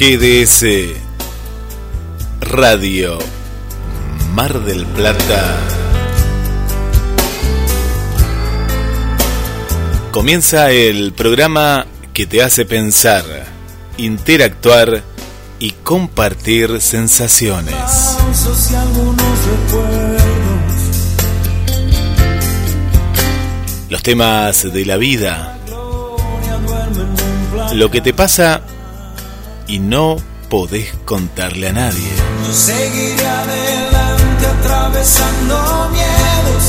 [0.00, 0.64] GDS
[2.40, 3.18] Radio
[4.32, 5.58] Mar del Plata
[10.10, 11.84] comienza el programa
[12.14, 13.26] que te hace pensar,
[13.98, 15.02] interactuar
[15.58, 17.74] y compartir sensaciones.
[23.90, 25.58] Los temas de la vida,
[27.74, 28.62] lo que te pasa
[29.70, 30.16] y no
[30.48, 32.10] podés contarle a nadie.
[32.44, 36.64] Yo seguiré adelante atravesando miedos.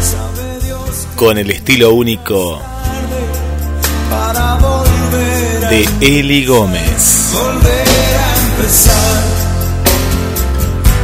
[0.00, 2.62] Sabe Dios Con el estilo único
[4.08, 7.32] para volver a, de Eli Gómez.
[7.32, 9.22] volver a empezar.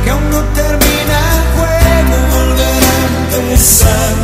[0.05, 4.15] Que aún no termina el juego, volver a empezar.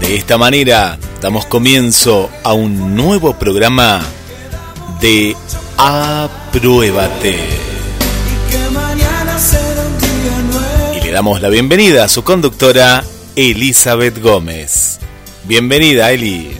[0.00, 4.02] De esta manera damos comienzo a un nuevo programa
[5.00, 5.36] de
[5.78, 7.38] Apruébate.
[10.96, 13.04] Y le damos la bienvenida a su conductora
[13.34, 14.98] Elizabeth Gómez.
[15.44, 16.56] Bienvenida, Eli.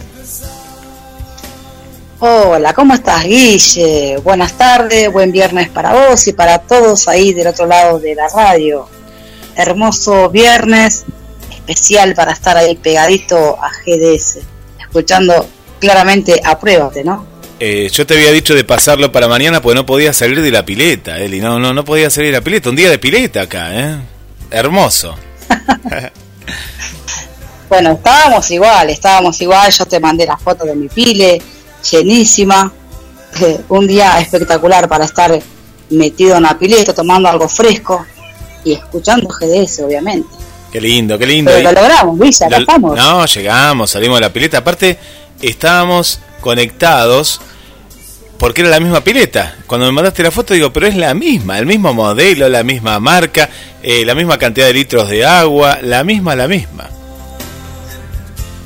[2.19, 4.17] Hola, ¿cómo estás, Guille?
[4.23, 8.27] Buenas tardes, buen viernes para vos y para todos ahí del otro lado de la
[8.27, 8.87] radio.
[9.55, 11.05] Hermoso viernes,
[11.51, 14.39] especial para estar ahí pegadito a GDS,
[14.79, 15.47] escuchando
[15.79, 17.26] claramente apruébate, ¿no?
[17.59, 20.63] Eh, yo te había dicho de pasarlo para mañana porque no podía salir de la
[20.65, 21.39] pileta, Eli.
[21.39, 22.69] No, no, no podía salir de la pileta.
[22.69, 23.97] Un día de pileta acá, ¿eh?
[24.51, 25.15] Hermoso.
[27.69, 31.41] Bueno, estábamos igual, estábamos igual, yo te mandé la foto de mi pile,
[31.91, 32.71] llenísima,
[33.41, 35.37] Eh, un día espectacular para estar
[35.89, 38.05] metido en la pileta, tomando algo fresco
[38.63, 40.29] y escuchando GDS, obviamente.
[40.71, 41.51] Qué lindo, qué lindo.
[41.51, 42.97] Pero lo logramos, Luis, acá Lo- estamos.
[42.97, 44.59] No, llegamos, salimos de la pileta.
[44.59, 44.97] Aparte,
[45.41, 47.41] estábamos conectados
[48.37, 49.57] porque era la misma pileta.
[49.65, 52.99] Cuando me mandaste la foto, digo, pero es la misma, el mismo modelo, la misma
[52.99, 53.49] marca,
[53.81, 56.89] eh, la misma cantidad de litros de agua, la misma, la misma.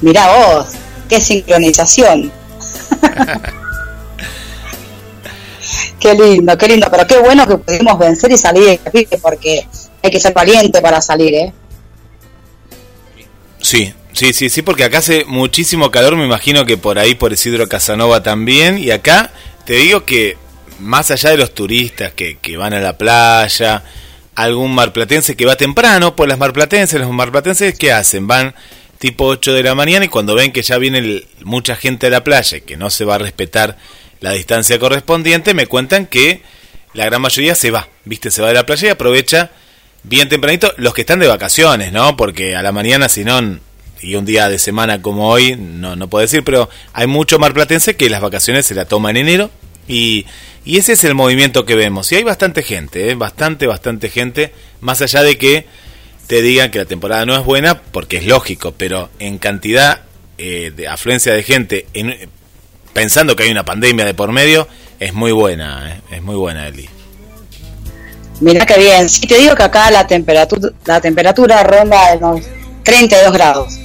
[0.02, 0.68] Mirá vos,
[1.08, 2.32] qué sincronización.
[6.00, 8.80] qué lindo, qué lindo, pero qué bueno que pudimos vencer y salir
[9.22, 9.68] porque
[10.02, 11.54] hay que ser valiente para salir, ¿eh?
[13.62, 17.32] Sí, sí, sí, sí, porque acá hace muchísimo calor, me imagino que por ahí, por
[17.32, 19.32] Isidro Casanova también, y acá
[19.66, 20.38] te digo que
[20.80, 23.84] más allá de los turistas que, que van a la playa,
[24.36, 28.28] algún marplatense que va temprano, pues las marplatenses, los marplatenses, ¿qué hacen?
[28.28, 28.56] Van
[28.98, 32.24] tipo 8 de la mañana y cuando ven que ya viene mucha gente a la
[32.24, 33.78] playa y que no se va a respetar
[34.20, 36.42] la distancia correspondiente, me cuentan que
[36.94, 38.30] la gran mayoría se va, ¿viste?
[38.30, 39.52] Se va de la playa y aprovecha
[40.04, 42.16] bien tempranito los que están de vacaciones, ¿no?
[42.16, 43.60] Porque a la mañana, si no,
[44.02, 47.96] y un día de semana como hoy, no, no puedo decir, pero hay mucho marplatense
[47.96, 49.52] que las vacaciones se la toma en enero
[49.88, 50.26] y,
[50.66, 52.12] y ese es el movimiento que vemos.
[52.12, 53.16] Y hay bastante gente, ¿eh?
[53.16, 55.66] bastante, bastante gente, más allá de que
[56.28, 60.02] te digan que la temporada no es buena, porque es lógico, pero en cantidad
[60.38, 62.30] eh, de afluencia de gente, en,
[62.94, 64.68] pensando que hay una pandemia de por medio,
[65.00, 66.02] es muy buena, ¿eh?
[66.16, 66.90] es muy buena, Eli.
[68.40, 69.08] Mirá qué bien.
[69.08, 72.42] Sí, te digo que acá la temperatura, la temperatura ronda de los
[72.84, 73.81] 32 grados.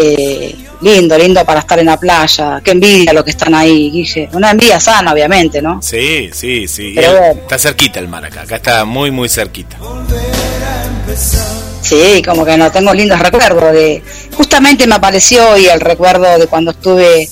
[0.00, 2.60] Eh, lindo, lindo para estar en la playa.
[2.62, 4.28] Qué envidia lo que están ahí, Guille.
[4.32, 5.80] Una envidia sana, obviamente, ¿no?
[5.82, 6.92] Sí, sí, sí.
[6.94, 7.40] Pero El- bueno.
[7.42, 9.76] Está cerquita el mar acá, acá está muy, muy cerquita.
[11.82, 14.02] Sí, como que no tengo lindos recuerdos de.
[14.36, 17.28] Justamente me apareció hoy el recuerdo de cuando estuve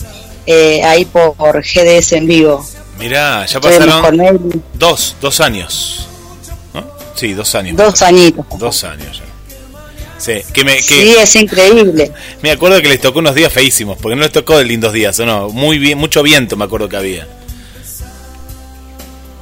[0.47, 2.67] eh, ahí por, GDS en vivo.
[2.99, 6.09] Mirá, ya pasaron dos, dos años.
[6.73, 6.85] ¿no?
[7.15, 7.77] Sí, dos años.
[7.77, 8.47] dos añitos.
[8.59, 9.25] Dos años ya.
[10.26, 12.11] Sí, que me, que Sí, es increíble.
[12.43, 15.17] me acuerdo que les tocó unos días feísimos, porque no les tocó de lindos días,
[15.20, 15.50] ¿o no?
[15.50, 17.28] Muy bien, mucho viento me acuerdo que había.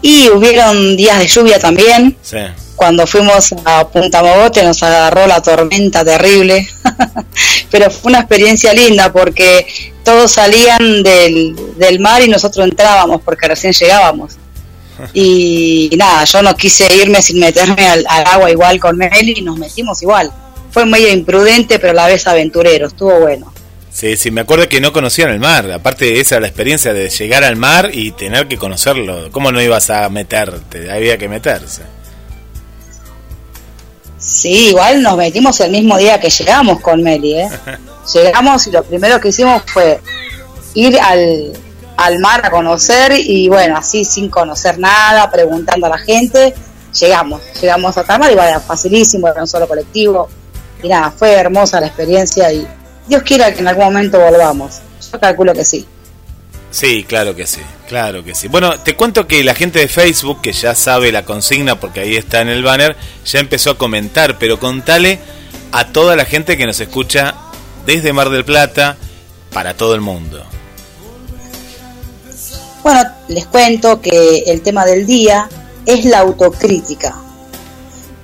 [0.02, 2.14] Y hubieron días de lluvia también.
[2.20, 2.36] Sí.
[2.76, 6.69] Cuando fuimos a Punta Mogote nos agarró la tormenta terrible.
[7.70, 9.66] Pero fue una experiencia linda porque
[10.04, 14.34] todos salían del, del mar y nosotros entrábamos porque recién llegábamos.
[15.12, 19.42] Y, nada, yo no quise irme sin meterme al, al agua igual con él y
[19.42, 20.31] nos metimos igual.
[20.75, 23.55] Fue medio imprudente, pero a la vez aventurero, estuvo bueno.
[23.93, 25.71] Sí, sí, me acuerdo que no conocían el mar.
[25.71, 29.31] Aparte, esa era la experiencia de llegar al mar y tener que conocerlo.
[29.31, 30.91] ¿Cómo no ibas a meterte?
[30.91, 31.82] Había que meterse.
[34.19, 37.49] Sí, igual nos metimos el mismo día que llegamos con Meli, ¿eh?
[38.12, 40.00] Llegamos y lo primero que hicimos fue
[40.75, 41.53] ir al,
[41.97, 46.53] al mar a conocer y bueno, así sin conocer nada, preguntando a la gente,
[46.99, 50.29] llegamos, llegamos a Tamar y vaya, facilísimo, era un solo colectivo
[50.84, 52.66] y nada, fue hermosa la experiencia y
[53.08, 55.86] Dios quiera que en algún momento volvamos, yo calculo que sí.
[56.70, 58.48] Sí, claro que sí, claro que sí.
[58.48, 62.16] Bueno, te cuento que la gente de Facebook, que ya sabe la consigna porque ahí
[62.16, 65.20] está en el banner, ya empezó a comentar, pero contale
[65.72, 67.34] a toda la gente que nos escucha
[67.86, 68.98] desde Mar del Plata
[69.52, 70.44] para todo el mundo.
[72.82, 75.48] Bueno, les cuento que el tema del día
[75.86, 77.14] es la autocrítica.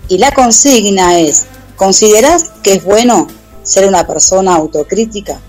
[0.09, 1.47] Y la consigna es,
[1.81, 3.27] ¿consideras que es bueno
[3.63, 5.41] ser una persona autocrítica?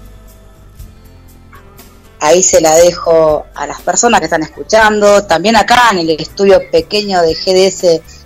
[2.21, 6.61] Ahí se la dejo a las personas que están escuchando, también acá en el estudio
[6.71, 7.83] pequeño de GDS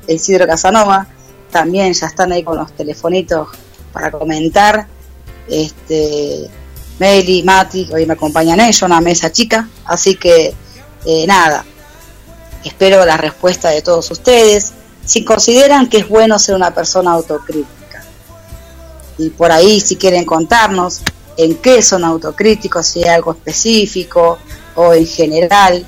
[0.08, 1.08] el Isidro Casanova,
[1.50, 3.48] también ya están ahí con los telefonitos
[3.92, 4.86] para comentar.
[5.50, 6.48] Este,
[7.00, 10.54] Meli, Mati, hoy me acompañan ellos, una mesa chica, así que
[11.08, 11.66] eh, nada,
[12.64, 14.74] espero la respuesta de todos ustedes.
[15.04, 17.75] Si consideran que es bueno ser una persona autocrítica,
[19.18, 21.02] y por ahí si quieren contarnos
[21.38, 24.40] en qué son autocríticos, si hay algo específico
[24.76, 25.86] o en general,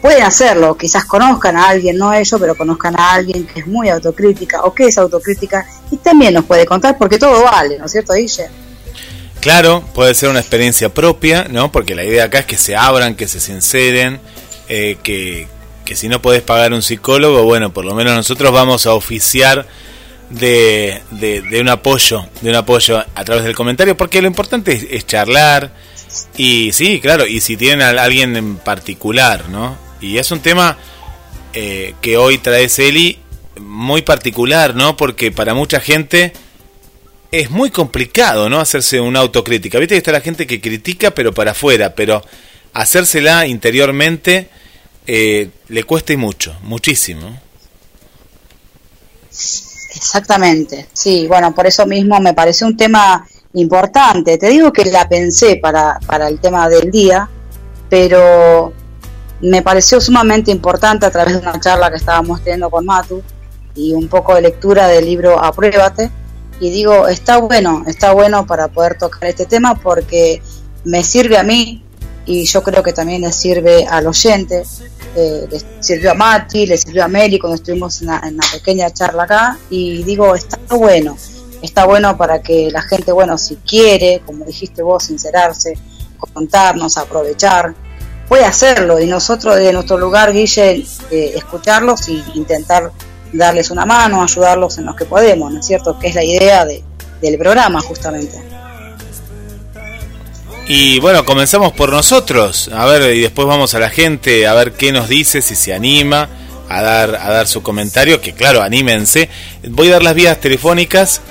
[0.00, 3.88] pueden hacerlo, quizás conozcan a alguien, no ellos, pero conozcan a alguien que es muy
[3.88, 7.92] autocrítica o que es autocrítica y también nos puede contar porque todo vale, ¿no es
[7.92, 8.48] cierto, Guille?
[9.40, 11.72] Claro, puede ser una experiencia propia, ¿no?
[11.72, 14.20] Porque la idea acá es que se abran, que se sinceren,
[14.68, 15.48] eh, que,
[15.84, 19.66] que si no podés pagar un psicólogo, bueno, por lo menos nosotros vamos a oficiar
[20.30, 25.06] de, de, un apoyo, de un apoyo a través del comentario, porque lo importante es,
[25.06, 25.72] charlar
[26.36, 29.76] y sí, claro, y si tienen a alguien en particular, ¿no?
[30.00, 30.78] Y es un tema
[31.52, 33.18] eh, que hoy trae Celi
[33.60, 34.96] muy particular, ¿no?
[34.96, 36.32] Porque para mucha gente
[37.32, 38.60] es muy complicado, ¿no?
[38.60, 39.78] Hacerse una autocrítica.
[39.78, 42.24] Viste que está la gente que critica, pero para afuera, pero
[42.72, 44.48] hacérsela interiormente
[45.06, 47.40] eh, le cuesta y mucho, muchísimo.
[49.94, 54.38] Exactamente, sí, bueno, por eso mismo me parece un tema importante.
[54.38, 57.28] Te digo que la pensé para, para el tema del día,
[57.88, 58.72] pero
[59.40, 63.22] me pareció sumamente importante a través de una charla que estábamos teniendo con Matu
[63.74, 66.10] y un poco de lectura del libro Apruébate.
[66.60, 70.42] Y digo, está bueno, está bueno para poder tocar este tema porque
[70.84, 71.82] me sirve a mí
[72.26, 74.64] y yo creo que también le sirve al oyente
[75.16, 78.20] eh, le sirvió a Mati, le sirvió a Meli cuando estuvimos en una,
[78.52, 81.16] pequeña charla acá y digo, está bueno,
[81.62, 85.74] está bueno para que la gente, bueno, si quiere, como dijiste vos, sincerarse,
[86.32, 87.74] contarnos, aprovechar,
[88.28, 92.92] puede hacerlo y nosotros desde nuestro lugar, Guille, eh, escucharlos e intentar
[93.32, 95.98] darles una mano, ayudarlos en lo que podemos, ¿no es cierto?
[95.98, 96.84] Que es la idea de,
[97.20, 98.59] del programa justamente.
[100.72, 104.70] Y bueno, comenzamos por nosotros, a ver, y después vamos a la gente a ver
[104.74, 106.28] qué nos dice, si se anima
[106.68, 109.28] a dar, a dar su comentario, que claro, anímense.
[109.68, 111.22] Voy a dar las vías telefónicas,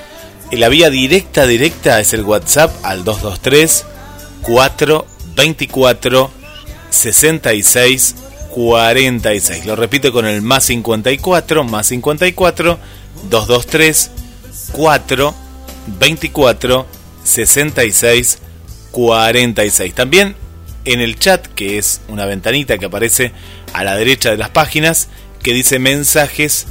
[0.51, 3.85] la vía directa, directa es el WhatsApp al 223
[4.41, 6.31] 424
[6.89, 8.15] 66
[8.53, 9.65] 46.
[9.65, 12.77] Lo repito con el más 54, más 54,
[13.29, 14.11] 223
[14.73, 15.33] 4
[15.97, 16.85] 24
[17.23, 18.48] 66 46.
[19.95, 20.35] También
[20.85, 23.31] en el chat, que es una ventanita que aparece
[23.73, 25.09] a la derecha de las páginas,
[25.43, 26.67] que dice mensajes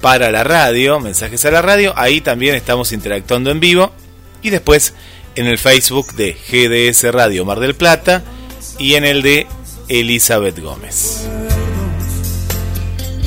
[0.00, 3.92] para la radio, mensajes a la radio, ahí también estamos interactuando en vivo.
[4.42, 4.94] Y después
[5.36, 8.22] en el Facebook de GDS Radio Mar del Plata
[8.78, 9.46] y en el de
[9.88, 11.26] Elizabeth Gómez.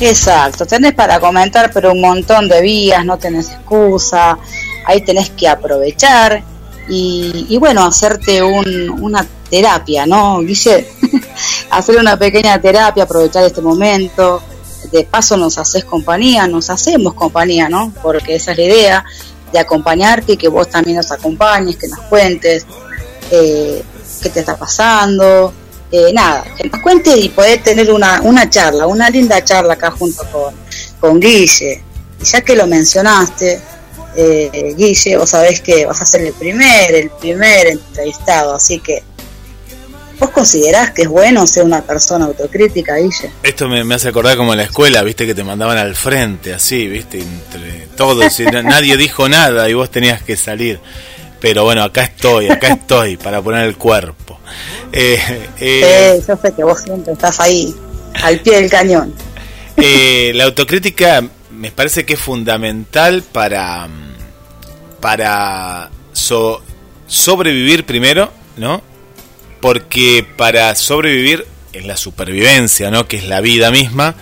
[0.02, 4.38] Exacto, tenés para comentar, pero un montón de vías, no tenés excusa,
[4.86, 6.44] ahí tenés que aprovechar
[6.88, 10.88] y, bueno, hacerte una terapia, ¿no, Guille?
[11.72, 14.42] Hacer una pequeña terapia, aprovechar este momento,
[14.92, 17.92] de paso nos haces compañía, nos hacemos compañía, ¿no?
[18.02, 19.06] Porque esa es la idea,
[19.52, 22.66] de acompañarte y que vos también nos acompañes, que nos cuentes
[23.32, 23.84] eh,
[24.22, 25.54] qué te está pasando,
[25.92, 29.92] eh, nada, que nos cuentes y poder tener una, una charla, una linda charla acá
[29.92, 30.54] junto con,
[31.00, 31.84] con Guille.
[32.22, 33.62] Y ya que lo mencionaste,
[34.18, 39.04] eh, Guille, vos sabés que vas a ser el primer, el primer entrevistado, así que
[40.20, 43.32] ¿Vos considerás que es bueno ser una persona autocrítica, Guille?
[43.44, 46.88] Esto me, hace acordar como en la escuela, viste, que te mandaban al frente, así,
[46.88, 50.80] viste, entre todos, y nadie dijo nada y vos tenías que salir.
[51.42, 54.40] pero bueno, acá estoy, acá estoy para poner el cuerpo.
[54.94, 55.20] Eh,
[55.60, 57.76] eh, yo sé que vos siempre estás ahí,
[58.24, 59.14] al pie del cañón.
[59.76, 61.22] Eh, la autocrítica
[61.56, 63.88] me parece que es fundamental para,
[65.00, 65.90] para
[67.08, 68.82] sobrevivir primero, ¿no?
[69.62, 73.08] Porque para sobrevivir en la supervivencia, ¿no?
[73.08, 74.16] Que es la vida misma,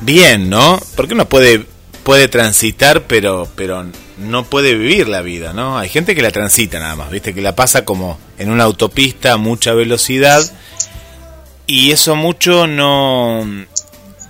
[0.00, 0.80] bien, ¿no?
[0.96, 1.64] Porque uno puede,
[2.02, 3.86] puede transitar, pero, pero
[4.18, 5.78] no puede vivir la vida, ¿no?
[5.78, 7.34] Hay gente que la transita nada más, ¿viste?
[7.34, 10.42] Que la pasa como en una autopista a mucha velocidad
[11.66, 13.46] y eso mucho no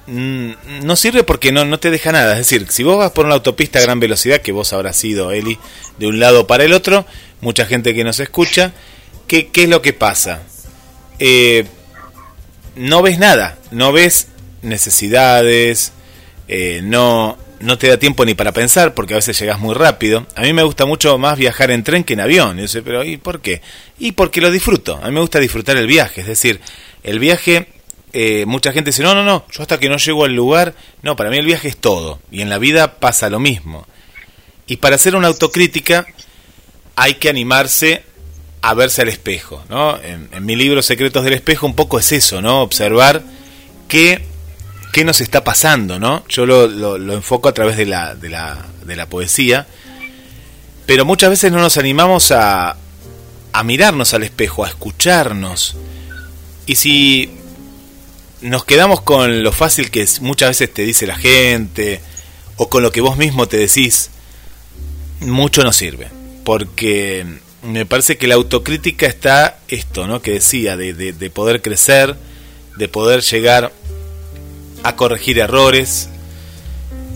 [0.06, 2.32] no sirve porque no, no te deja nada.
[2.32, 5.30] Es decir, si vos vas por una autopista a gran velocidad, que vos habrás sido,
[5.32, 5.58] Eli,
[5.98, 7.06] de un lado para el otro,
[7.40, 8.72] mucha gente que nos escucha,
[9.26, 10.42] ¿qué, qué es lo que pasa?
[11.18, 11.64] Eh,
[12.74, 14.28] no ves nada, no ves
[14.62, 15.92] necesidades,
[16.48, 20.26] eh, no, no te da tiempo ni para pensar porque a veces llegas muy rápido.
[20.34, 22.58] A mí me gusta mucho más viajar en tren que en avión.
[22.58, 23.62] Y yo pero ¿y por qué?
[23.98, 24.98] Y porque lo disfruto.
[25.02, 26.22] A mí me gusta disfrutar el viaje.
[26.22, 26.60] Es decir,
[27.02, 27.68] el viaje,
[28.12, 31.16] eh, mucha gente dice, no, no, no, yo hasta que no llego al lugar, no,
[31.16, 32.20] para mí el viaje es todo.
[32.30, 33.86] Y en la vida pasa lo mismo.
[34.66, 36.06] Y para hacer una autocrítica
[36.94, 38.04] hay que animarse
[38.60, 39.64] a verse al espejo.
[39.68, 39.98] ¿no?
[40.02, 42.62] En, mi libro Secretos del Espejo un poco es eso, ¿no?
[42.62, 43.22] observar
[43.88, 44.24] que
[44.92, 46.22] qué nos está pasando, ¿no?
[46.28, 49.66] Yo lo, lo, enfoco a través de la, de, la, de la poesía,
[50.84, 52.76] pero muchas veces no nos animamos a,
[53.52, 55.76] a mirarnos al espejo, a escucharnos.
[56.66, 57.41] Y si
[58.42, 62.00] nos quedamos con lo fácil que muchas veces te dice la gente,
[62.56, 64.10] o con lo que vos mismo te decís,
[65.20, 66.08] mucho no sirve.
[66.44, 67.24] Porque
[67.62, 70.20] me parece que la autocrítica está esto, ¿no?
[70.20, 72.16] Que decía, de, de, de poder crecer,
[72.76, 73.72] de poder llegar
[74.82, 76.08] a corregir errores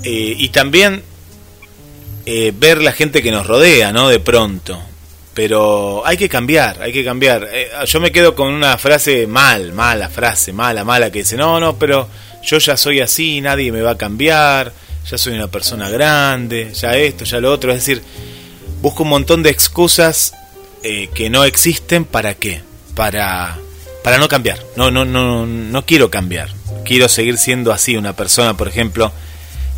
[0.04, 1.02] eh, y también
[2.26, 4.08] eh, ver la gente que nos rodea, ¿no?
[4.08, 4.80] De pronto.
[5.36, 7.48] Pero hay que cambiar, hay que cambiar.
[7.52, 11.60] Eh, yo me quedo con una frase mal, mala frase, mala, mala, que dice, no,
[11.60, 12.08] no, pero
[12.42, 14.72] yo ya soy así, nadie me va a cambiar,
[15.08, 17.70] ya soy una persona grande, ya esto, ya lo otro.
[17.70, 18.02] Es decir,
[18.82, 20.32] busco un montón de excusas
[21.14, 22.62] que no existen para qué,
[22.94, 23.58] para,
[24.02, 24.58] para no cambiar.
[24.74, 26.48] No, no, no, no quiero cambiar
[26.86, 29.12] quiero seguir siendo así, una persona, por ejemplo,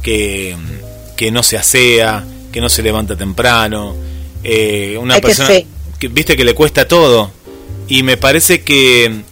[0.02, 0.56] que,
[1.16, 3.96] que no se asea, que no se levanta temprano,
[4.44, 5.50] eh, una persona
[5.98, 7.32] que, viste que le cuesta todo
[7.88, 9.22] y me parece que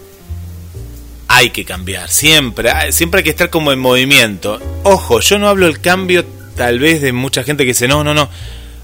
[1.28, 4.60] hay que cambiar, siempre, siempre hay que estar como en movimiento.
[4.84, 6.24] Ojo, yo no hablo el cambio
[6.56, 8.28] tal vez de mucha gente que dice, no, no, no,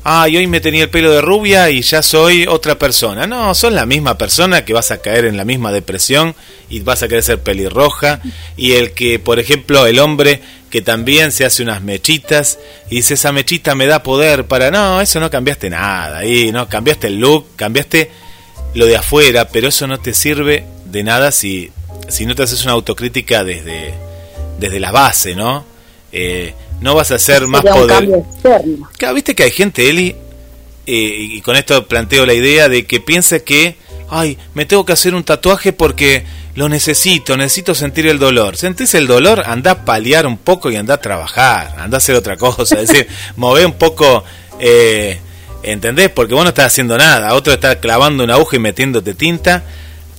[0.05, 3.27] ah, y hoy me tenía el pelo de rubia y ya soy otra persona.
[3.27, 6.35] No, son la misma persona que vas a caer en la misma depresión
[6.69, 8.21] y vas a querer ser pelirroja.
[8.57, 10.41] Y el que, por ejemplo, el hombre
[10.71, 14.71] que también se hace unas mechitas y dice, esa mechita me da poder para...
[14.71, 16.19] No, eso no cambiaste nada.
[16.19, 18.11] Ahí, no, cambiaste el look, cambiaste
[18.75, 21.71] lo de afuera, pero eso no te sirve de nada si,
[22.09, 23.93] si no te haces una autocrítica desde,
[24.59, 25.65] desde la base, ¿no?
[26.11, 28.09] Eh, no vas a ser más poder.
[28.99, 30.15] Claro, viste que hay gente, Eli,
[30.87, 33.77] eh, y con esto planteo la idea de que piensa que,
[34.11, 36.25] ay, me tengo que hacer un tatuaje porque
[36.55, 38.57] lo necesito, necesito sentir el dolor.
[38.57, 39.45] ¿Sentís el dolor?
[39.47, 42.81] Anda a paliar un poco y anda a trabajar, anda a hacer otra cosa.
[42.81, 44.25] Es decir, move un poco,
[44.59, 45.19] eh,
[45.63, 46.11] ¿entendés?
[46.11, 49.63] Porque vos no estás haciendo nada, otro está clavando una aguja y metiéndote tinta.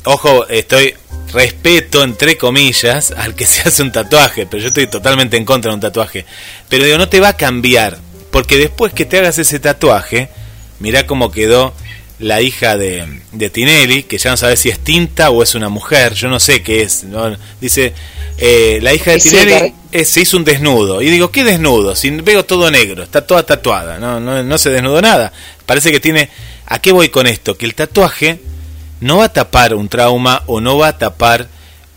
[0.05, 0.95] Ojo, estoy
[1.31, 5.71] respeto, entre comillas, al que se hace un tatuaje, pero yo estoy totalmente en contra
[5.71, 6.25] de un tatuaje.
[6.69, 7.97] Pero digo, no te va a cambiar,
[8.31, 10.29] porque después que te hagas ese tatuaje,
[10.79, 11.73] mirá cómo quedó
[12.19, 15.69] la hija de, de Tinelli, que ya no sabe si es tinta o es una
[15.69, 17.05] mujer, yo no sé qué es.
[17.59, 17.93] Dice,
[18.37, 19.73] eh, la hija de Tinelli
[20.05, 21.01] se hizo un desnudo.
[21.01, 21.95] Y digo, ¿qué desnudo?
[21.95, 25.31] Si veo todo negro, está toda tatuada, no, no, no se desnudó nada.
[25.65, 26.29] Parece que tiene...
[26.65, 27.57] ¿A qué voy con esto?
[27.57, 28.39] Que el tatuaje
[29.03, 31.47] no va a tapar un trauma o no va a tapar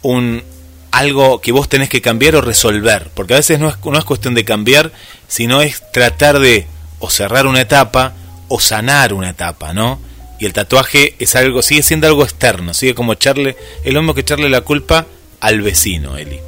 [0.03, 0.43] un
[0.91, 4.05] algo que vos tenés que cambiar o resolver, porque a veces no es, no es
[4.05, 4.93] cuestión de cambiar,
[5.29, 6.67] sino es tratar de
[6.99, 8.15] o cerrar una etapa
[8.49, 10.01] o sanar una etapa, ¿no?
[10.39, 14.23] Y el tatuaje es algo, sigue siendo algo externo, sigue como echarle, es lo que
[14.23, 15.07] echarle la culpa
[15.41, 16.41] al vecino, Eli.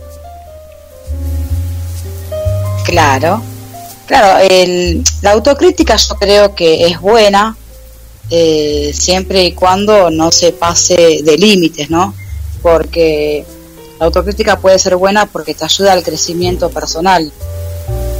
[2.84, 3.42] Claro,
[4.06, 7.56] claro, el, la autocrítica yo creo que es buena,
[8.30, 12.14] eh, siempre y cuando no se pase de límites, ¿no?
[12.62, 13.44] Porque
[13.98, 17.32] la autocrítica puede ser buena porque te ayuda al crecimiento personal,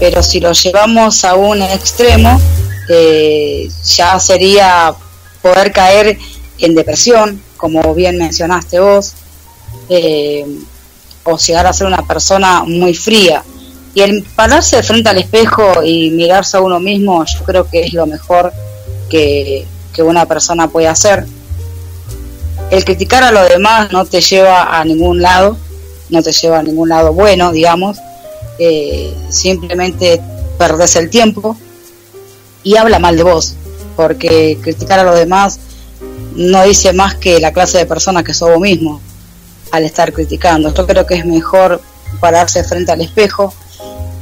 [0.01, 2.41] pero si lo llevamos a un extremo,
[2.89, 4.95] eh, ya sería
[5.43, 6.19] poder caer
[6.59, 9.13] en depresión, como bien mencionaste vos,
[9.89, 10.45] eh,
[11.25, 13.45] o llegar a ser una persona muy fría.
[13.95, 17.93] Y el pararse frente al espejo y mirarse a uno mismo, yo creo que es
[17.93, 18.53] lo mejor
[19.11, 19.67] que,
[19.99, 21.27] que una persona puede hacer.
[22.71, 25.57] El criticar a los demás no te lleva a ningún lado,
[26.09, 27.99] no te lleva a ningún lado bueno, digamos.
[28.61, 30.23] Eh, simplemente
[30.57, 31.57] perdés el tiempo
[32.63, 33.55] y habla mal de vos,
[33.97, 35.59] porque criticar a los demás
[36.37, 39.01] no dice más que la clase de persona que sos vos mismo
[39.73, 40.73] al estar criticando.
[40.73, 41.83] Yo creo que es mejor
[42.21, 43.53] pararse frente al espejo,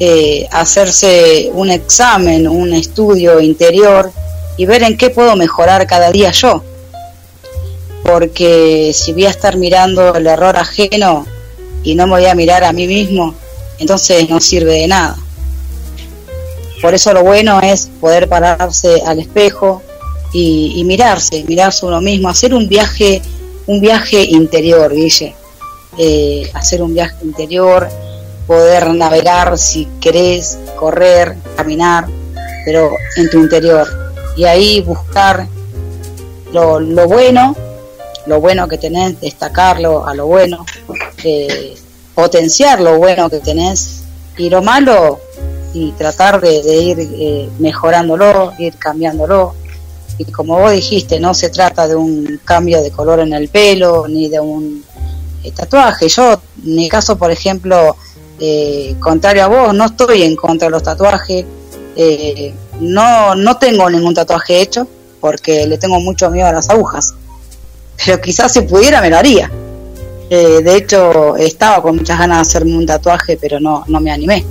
[0.00, 4.11] eh, hacerse un examen, un estudio interior
[4.57, 6.63] y ver en qué puedo mejorar cada día yo.
[8.03, 11.27] Porque si voy a estar mirando el error ajeno
[11.83, 13.35] y no me voy a mirar a mí mismo,
[13.79, 15.17] entonces no sirve de nada.
[16.81, 19.83] Por eso lo bueno es poder pararse al espejo
[20.33, 23.23] y, mirarse, mirarse uno mismo, hacer un viaje,
[23.67, 25.35] un viaje interior, Guille.
[25.99, 27.89] Eh, hacer un viaje interior,
[28.47, 32.07] poder navegar si querés, correr, caminar,
[32.67, 34.06] pero en tu interior.
[34.37, 35.49] Y ahí buscar
[36.52, 37.57] lo, lo bueno,
[38.26, 40.66] lo bueno que tenés, destacarlo a lo bueno,
[41.25, 41.75] eh,
[42.14, 44.02] potenciar lo bueno que tenés
[44.37, 45.21] y lo malo
[45.73, 49.55] y tratar de, ir eh, mejorándolo, ir cambiándolo.
[50.19, 54.09] Y como vos dijiste, no se trata de un cambio de color en el pelo
[54.09, 54.83] ni de un
[55.45, 56.09] eh, tatuaje.
[56.09, 57.97] Yo, en mi caso, por ejemplo,
[58.99, 61.44] contrario a vos, no estoy en contra de los tatuajes.
[62.81, 64.87] No, no tengo ningún tatuaje hecho
[65.21, 67.15] porque le tengo mucho miedo a las agujas.
[68.05, 69.51] Pero quizás si pudiera me lo haría.
[70.29, 74.45] de hecho, estaba con muchas ganas de hacerme un tatuaje, pero no, no me animé.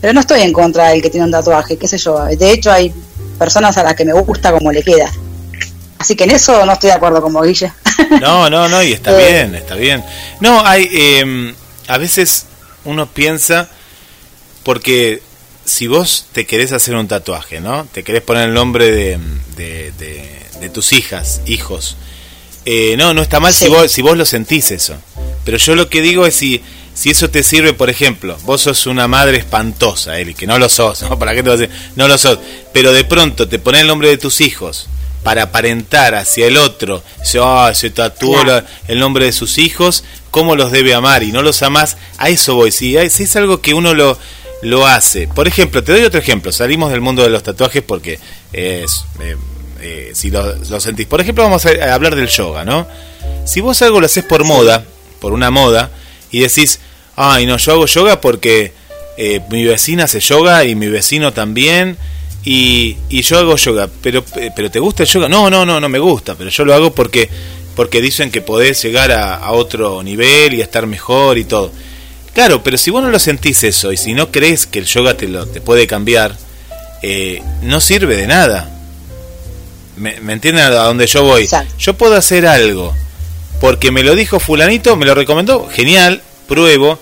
[0.00, 2.24] Pero no estoy en contra del que tiene un tatuaje, qué sé yo.
[2.24, 2.92] De hecho, hay
[3.38, 5.10] personas a las que me gusta como le queda.
[5.98, 7.72] Así que en eso no estoy de acuerdo con Guille.
[8.20, 9.32] No, no, no, y está eh.
[9.32, 10.04] bien, está bien.
[10.40, 10.88] No, hay.
[10.92, 11.54] Eh,
[11.88, 12.46] a veces
[12.84, 13.68] uno piensa,
[14.62, 15.22] porque
[15.64, 17.86] si vos te querés hacer un tatuaje, ¿no?
[17.92, 19.18] Te querés poner el nombre de,
[19.56, 21.96] de, tus hijas, hijos.
[22.64, 24.96] Eh, no, no está mal si, vos, si vos lo sentís eso.
[25.44, 26.62] Pero yo lo que digo es si
[26.94, 30.68] si eso te sirve, por ejemplo, vos sos una madre espantosa, Eli, que no lo
[30.68, 31.18] sos, ¿no?
[31.18, 31.76] ¿Para qué te vas a decir?
[31.96, 32.38] No lo sos.
[32.72, 34.86] Pero de pronto te pones el nombre de tus hijos
[35.24, 37.40] para aparentar hacia el otro, se,
[37.74, 38.36] se tatuó
[38.88, 41.22] el nombre de sus hijos, ¿cómo los debe amar?
[41.22, 42.70] Y no los amás, a eso voy.
[42.70, 44.18] Si, si es algo que uno lo,
[44.64, 45.28] lo hace.
[45.28, 48.18] Por ejemplo, te doy otro ejemplo, salimos del mundo de los tatuajes porque
[48.52, 49.36] es, eh,
[49.80, 51.06] eh, si lo, lo, sentís.
[51.06, 52.86] Por ejemplo, vamos a, hablar del yoga, ¿no?
[53.44, 54.84] Si vos algo lo haces por moda,
[55.20, 55.90] por una moda,
[56.30, 56.80] y decís,
[57.16, 58.72] ay no, yo hago yoga porque
[59.16, 61.96] eh, mi vecina hace yoga y mi vecino también
[62.44, 64.24] y, y, yo hago yoga, pero,
[64.54, 65.28] pero ¿te gusta el yoga?
[65.28, 67.28] No, no, no, no me gusta, pero yo lo hago porque,
[67.74, 71.72] porque dicen que podés llegar a, otro nivel y estar mejor y todo.
[72.34, 75.16] Claro, pero si vos no lo sentís eso y si no crees que el yoga
[75.16, 76.36] te, lo, te puede cambiar,
[77.02, 78.70] eh, no sirve de nada.
[79.96, 81.48] ¿Me, ¿Me entienden a dónde yo voy?
[81.78, 82.92] Yo puedo hacer algo
[83.60, 86.98] porque me lo dijo fulanito, me lo recomendó, genial, pruebo,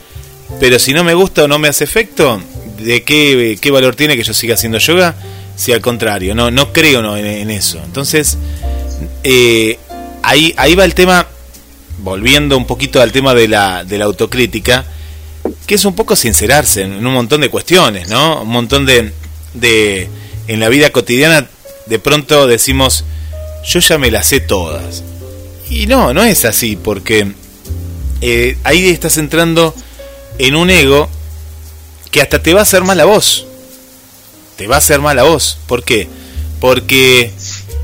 [0.60, 2.40] pero si no me gusta o no me hace efecto,
[2.78, 5.14] ¿de qué, qué valor tiene que yo siga haciendo yoga?
[5.56, 7.80] Si al contrario, no, no creo no, en, eso.
[7.84, 8.38] Entonces,
[9.24, 9.78] eh,
[10.22, 11.26] ahí, ahí va el tema,
[11.98, 14.84] volviendo un poquito al tema de la, de la autocrítica,
[15.66, 18.42] que es un poco sincerarse en, un montón de cuestiones, ¿no?
[18.42, 19.12] Un montón de,
[19.55, 20.09] de...
[20.48, 21.48] En la vida cotidiana,
[21.87, 23.05] de pronto decimos,
[23.64, 25.05] yo ya me las sé todas
[25.72, 27.33] y no, no es así, porque
[28.20, 29.75] eh, ahí estás entrando
[30.38, 31.09] en un ego
[32.11, 33.46] que hasta te va a hacer mal a vos.
[34.57, 35.59] Te va a hacer mal a vos.
[35.66, 36.09] ¿Por qué?
[36.61, 37.33] Porque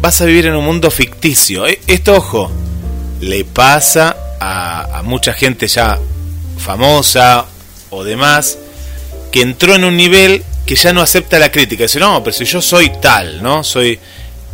[0.03, 1.67] vas a vivir en un mundo ficticio.
[1.67, 2.51] Eh, esto, ojo,
[3.21, 5.99] le pasa a mucha gente ya
[6.59, 7.47] famosa
[7.90, 8.59] o demás
[9.31, 11.85] que entró en un nivel que ya no acepta la crítica.
[11.85, 13.64] Dice, no, pero si yo soy tal, ¿no?
[13.64, 13.98] Soy...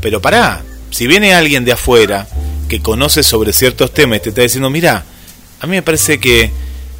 [0.00, 2.26] Pero pará, si viene alguien de afuera
[2.68, 5.04] que conoce sobre ciertos temas y te está diciendo, mira,
[5.60, 6.50] a mí me parece que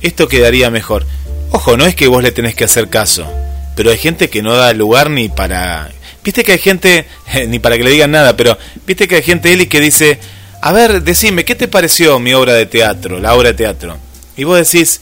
[0.03, 1.07] esto quedaría mejor.
[1.51, 3.31] Ojo, no es que vos le tenés que hacer caso,
[3.77, 5.91] pero hay gente que no da lugar ni para...
[6.25, 7.07] Viste que hay gente,
[7.49, 10.19] ni para que le digan nada, pero viste que hay gente, Eli, que dice,
[10.61, 13.99] a ver, decime, ¿qué te pareció mi obra de teatro, la obra de teatro?
[14.37, 15.01] Y vos decís,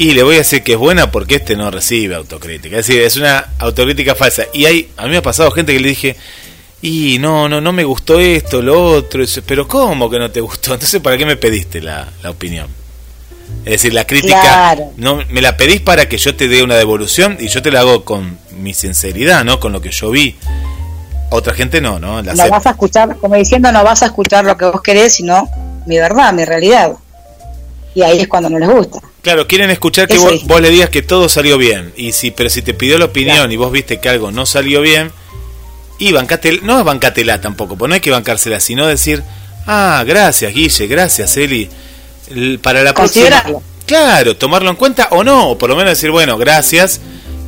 [0.00, 2.78] y le voy a decir que es buena porque este no recibe autocrítica.
[2.78, 4.44] Es decir, es una autocrítica falsa.
[4.54, 6.16] Y hay, a mí me ha pasado gente que le dije,
[6.80, 10.72] y no, no, no me gustó esto, lo otro, pero ¿cómo que no te gustó?
[10.72, 12.68] Entonces, ¿para qué me pediste la, opinión?
[13.66, 17.36] Es decir, la crítica, no me la pedís para que yo te dé una devolución
[17.38, 19.60] y yo te la hago con mi sinceridad, ¿no?
[19.60, 20.34] Con lo que yo vi.
[21.28, 22.22] Otra gente no, ¿no?
[22.22, 25.16] La no vas a escuchar, como diciendo, no vas a escuchar lo que vos querés,
[25.16, 25.46] sino
[25.84, 26.92] mi verdad, mi realidad.
[27.94, 29.00] Y ahí es cuando no les gusta.
[29.22, 31.92] Claro, quieren escuchar que vos, le digas que todo salió bien.
[31.96, 34.80] Y si, pero si te pidió la opinión y vos viste que algo no salió
[34.80, 35.12] bien,
[35.98, 39.22] y bancate, no es bancatela tampoco, pues no hay que bancársela, sino decir,
[39.66, 41.68] ah, gracias Guille, gracias Eli,
[42.62, 43.44] para la próxima...
[43.84, 47.00] Claro, tomarlo en cuenta o no, o por lo menos decir, bueno, gracias,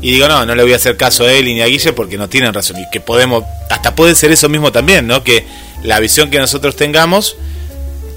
[0.03, 2.19] y digo, no, no le voy a hacer caso a Eli ni a Guille porque
[2.19, 5.23] no tienen razón, y que podemos, hasta puede ser eso mismo también, ¿no?
[5.23, 5.47] Que
[5.85, 7.37] la visión que nosotros tengamos,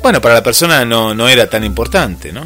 [0.05, 2.45] bueno, para la persona no, no era tan importante, ¿no?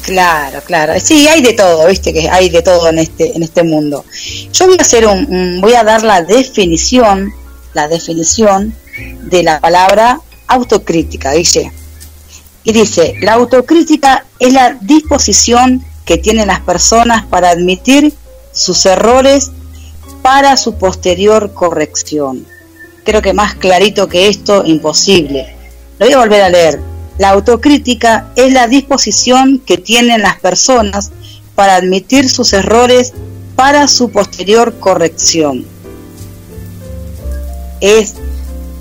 [0.00, 0.94] Claro, claro.
[0.98, 4.06] Sí, hay de todo, viste que hay de todo en este en este mundo.
[4.50, 7.34] Yo voy a hacer un, voy a dar la definición,
[7.74, 8.74] la definición
[9.24, 11.70] de la palabra autocrítica, dice.
[12.64, 18.14] Y dice, la autocrítica es la disposición que tienen las personas para admitir
[18.52, 19.50] sus errores
[20.22, 22.46] para su posterior corrección.
[23.06, 25.54] Creo que más clarito que esto, imposible.
[26.00, 26.80] Lo voy a volver a leer.
[27.18, 31.12] La autocrítica es la disposición que tienen las personas
[31.54, 33.12] para admitir sus errores
[33.54, 35.64] para su posterior corrección.
[37.80, 38.14] Es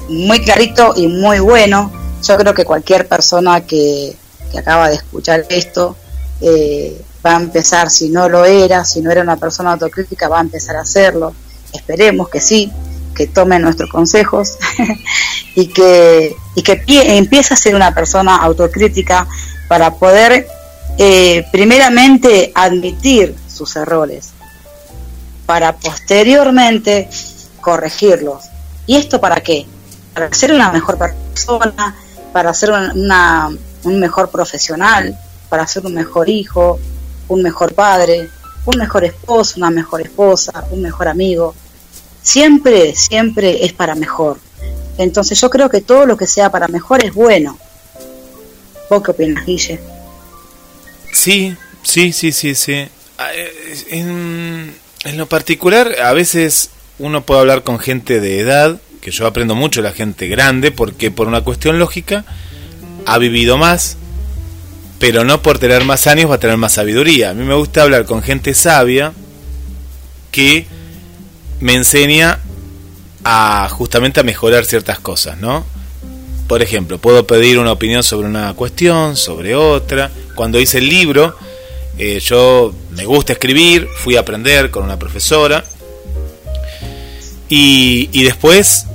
[0.10, 1.92] muy clarito y muy bueno.
[2.28, 4.18] Yo creo que cualquier persona que,
[4.58, 5.96] acaba de escuchar esto
[6.42, 10.40] eh, va a empezar, si no lo era, si no era una persona autocrítica, va
[10.40, 11.36] a empezar a hacerlo.
[11.74, 12.72] Esperemos que sí,
[13.16, 14.58] que tome nuestros consejos
[15.56, 16.84] y que, y que
[17.18, 19.28] empiece a ser una persona autocrítica
[19.68, 20.48] para poder
[20.98, 24.32] eh, primeramente admitir sus errores,
[25.46, 27.10] para posteriormente
[27.62, 28.46] corregirlos.
[28.86, 29.66] ¿Y esto para qué?
[30.14, 31.96] Para ser una mejor persona,
[32.32, 33.50] para ser una,
[33.84, 35.18] un mejor profesional,
[35.50, 36.80] para ser un mejor hijo,
[37.28, 38.30] un mejor padre,
[38.66, 41.56] un mejor esposo, una mejor esposa, un mejor amigo,
[42.26, 44.40] siempre, siempre es para mejor.
[44.98, 47.58] Entonces yo creo que todo lo que sea para mejor es bueno.
[48.90, 49.80] ¿Vos qué Guille?
[51.14, 52.88] Sí, sí, sí, sí, sí.
[53.18, 58.80] Ah, eh, en, en lo particular, a veces uno puede hablar con gente de edad,
[59.02, 62.26] que yo aprendo mucho de la gente grande, porque por una cuestión lógica
[63.06, 63.98] ha vivido más,
[65.00, 67.30] pero no por tener más años va a tener más sabiduría.
[67.30, 69.14] A mí me gusta hablar con gente sabia
[70.32, 70.68] que
[71.66, 72.42] me enseña
[73.24, 75.66] a justamente a mejorar ciertas cosas, ¿no?
[76.48, 80.12] Por ejemplo, puedo pedir una opinión sobre una cuestión, sobre otra.
[80.36, 81.36] Cuando hice el libro,
[81.98, 85.66] eh, yo me gusta escribir, fui a aprender con una profesora
[87.50, 88.86] y, después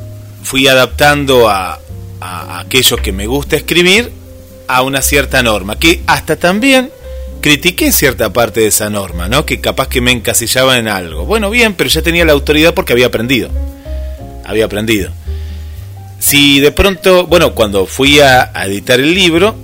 [0.44, 1.80] fui adaptando a,
[2.20, 4.12] a aquello que me gusta escribir
[4.68, 6.92] a una cierta norma, que hasta también
[7.40, 9.44] critiqué cierta parte de esa norma, ¿no?
[9.46, 11.24] Que capaz que me encasillaba en algo.
[11.24, 13.50] Bueno, bien, pero ya tenía la autoridad porque había aprendido.
[14.44, 15.12] Había aprendido.
[16.18, 19.56] Si de pronto, bueno, cuando fui a, editar el libro,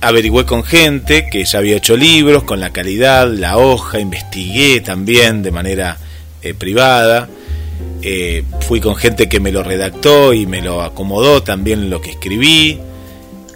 [0.00, 5.42] averigüé con gente que ya había hecho libros, con la calidad, la hoja, investigué también
[5.42, 5.98] de manera
[6.42, 7.28] eh, privada.
[8.02, 12.10] Eh, fui con gente que me lo redactó y me lo acomodó también lo que
[12.10, 12.80] escribí.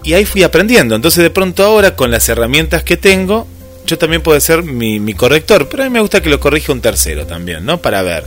[0.05, 0.95] Y ahí fui aprendiendo.
[0.95, 3.49] Entonces de pronto ahora con las herramientas que tengo,
[3.87, 6.81] yo también puedo ser mi, corrector, pero a mí me gusta que lo corrija un
[6.81, 7.79] tercero también, ¿no?
[7.81, 8.25] Para ver.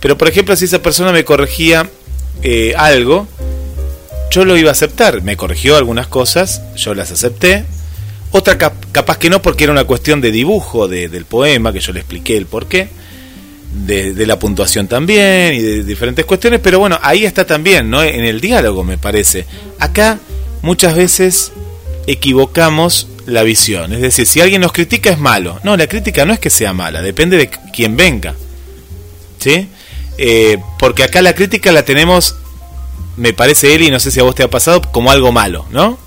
[0.00, 1.88] Pero por ejemplo, si esa persona me corregía
[2.42, 3.26] eh, algo,
[4.30, 5.22] yo lo iba a aceptar.
[5.22, 7.64] Me corrigió algunas cosas, yo las acepté.
[8.30, 12.00] Otra capaz que no, porque era una cuestión de dibujo del poema, que yo le
[12.00, 12.88] expliqué el porqué.
[13.72, 18.02] De, de, la puntuación también y de diferentes cuestiones, pero bueno, ahí está también, ¿no?
[18.02, 19.46] En el diálogo, me parece.
[19.78, 20.18] Acá
[20.60, 21.52] muchas veces
[22.06, 23.92] equivocamos la visión.
[23.92, 25.60] Es decir, si alguien nos critica es malo.
[25.62, 28.34] No, la crítica no es que sea mala, depende de quién venga.
[29.38, 29.68] ¿Sí?
[30.18, 32.36] Eh, porque acá la crítica la tenemos,
[33.16, 35.98] me parece, Eli, no sé si a vos te ha pasado, como algo malo, ¿no?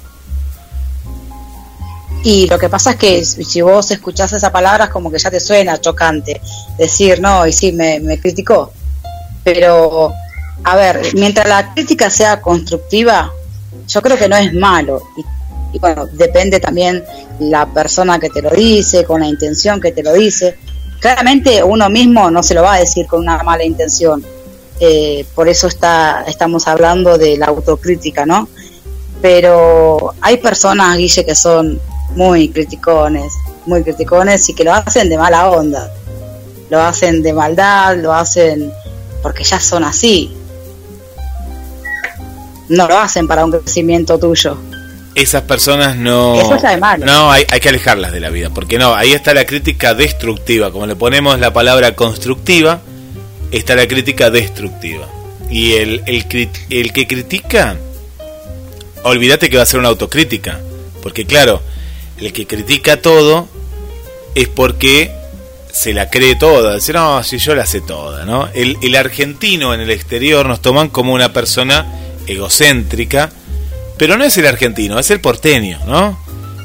[2.24, 5.30] Y lo que pasa es que si vos escuchás esa palabra es como que ya
[5.30, 6.42] te suena chocante
[6.76, 8.74] decir, no, y sí, me, criticó.
[9.44, 10.12] Pero,
[10.64, 13.32] a ver, mientras la crítica sea constructiva,
[13.88, 15.04] yo creo que no es malo.
[15.16, 15.35] Y
[15.76, 17.04] y bueno, depende también
[17.40, 20.58] la persona que te lo dice, con la intención que te lo dice.
[21.02, 24.24] Claramente uno mismo no se lo va a decir con una mala intención.
[24.80, 28.48] Eh, por eso está, estamos hablando de la autocrítica, ¿no?
[29.22, 31.78] Pero hay personas, Guille, que son
[32.16, 33.34] muy criticones,
[33.66, 35.92] muy criticones y que lo hacen de mala onda.
[36.70, 38.72] Lo hacen de maldad, lo hacen
[39.22, 40.34] porque ya son así.
[42.70, 44.58] No lo hacen para un crecimiento tuyo
[45.16, 46.36] esas personas no...
[47.06, 50.72] No, hay, hay, que alejarlas de la vida, porque no, ahí está la crítica destructiva,
[50.72, 52.82] como le ponemos la palabra constructiva,
[53.52, 55.08] está la crítica destructiva.
[55.50, 57.78] Y el, el, el que critica,
[59.04, 60.60] olvídate que va a ser una autocrítica,
[61.02, 61.62] porque claro,
[62.18, 63.48] el que critica todo
[64.36, 65.12] es porque
[65.72, 68.50] se la cree toda, dice, no, si yo la sé toda, ¿no?
[68.54, 71.86] El, el argentino en el exterior nos toman como una persona
[72.28, 73.32] egocéntrica,
[73.98, 76.18] pero no es el argentino, es el porteño, ¿no?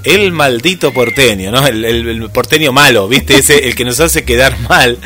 [0.04, 1.66] El maldito porteño, ¿no?
[1.66, 3.36] El, el, porteño malo, ¿viste?
[3.36, 4.98] Ese, el que nos hace quedar mal.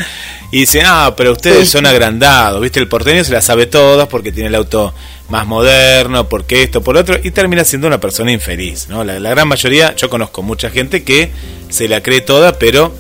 [0.53, 2.79] Y dice, ah, pero ustedes son agrandados, ¿viste?
[2.79, 4.95] El porteño se la sabe todas porque tiene el auto
[5.29, 9.03] más moderno, porque esto, por otro, y termina siendo una persona infeliz, ¿no?
[9.03, 11.33] La, la gran mayoría, yo conozco mucha gente que
[11.71, 12.95] se la cree toda, pero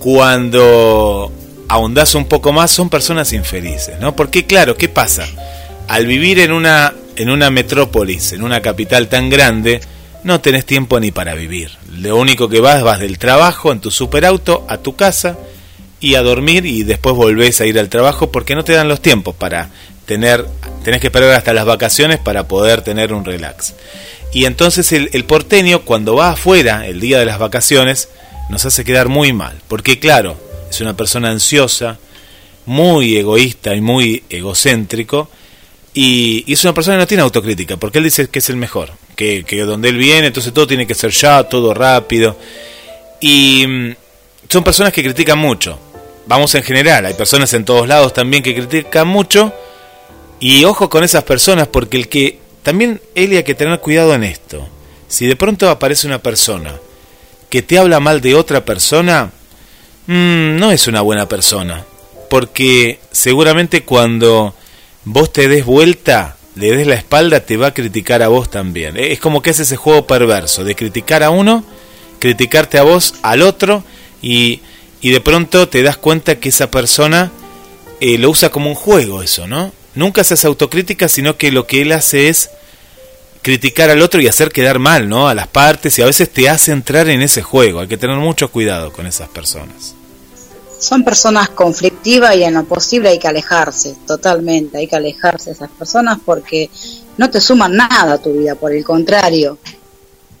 [0.00, 1.32] cuando
[1.68, 4.14] ahondas un poco más son personas infelices, ¿no?
[4.14, 5.26] Porque claro, ¿qué pasa?
[5.88, 9.80] Al vivir en una en una metrópolis, en una capital tan grande,
[10.24, 11.70] no tenés tiempo ni para vivir.
[11.96, 15.36] Lo único que vas, vas del trabajo en tu superauto a tu casa
[16.00, 19.00] y a dormir y después volvés a ir al trabajo porque no te dan los
[19.00, 19.70] tiempos para
[20.06, 20.46] tener,
[20.84, 23.74] tenés que esperar hasta las vacaciones para poder tener un relax.
[24.32, 28.08] Y entonces el, el porteño cuando va afuera el día de las vacaciones
[28.48, 30.36] nos hace quedar muy mal, porque claro,
[30.70, 31.98] es una persona ansiosa,
[32.66, 35.28] muy egoísta y muy egocéntrico,
[35.94, 38.92] y, es una persona que no tiene autocrítica, porque él dice que es el mejor,
[39.14, 42.36] que, que donde él viene, entonces todo tiene que ser ya, todo rápido.
[43.20, 43.94] Y mm,
[44.48, 45.78] son personas que critican mucho.
[46.26, 49.52] Vamos en general, hay personas en todos lados también que critican mucho.
[50.40, 54.24] Y ojo con esas personas, porque el que también él hay que tener cuidado en
[54.24, 54.66] esto.
[55.08, 56.74] Si de pronto aparece una persona
[57.50, 59.30] que te habla mal de otra persona,
[60.06, 61.84] mmm, no es una buena persona.
[62.30, 64.54] Porque seguramente cuando
[65.04, 68.96] vos te des vuelta, le des la espalda, te va a criticar a vos también.
[68.96, 71.64] Es como que es ese juego perverso de criticar a uno,
[72.18, 73.84] criticarte a vos, al otro,
[74.20, 74.60] y,
[75.00, 77.32] y de pronto te das cuenta que esa persona
[78.00, 79.72] eh, lo usa como un juego eso, ¿no?
[79.94, 82.50] Nunca haces autocrítica, sino que lo que él hace es
[83.42, 85.28] criticar al otro y hacer quedar mal, ¿no?
[85.28, 87.80] A las partes y a veces te hace entrar en ese juego.
[87.80, 89.94] Hay que tener mucho cuidado con esas personas
[90.82, 95.52] son personas conflictivas y en lo posible hay que alejarse, totalmente, hay que alejarse de
[95.52, 96.68] esas personas porque
[97.18, 99.58] no te suman nada a tu vida, por el contrario,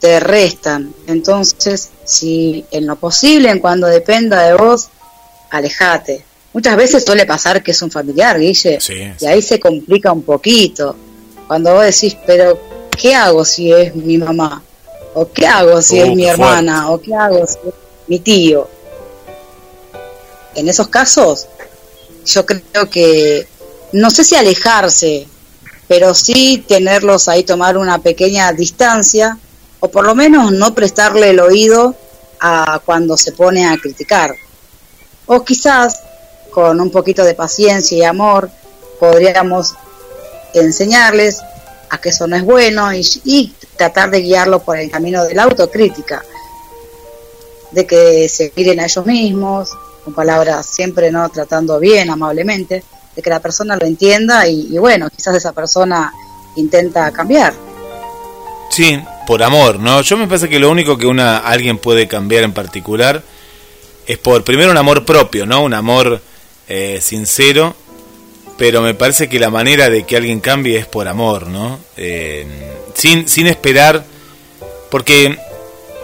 [0.00, 0.92] te restan.
[1.06, 4.88] Entonces, si en lo posible, en cuando dependa de vos,
[5.50, 6.24] alejate.
[6.52, 8.80] Muchas veces suele pasar que es un familiar, Guille,
[9.20, 10.96] y ahí se complica un poquito.
[11.46, 12.58] Cuando vos decís, pero
[12.90, 14.60] ¿qué hago si es mi mamá?
[15.14, 16.90] ¿O qué hago si es uh, mi hermana?
[16.90, 17.74] ¿O qué hago si es
[18.08, 18.68] mi tío?
[20.54, 21.46] En esos casos,
[22.24, 23.46] yo creo que,
[23.92, 25.26] no sé si alejarse,
[25.88, 29.38] pero sí tenerlos ahí, tomar una pequeña distancia,
[29.80, 31.94] o por lo menos no prestarle el oído
[32.40, 34.34] a cuando se pone a criticar.
[35.26, 36.00] O quizás,
[36.50, 38.50] con un poquito de paciencia y amor,
[38.98, 39.74] podríamos
[40.54, 41.40] enseñarles
[41.90, 45.44] a que eso no es bueno y, tratar de guiarlo por el camino de la
[45.44, 46.22] autocrítica,
[47.70, 49.70] de que se miren a ellos mismos,
[50.04, 52.82] con palabras siempre no tratando bien, amablemente,
[53.14, 56.12] de que la persona lo entienda y, bueno, quizás esa persona
[56.56, 57.54] intenta cambiar.
[58.70, 60.00] Sí, por amor, ¿no?
[60.00, 63.22] Yo me parece que lo único que una alguien puede cambiar en particular
[64.06, 65.62] es por primero un amor propio, ¿no?
[65.62, 66.20] Un amor
[66.68, 67.74] eh, sincero,
[68.56, 71.78] pero me parece que la manera de que alguien cambie es por amor, ¿no?
[71.96, 72.46] Eh,
[72.94, 74.04] sin, sin esperar,
[74.90, 75.36] porque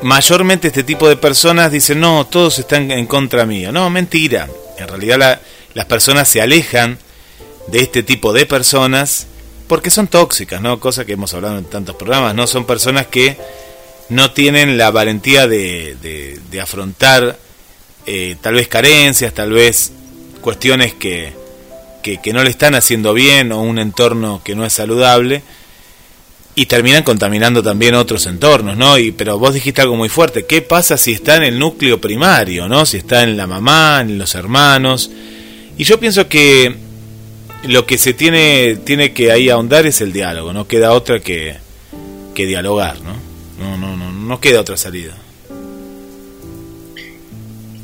[0.02, 3.72] mayormente este tipo de personas dicen, no, todos están en contra mío.
[3.72, 4.48] No, mentira.
[4.78, 5.40] En realidad
[5.74, 6.98] las personas se alejan
[7.68, 9.26] de este tipo de personas
[9.66, 10.80] porque son tóxicas, ¿no?
[10.80, 12.46] Cosa que hemos hablado en tantos programas, ¿no?
[12.46, 13.37] Son personas que
[14.08, 15.96] no tienen la valentía de,
[16.50, 17.38] de, afrontar
[18.06, 19.92] eh, tal vez carencias, tal vez
[20.40, 21.34] cuestiones que,
[22.02, 25.42] que no le están haciendo bien o un entorno que no es saludable
[26.58, 28.98] y terminan contaminando también otros entornos, ¿no?
[28.98, 32.66] Y, pero vos dijiste algo muy fuerte, ¿qué pasa si está en el núcleo primario,
[32.66, 32.84] ¿no?
[32.84, 35.08] Si está en la mamá, en los hermanos.
[35.76, 36.74] Y yo pienso que
[37.62, 41.54] lo que se tiene, tiene que ahí ahondar es el diálogo, no queda otra que,
[42.34, 43.12] que dialogar, ¿no?
[43.60, 45.14] No, no, no, no queda otra salida.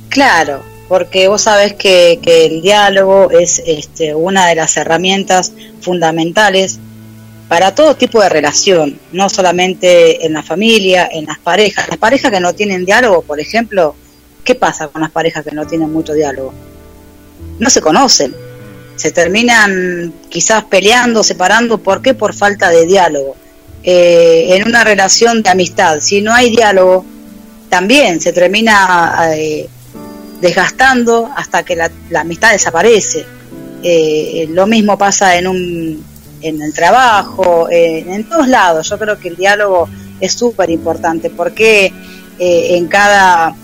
[0.09, 6.81] Claro, porque vos sabés que, que el diálogo es este, una de las herramientas fundamentales
[7.49, 11.89] para todo tipo de relación, no solamente en la familia, en las parejas.
[11.89, 13.95] Las parejas que no tienen diálogo, por ejemplo,
[14.45, 16.55] ¿qué pasa con las parejas que no tienen mucho diálogo?
[17.59, 18.35] No se conocen,
[18.97, 22.15] se terminan quizás peleando, separando, ¿por qué?
[22.15, 23.37] Por falta de diálogo.
[23.83, 27.05] Eh, en una relación de amistad, si no hay diálogo,
[27.69, 29.69] también se termina eh,
[30.41, 33.27] desgastando hasta que la, amistad desaparece.
[33.83, 36.14] Eh, lo mismo pasa en un
[36.45, 38.89] en el trabajo, en todos lados.
[38.89, 39.89] Yo creo que el diálogo
[40.21, 41.87] es súper importante porque
[42.39, 43.55] eh, en cada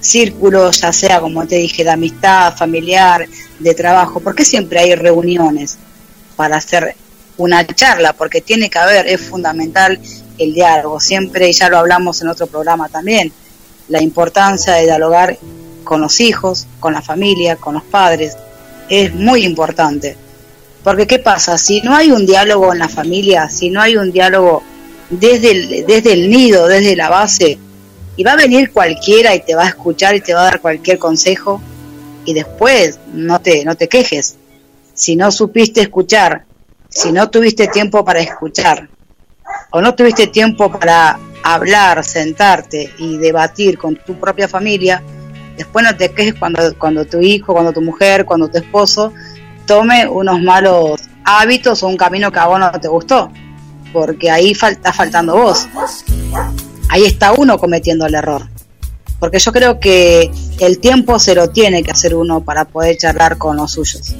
[0.00, 3.26] círculo, ya sea como te dije, de amistad, familiar,
[3.58, 5.78] de trabajo, porque siempre hay reuniones
[6.36, 6.94] para hacer
[7.36, 9.98] una charla, porque tiene que haber, es fundamental
[10.38, 13.32] el diálogo, siempre, y ya lo hablamos en otro programa también,
[13.88, 15.38] la importancia de dialogar
[15.84, 18.36] con los hijos, con la familia, con los padres,
[18.88, 20.16] es muy importante.
[20.88, 21.58] Porque ¿qué pasa?
[21.58, 24.62] Si no hay un diálogo en la familia, si no hay un diálogo
[25.10, 27.58] desde el, desde el nido, desde la base,
[28.16, 30.62] y va a venir cualquiera y te va a escuchar y te va a dar
[30.62, 31.60] cualquier consejo,
[32.24, 34.36] y después no te, no te quejes.
[34.94, 36.46] Si no supiste escuchar,
[36.88, 38.88] si no tuviste tiempo para escuchar,
[39.70, 45.02] o no tuviste tiempo para hablar, sentarte y debatir con tu propia familia,
[45.54, 49.12] después no te quejes cuando, cuando tu hijo, cuando tu mujer, cuando tu esposo
[49.68, 53.30] tome unos malos hábitos o un camino que a vos no te gustó,
[53.92, 55.68] porque ahí está faltando vos.
[56.88, 58.48] Ahí está uno cometiendo el error.
[59.20, 63.36] Porque yo creo que el tiempo se lo tiene que hacer uno para poder charlar
[63.36, 64.14] con los suyos.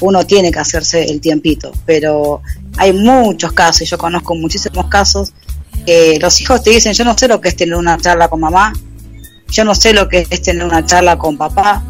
[0.00, 2.42] Uno tiene que hacerse el tiempito, pero
[2.76, 5.32] hay muchos casos, yo conozco muchísimos casos,
[5.86, 8.40] que los hijos te dicen, yo no sé lo que es tener una charla con
[8.40, 8.72] mamá,
[9.48, 11.84] yo no sé lo que es tener una charla con papá,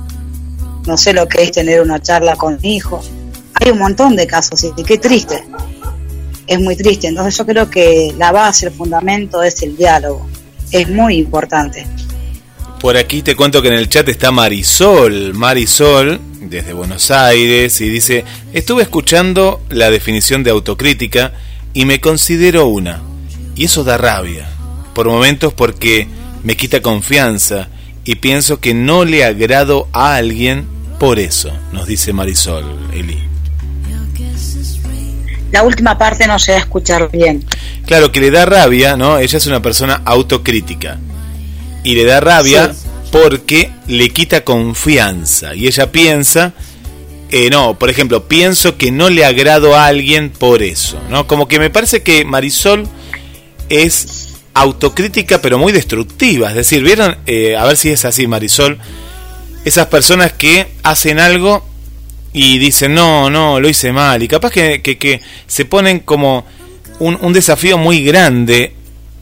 [0.86, 3.02] no sé lo que es tener una charla con mi hijo.
[3.54, 5.44] Hay un montón de casos y qué triste.
[6.46, 7.08] Es muy triste.
[7.08, 10.28] Entonces yo creo que la base, el fundamento es el diálogo.
[10.70, 11.86] Es muy importante.
[12.80, 15.32] Por aquí te cuento que en el chat está Marisol.
[15.32, 21.32] Marisol, desde Buenos Aires, y dice, estuve escuchando la definición de autocrítica
[21.72, 23.00] y me considero una.
[23.56, 24.50] Y eso da rabia.
[24.92, 26.06] Por momentos porque
[26.42, 27.68] me quita confianza
[28.04, 30.66] y pienso que no le agrado a alguien
[30.98, 33.22] por eso, nos dice Marisol, Eli.
[35.50, 37.44] La última parte no se va a escuchar bien.
[37.86, 39.18] Claro, que le da rabia, ¿no?
[39.18, 40.98] Ella es una persona autocrítica.
[41.84, 42.74] Y le da rabia
[43.12, 45.54] porque le quita confianza.
[45.54, 46.54] Y ella piensa,
[47.30, 51.28] eh, no, por ejemplo, pienso que no le agrado a alguien por eso, ¿no?
[51.28, 52.88] Como que me parece que Marisol
[53.68, 56.50] es autocrítica pero muy destructiva.
[56.50, 57.16] Es decir, ¿vieron?
[57.26, 58.78] Eh, a ver si es así, Marisol.
[59.64, 61.66] Esas personas que hacen algo
[62.32, 64.22] y dicen, no, no, lo hice mal.
[64.22, 66.44] Y capaz que, que, se ponen como
[66.98, 68.74] un, un, desafío muy grande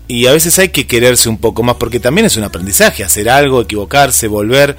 [0.08, 3.28] y a veces hay que quererse un poco más porque también es un aprendizaje, hacer
[3.28, 4.76] algo, equivocarse, volver.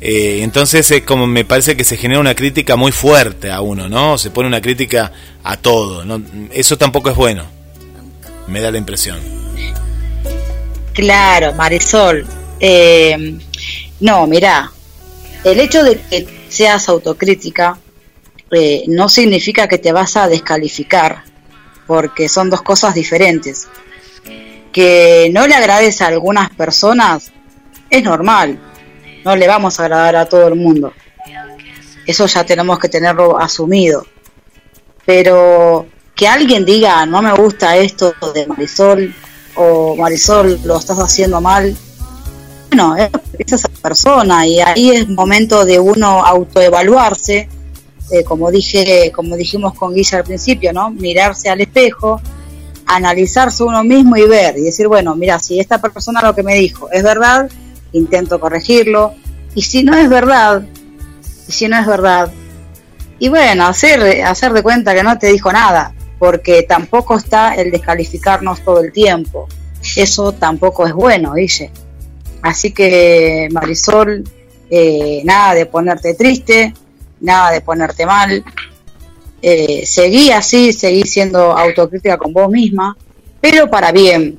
[0.00, 3.88] Eh, entonces es como me parece que se genera una crítica muy fuerte a uno,
[3.88, 4.18] ¿no?
[4.18, 6.04] Se pone una crítica a todo.
[6.04, 6.22] ¿no?
[6.52, 7.44] Eso tampoco es bueno.
[8.46, 9.18] Me da la impresión.
[10.94, 12.24] Claro, Marisol.
[12.60, 13.36] Eh,
[14.00, 14.70] no, mira,
[15.42, 17.76] el hecho de que seas autocrítica
[18.52, 21.24] eh, no significa que te vas a descalificar,
[21.88, 23.66] porque son dos cosas diferentes.
[24.72, 27.32] Que no le agrades a algunas personas
[27.90, 28.58] es normal,
[29.24, 30.92] no le vamos a agradar a todo el mundo.
[32.06, 34.06] Eso ya tenemos que tenerlo asumido.
[35.04, 39.14] Pero que alguien diga, no me gusta esto de Marisol,
[39.56, 41.76] o Marisol, lo estás haciendo mal.
[42.68, 47.48] Bueno, es esa persona y ahí es momento de uno autoevaluarse,
[48.10, 50.90] eh, como dije, como dijimos con Guilla al principio, ¿no?
[50.90, 52.20] Mirarse al espejo,
[52.86, 56.56] analizarse uno mismo y ver y decir, bueno, mira, si esta persona lo que me
[56.56, 57.48] dijo es verdad,
[57.92, 59.14] intento corregirlo
[59.54, 60.62] y si no es verdad,
[61.48, 62.32] y si no es verdad,
[63.18, 67.70] y bueno, hacer hacer de cuenta que no te dijo nada, porque tampoco está el
[67.70, 69.48] descalificarnos todo el tiempo.
[69.96, 71.70] Eso tampoco es bueno, dice.
[72.42, 74.24] Así que Marisol,
[74.70, 76.74] eh, nada de ponerte triste,
[77.20, 78.44] nada de ponerte mal.
[79.42, 82.96] Eh, seguí así, seguí siendo autocrítica con vos misma,
[83.40, 84.38] pero para bien,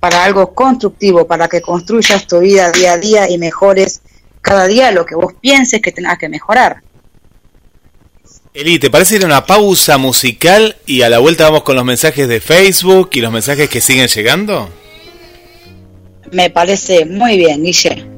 [0.00, 4.02] para algo constructivo, para que construyas tu vida día a día y mejores
[4.40, 6.82] cada día lo que vos pienses que tengas que mejorar.
[8.54, 11.86] Eli, ¿te parece ir a una pausa musical y a la vuelta vamos con los
[11.86, 14.68] mensajes de Facebook y los mensajes que siguen llegando?
[16.32, 18.11] Me parece muy bien, Guille.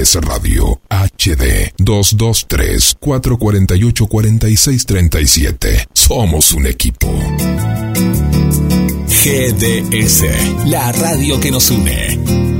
[0.00, 5.88] GDS Radio HD 223 448 4637.
[5.92, 7.08] Somos un equipo.
[9.06, 10.24] GDS,
[10.66, 12.59] la radio que nos une.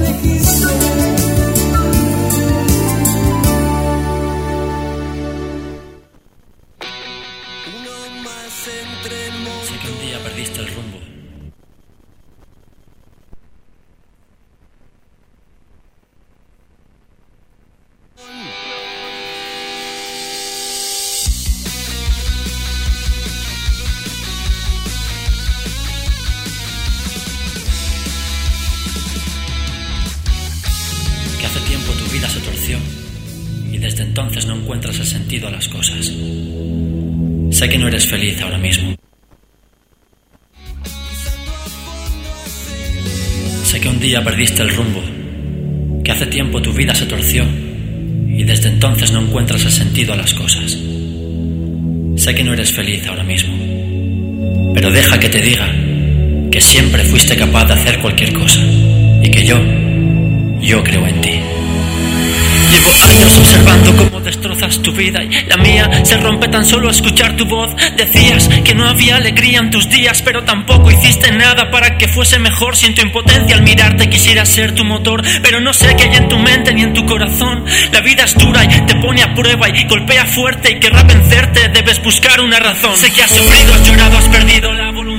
[66.61, 67.75] Tan solo escuchar tu voz.
[67.97, 72.37] Decías que no había alegría en tus días, pero tampoco hiciste nada para que fuese
[72.37, 72.75] mejor.
[72.75, 76.17] Si en tu impotencia al mirarte quisiera ser tu motor, pero no sé qué hay
[76.17, 77.65] en tu mente ni en tu corazón.
[77.91, 81.69] La vida es dura y te pone a prueba y golpea fuerte y querrá vencerte.
[81.69, 82.95] Debes buscar una razón.
[82.95, 85.10] Sé que has sufrido, has llorado, has perdido la voluntad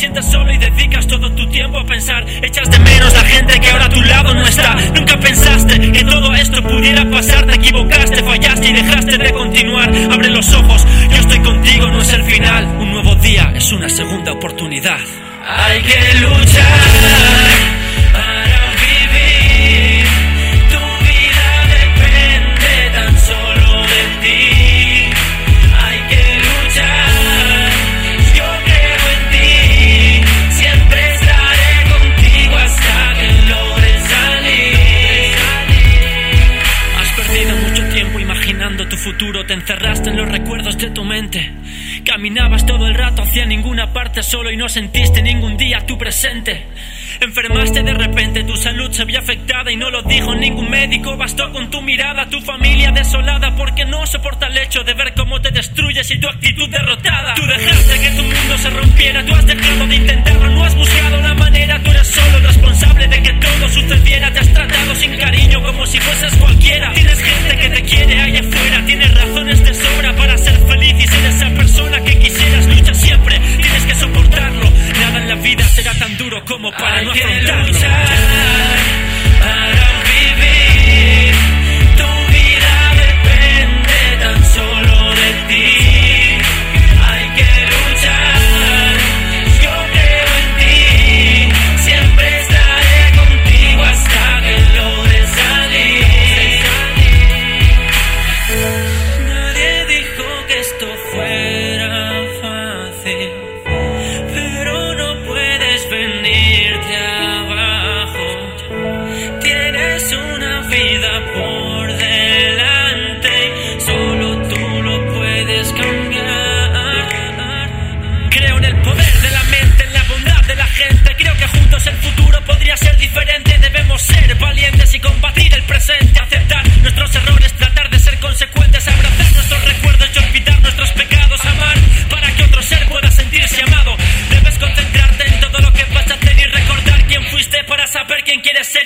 [0.00, 2.24] sientes solo y dedicas todo tu tiempo a pensar.
[2.42, 4.74] Echas de menos la gente que ahora a tu lado no está.
[4.94, 7.44] Nunca pensaste que todo esto pudiera pasar.
[7.44, 9.90] Te equivocaste, fallaste y dejaste de continuar.
[10.10, 12.64] Abre los ojos, yo estoy contigo, no es el final.
[12.78, 15.00] Un nuevo día es una segunda oportunidad.
[15.46, 16.89] Hay que luchar
[42.30, 46.64] Caminabas todo el rato hacia ninguna parte solo y no sentiste ningún día tu presente.
[47.18, 51.16] Enfermaste de repente, tu salud se vio afectada y no lo dijo ningún médico.
[51.16, 55.40] Bastó con tu mirada, tu familia desolada, porque no soporta el hecho de ver cómo
[55.40, 57.34] te destruyes y tu actitud derrotada.
[57.34, 61.20] Tú dejaste que tu mundo se rompiera, tú has dejado de intentarlo, no has buscado
[61.20, 64.32] la manera, tú eres solo el responsable de que todo sucediera.
[64.32, 66.92] Te has tratado sin cariño como si fueses cualquiera.
[66.94, 68.42] Tienes gente que te quiere allá
[76.60, 78.19] como para no afrontarlo.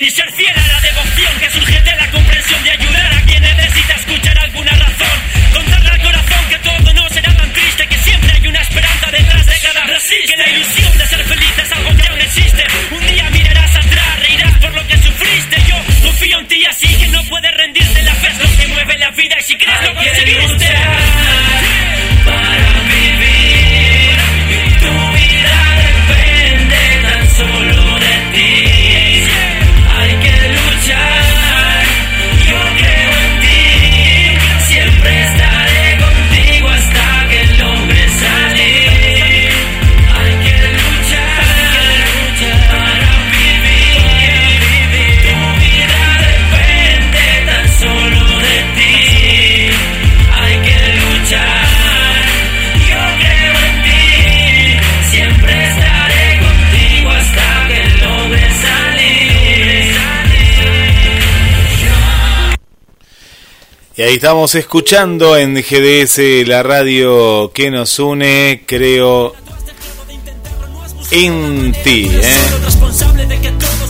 [0.01, 1.39] Y ser fiel a la devoción
[63.97, 69.33] Y ahí estamos escuchando en GDS la radio que nos une, creo,
[71.11, 72.11] en ti.
[72.11, 72.35] ¿eh?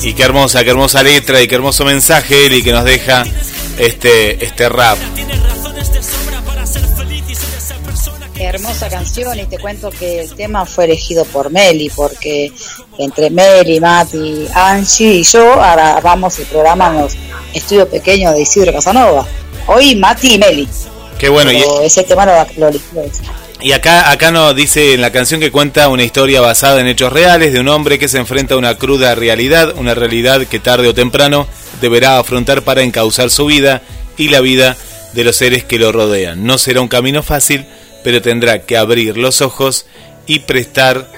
[0.03, 3.25] Y qué hermosa, qué hermosa letra y qué hermoso mensaje, Eli, que nos deja
[3.79, 4.99] este, este rap.
[8.37, 12.51] hermosa canción y te cuento que el tema fue elegido por Meli porque
[12.99, 17.15] entre Meli, Mati, Angie y yo ahora vamos el programa en los
[17.53, 19.25] estudios pequeños de Isidro Casanova.
[19.67, 20.67] Hoy Mati y Meli.
[21.17, 21.51] Qué bueno.
[21.51, 22.79] y ese tema lo, lo
[23.61, 27.11] y acá, acá nos dice en la canción que cuenta una historia basada en hechos
[27.11, 30.87] reales de un hombre que se enfrenta a una cruda realidad, una realidad que tarde
[30.87, 31.47] o temprano
[31.81, 33.81] deberá afrontar para encauzar su vida
[34.17, 34.77] y la vida
[35.13, 36.45] de los seres que lo rodean.
[36.45, 37.65] No será un camino fácil,
[38.03, 39.87] pero tendrá que abrir los ojos
[40.27, 41.09] y prestar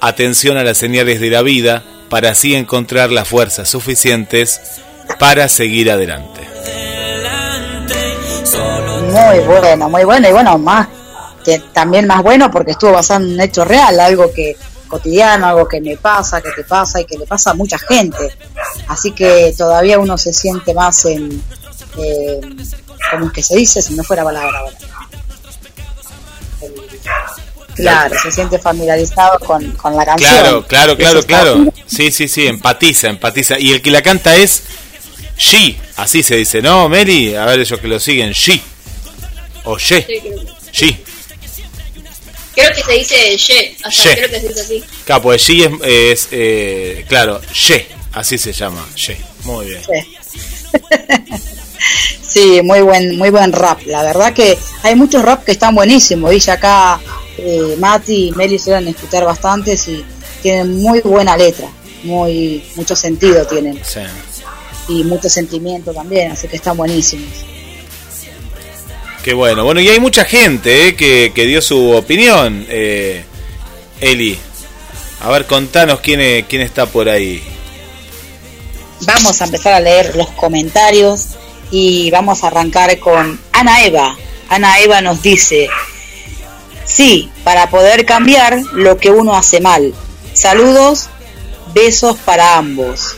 [0.00, 4.60] atención a las señales de la vida para así encontrar las fuerzas suficientes
[5.20, 6.51] para seguir adelante.
[9.12, 10.88] Muy bueno, muy bueno y bueno, más
[11.44, 14.56] que también más bueno porque estuvo basado en un hecho real, algo que
[14.88, 18.30] cotidiano, algo que me pasa, que te pasa y que le pasa a mucha gente.
[18.88, 21.42] Así que todavía uno se siente más en,
[21.98, 22.40] eh,
[23.10, 24.60] como que se dice, si no fuera palabra.
[27.74, 30.30] Claro, se siente familiarizado con, con la canción.
[30.30, 31.66] Claro, claro, claro, claro.
[31.86, 33.58] Sí, sí, sí, empatiza, empatiza.
[33.58, 34.62] Y el que la canta es
[35.38, 37.34] She, así se dice, ¿no, Mary?
[37.34, 38.60] A ver, ellos que lo siguen, She.
[39.64, 40.06] O She.
[40.72, 41.02] She.
[42.54, 43.14] Creo que se dice
[44.14, 44.84] creo que se dice así.
[45.04, 49.16] Claro, pues She es, es eh, claro, She, así se llama, She.
[49.44, 49.82] Muy bien.
[52.26, 52.62] Sí.
[52.62, 53.82] muy buen, muy buen rap.
[53.86, 56.30] La verdad que hay muchos rap que están buenísimos.
[56.30, 56.98] Dice acá
[57.36, 60.02] eh, Mati y Meli suelen escuchar bastantes y
[60.40, 61.68] tienen muy buena letra,
[62.04, 63.80] muy mucho sentido tienen.
[64.88, 67.51] Y mucho sentimiento también, así que están buenísimos.
[69.22, 69.64] Qué bueno.
[69.64, 73.24] Bueno, y hay mucha gente eh, que, dio su opinión, eh,
[74.00, 74.38] Eli.
[75.20, 77.42] A ver, contanos quién, quién está por ahí.
[79.02, 81.28] Vamos a empezar a leer los comentarios
[81.70, 84.16] y vamos a arrancar con Ana Eva.
[84.48, 85.68] Ana Eva nos dice,
[86.84, 89.94] Sí, para poder cambiar lo que uno hace mal.
[90.34, 91.08] Saludos,
[91.72, 93.16] besos para ambos.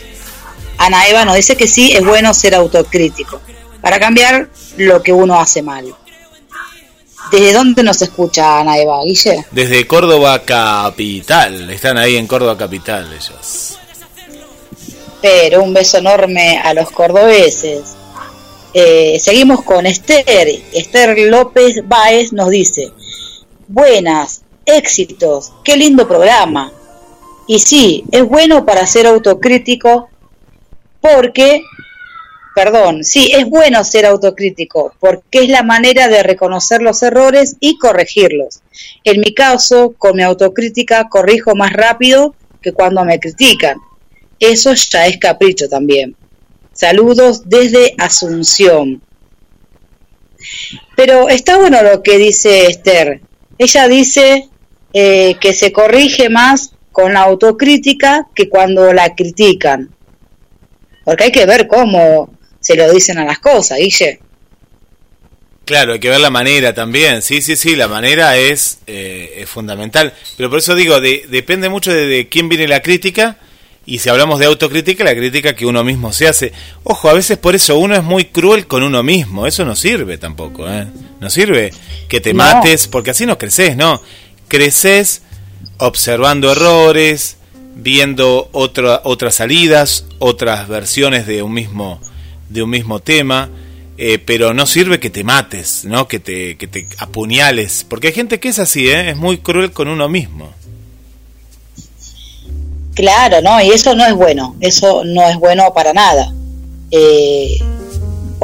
[0.79, 3.41] Ana Eva nos dice que sí, es bueno ser autocrítico,
[3.85, 5.95] para cambiar lo que uno hace mal.
[7.31, 9.45] ¿Desde dónde nos escucha Ana Eva, Guille?
[9.51, 13.79] Desde Córdoba Capital, están ahí en Córdoba Capital ellos.
[15.21, 17.95] Pero un beso enorme a los cordobeses.
[18.73, 20.49] Eh, seguimos con Esther.
[20.73, 22.91] Esther López Báez nos dice,
[23.69, 26.73] buenas, éxitos, qué lindo programa.
[27.47, 30.09] Y sí, es bueno para ser autocrítico
[31.03, 31.61] porque,
[32.55, 37.79] perdón, sí, es bueno ser autocrítico porque es la manera de reconocer los errores y
[37.79, 38.61] corregirlos.
[39.03, 43.79] En mi caso, con mi autocrítica corrijo más rápido que cuando me critican.
[44.41, 46.17] Eso ya es capricho también.
[46.73, 49.03] Saludos desde Asunción.
[50.97, 53.21] Pero está bueno lo que dice Esther.
[53.59, 54.49] Ella dice
[54.93, 59.95] eh, que se corrige más con la autocrítica que cuando la critican.
[61.05, 62.31] Porque hay que ver cómo
[62.65, 64.21] se lo dicen a las cosas, Guille.
[65.67, 67.21] Claro, hay que ver la manera también.
[67.21, 70.15] Sí, sí, sí, la manera es, eh, es fundamental.
[70.39, 73.37] Pero por eso digo, depende mucho de, quién viene la crítica.
[73.85, 76.53] Y si hablamos de autocrítica, la crítica que uno mismo se hace.
[76.85, 79.47] Ojo, a veces por eso uno es muy cruel con uno mismo.
[79.47, 80.87] Eso no sirve tampoco, ¿eh?
[81.21, 81.71] No sirve
[82.09, 84.01] que te mates, porque así no creces, ¿no?
[84.49, 85.21] Creces
[85.77, 87.37] observando errores,
[87.75, 92.01] viendo otra, otras salidas, otras versiones de un mismo,
[92.55, 93.51] de un mismo tema,
[93.99, 96.07] eh, pero no sirve que te mates, ¿no?
[96.07, 99.11] Que te, que te apuñales, porque hay gente que es así, ¿eh?
[99.11, 100.53] es muy cruel con uno mismo.
[102.95, 103.61] Claro, ¿no?
[103.61, 106.33] Y eso no es bueno, eso no es bueno para nada.
[106.93, 107.59] Eh,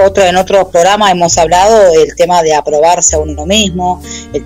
[0.00, 4.02] otro, en otros programas hemos hablado del tema de aprobarse a uno mismo.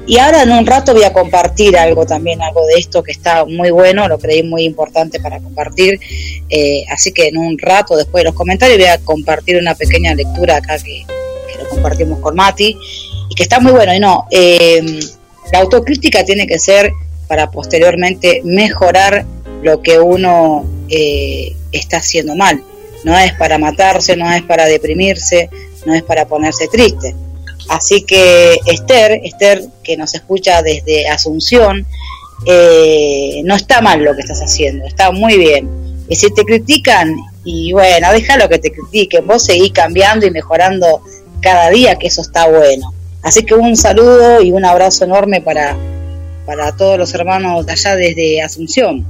[0.07, 3.45] Y ahora en un rato voy a compartir algo también, algo de esto que está
[3.45, 6.01] muy bueno, lo creí muy importante para compartir.
[6.49, 10.15] Eh, así que en un rato, después de los comentarios, voy a compartir una pequeña
[10.15, 11.05] lectura acá que,
[11.59, 12.77] lo compartimos con Mati
[13.31, 13.95] y que está muy bueno.
[13.95, 14.83] Y no, eh,
[15.53, 16.93] la autocrítica tiene que ser
[17.29, 19.25] para posteriormente mejorar
[19.63, 22.63] lo que uno eh, está haciendo mal
[23.05, 25.49] no es para matarse, no es para deprimirse,
[25.87, 27.15] no es para ponerse triste.
[27.69, 31.87] Así que Esther, Esther que nos escucha desde Asunción,
[32.47, 35.69] eh, no está mal lo que estás haciendo, está muy bien.
[36.09, 41.03] Y si te critican, y bueno, déjalo que te critiquen, vos seguís cambiando y mejorando
[41.41, 42.93] cada día, que eso está bueno.
[43.23, 45.77] Así que un saludo y un abrazo enorme para,
[46.45, 49.07] para todos los hermanos de allá desde Asunción.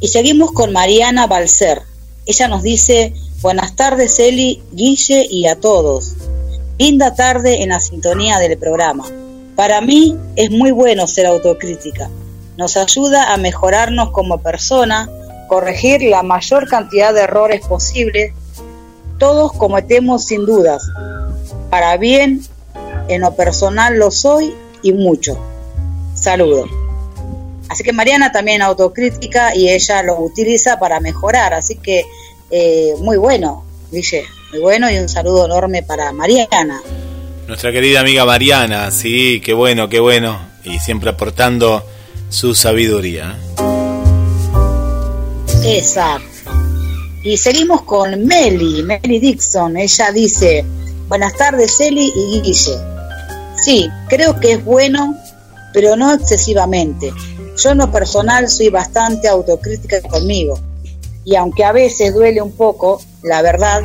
[0.00, 1.82] Y seguimos con Mariana Balcer.
[2.30, 6.14] Ella nos dice, buenas tardes Eli, Guille y a todos.
[6.78, 9.04] Linda tarde en la sintonía del programa.
[9.56, 12.08] Para mí es muy bueno ser autocrítica.
[12.56, 15.10] Nos ayuda a mejorarnos como persona,
[15.48, 18.32] corregir la mayor cantidad de errores posibles.
[19.18, 20.84] Todos cometemos sin dudas.
[21.68, 22.42] Para bien,
[23.08, 24.54] en lo personal lo soy
[24.84, 25.36] y mucho.
[26.14, 26.66] Saludo.
[27.68, 31.54] Así que Mariana también autocrítica y ella lo utiliza para mejorar.
[31.54, 32.04] Así que
[32.50, 36.82] eh, muy bueno, dice, muy bueno y un saludo enorme para Mariana.
[37.46, 40.38] Nuestra querida amiga Mariana, sí, qué bueno, qué bueno.
[40.64, 41.84] Y siempre aportando
[42.28, 43.36] su sabiduría.
[45.64, 46.26] Exacto.
[47.22, 49.76] Y seguimos con Meli, Meli Dixon.
[49.76, 50.64] Ella dice,
[51.08, 52.78] buenas tardes Eli y Guille.
[53.62, 55.16] Sí, creo que es bueno,
[55.72, 57.12] pero no excesivamente.
[57.56, 60.58] Yo en lo personal soy bastante autocrítica conmigo.
[61.24, 63.82] Y aunque a veces duele un poco, la verdad,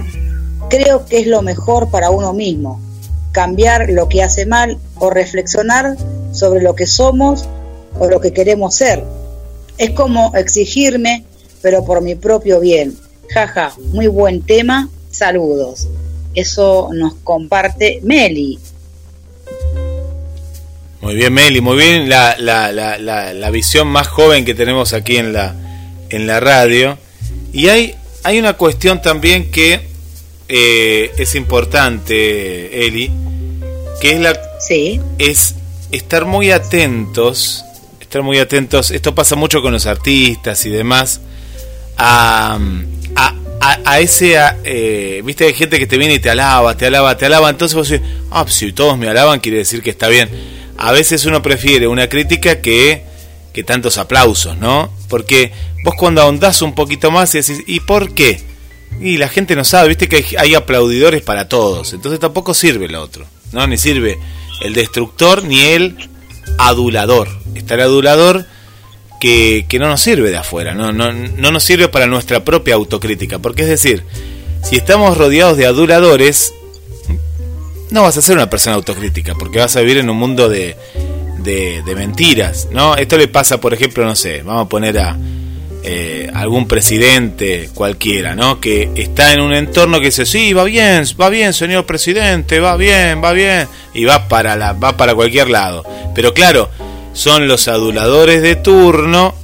[0.69, 2.81] creo que es lo mejor para uno mismo.
[3.31, 5.97] Cambiar lo que hace mal o reflexionar
[6.31, 7.45] sobre lo que somos
[7.99, 9.03] o lo que queremos ser.
[9.77, 11.25] Es como exigirme,
[11.61, 12.97] pero por mi propio bien.
[13.29, 14.89] Jaja, muy buen tema.
[15.11, 15.88] Saludos.
[16.33, 18.59] Eso nos comparte Meli.
[21.01, 25.17] Muy bien, Meli, muy bien la, la, la, la, visión más joven que tenemos aquí
[25.17, 25.53] en la,
[26.09, 26.97] en la radio.
[27.55, 29.79] Y hay, hay una cuestión también que
[30.49, 33.09] eh, es importante, Eli,
[34.01, 34.99] que es la sí.
[35.17, 35.55] es
[35.89, 37.63] estar muy atentos,
[38.01, 41.21] estar muy atentos, esto pasa mucho con los artistas y demás,
[41.97, 42.59] a,
[43.15, 43.35] a,
[43.85, 44.35] a, ese,
[44.65, 47.73] eh, viste, hay gente que te viene y te alaba, te alaba, te alaba, entonces
[47.73, 50.29] vos decís, ah, pues si todos me alaban, quiere decir que está bien.
[50.77, 53.05] A veces uno prefiere una crítica que,
[53.55, 54.91] que tantos aplausos, ¿no?
[55.07, 55.53] Porque
[55.85, 58.41] vos cuando ahondás un poquito más y decís, ¿y por qué?
[58.99, 62.95] Y la gente no sabe, viste que hay, aplaudidores para todos, entonces tampoco sirve el
[62.95, 63.65] otro, ¿no?
[63.65, 64.19] Ni sirve
[64.61, 66.09] el destructor ni el
[66.57, 67.29] adulador.
[67.55, 68.45] Está el adulador
[69.21, 70.91] que, que no nos sirve de afuera, ¿no?
[70.91, 74.03] No, no nos sirve para nuestra propia autocrítica, porque es decir,
[74.63, 76.53] si estamos rodeados de aduladores,
[77.89, 80.75] no vas a ser una persona autocrítica, porque vas a vivir en un mundo de,
[81.38, 82.95] de, mentiras, ¿no?
[82.95, 85.17] Esto le pasa, por ejemplo, no sé, vamos a poner a
[85.83, 88.59] eh, algún presidente cualquiera, ¿no?
[88.59, 92.75] Que está en un entorno que dice, sí, va bien, va bien, señor presidente, va
[92.75, 95.83] bien, va bien, y va para, la, va para cualquier lado.
[96.13, 96.69] Pero claro,
[97.13, 99.36] son los aduladores de turno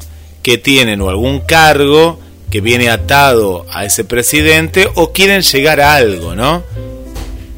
[0.41, 2.19] que tienen o algún cargo
[2.49, 6.63] que viene atado a ese presidente o quieren llegar a algo, ¿no?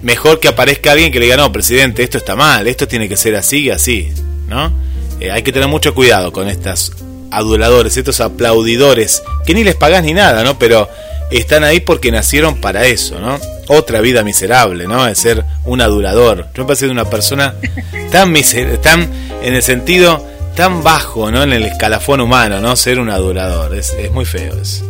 [0.03, 3.17] Mejor que aparezca alguien que le diga, no, presidente, esto está mal, esto tiene que
[3.17, 4.11] ser así y así,
[4.47, 4.71] ¿no?
[5.19, 6.91] Eh, hay que tener mucho cuidado con estas
[7.31, 10.59] aduladores, estos aplaudidores, que ni les pagás ni nada, ¿no?
[10.59, 10.89] Pero
[11.31, 13.39] están ahí porque nacieron para eso, ¿no?
[13.67, 15.05] Otra vida miserable, ¿no?
[15.05, 16.47] De ser un adulador.
[16.53, 17.55] Yo me parece de una persona
[18.11, 19.09] tan miser tan
[19.41, 21.43] en el sentido tan bajo, ¿no?
[21.43, 22.75] En el escalafón humano, ¿no?
[22.75, 23.73] Ser un adulador.
[23.75, 24.85] Es, es muy feo eso.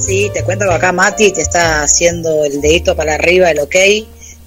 [0.00, 3.76] Sí, te cuento que acá Mati te está haciendo el dedito para arriba, el ok,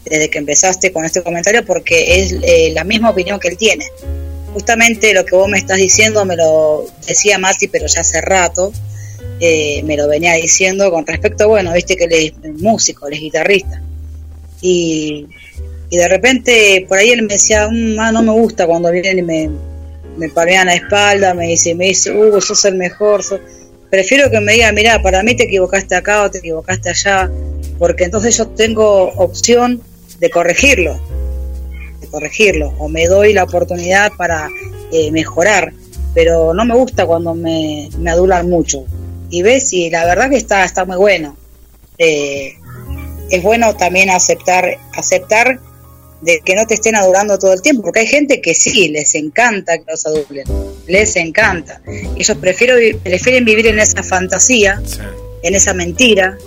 [0.05, 3.85] desde que empezaste con este comentario, porque es eh, la misma opinión que él tiene
[4.53, 8.71] justamente lo que vos me estás diciendo me lo decía Mati, pero ya hace rato,
[9.39, 13.19] eh, me lo venía diciendo con respecto, bueno, viste que él es músico, él es
[13.19, 13.81] guitarrista.
[14.61, 15.27] Y,
[15.91, 19.21] de repente por ahí él me decía, mm, ah, no me gusta cuando vienen y
[19.21, 19.49] me,
[20.17, 23.23] me palmean la espalda, me dice, me dice, Hugo, sos el mejor.
[23.93, 27.29] Prefiero que me diga, mira, para mí te equivocaste acá o te equivocaste allá,
[27.77, 29.83] porque entonces yo tengo opción
[30.19, 30.99] de corregirlo
[32.09, 34.49] corregirlo o me doy la oportunidad para
[34.91, 35.73] eh, mejorar,
[36.15, 38.83] pero no me gusta cuando me, me, adulan mucho.
[39.29, 41.37] Y ves, y la verdad que está, está muy bueno.
[41.99, 42.55] Eh,
[43.29, 45.59] es bueno también aceptar, aceptar
[46.23, 49.13] de que no te estén adulando todo el tiempo, porque hay gente que sí, les
[49.15, 50.45] encanta que los adulen,
[50.87, 51.81] les encanta.
[52.17, 54.81] Ellos prefieren, prefieren vivir en esa fantasía,
[55.43, 56.37] en esa mentira,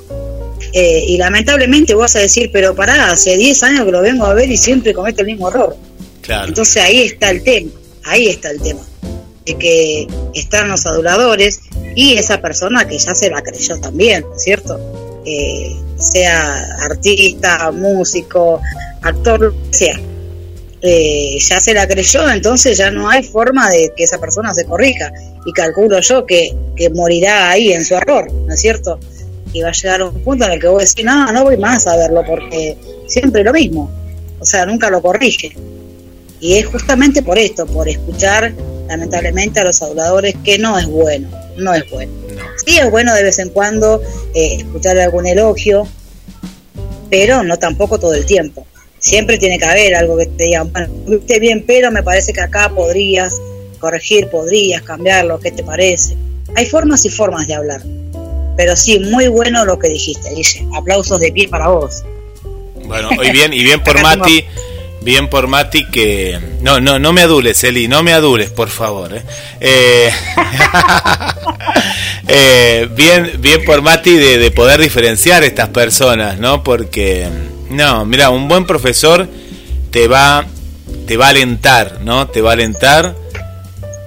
[0.73, 4.35] eh, y lamentablemente vas a decir, pero pará, hace 10 años que lo vengo a
[4.35, 5.77] ver y siempre comete el mismo error.
[6.29, 7.71] Entonces ahí está el tema,
[8.05, 8.81] ahí está el tema.
[9.45, 11.61] De que están los aduladores
[11.95, 14.81] y esa persona que ya se la creyó también, ¿cierto?
[15.25, 18.61] Eh, sea artista, músico,
[19.03, 20.01] actor, lo que sea.
[20.83, 24.65] Eh, ya se la creyó, entonces ya no hay forma de que esa persona se
[24.65, 25.11] corrija.
[25.45, 28.99] Y calculo yo que, que morirá ahí en su error, ¿no es cierto?
[29.57, 31.87] y va a llegar un punto en el que vos decís, no, no voy más
[31.87, 32.77] a verlo porque
[33.07, 33.91] siempre lo mismo.
[34.39, 35.57] O sea, nunca lo corrige.
[36.41, 38.53] Y es justamente por esto, por escuchar
[38.87, 42.13] lamentablemente a los aduladores que no es bueno, no es bueno.
[42.67, 44.03] Sí es bueno de vez en cuando
[44.35, 45.87] eh, escuchar algún elogio,
[47.09, 48.67] pero no tampoco todo el tiempo.
[48.99, 52.41] Siempre tiene que haber algo que te digan, bueno, viste bien, pero me parece que
[52.41, 53.35] acá podrías
[53.79, 56.17] corregir, podrías cambiarlo, ¿qué te parece?
[56.57, 57.83] Hay formas y formas de hablar.
[58.57, 60.67] Pero sí, muy bueno lo que dijiste, dice.
[60.75, 62.03] Aplausos de pie para vos.
[62.85, 64.45] Bueno, y bien, y bien por Mati,
[65.07, 66.39] bien por Mati que...
[66.63, 69.15] No, no, no me adules, Eli, no me adules, por favor.
[69.15, 69.23] ¿eh?
[69.61, 70.11] Eh,
[72.29, 76.65] eh, bien, bien por Mati de, de poder diferenciar estas personas, ¿no?
[76.65, 77.29] Porque,
[77.71, 79.29] no, mira, un buen profesor
[79.93, 80.45] te va,
[81.07, 82.27] te va a alentar, ¿no?
[82.27, 83.15] Te va a alentar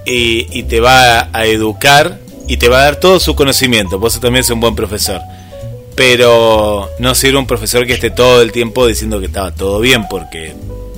[0.04, 3.98] y, y te va a educar y te va a dar todo su conocimiento.
[3.98, 5.22] Vos también es un buen profesor.
[5.94, 10.06] Pero no ser un profesor que esté todo el tiempo diciendo que estaba todo bien,
[10.08, 10.54] porque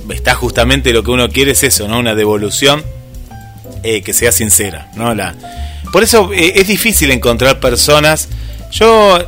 [0.09, 1.99] está justamente lo que uno quiere es eso, ¿no?
[1.99, 2.83] Una devolución
[3.83, 5.13] eh, que sea sincera, ¿no?
[5.13, 5.35] La,
[5.91, 8.29] por eso eh, es difícil encontrar personas.
[8.71, 9.19] Yo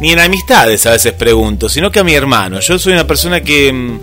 [0.00, 2.60] ni en amistades a veces pregunto, sino que a mi hermano.
[2.60, 4.00] Yo soy una persona que mm,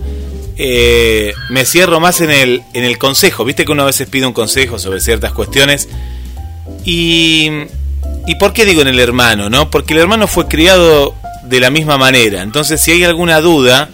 [0.58, 3.46] eh, me cierro más en el, en el consejo.
[3.46, 5.88] Viste que uno a veces pide un consejo sobre ciertas cuestiones.
[6.86, 7.50] Y,
[8.28, 9.50] ¿Y por qué digo en el hermano?
[9.50, 12.42] no Porque el hermano fue criado de la misma manera.
[12.42, 13.90] Entonces, si hay alguna duda,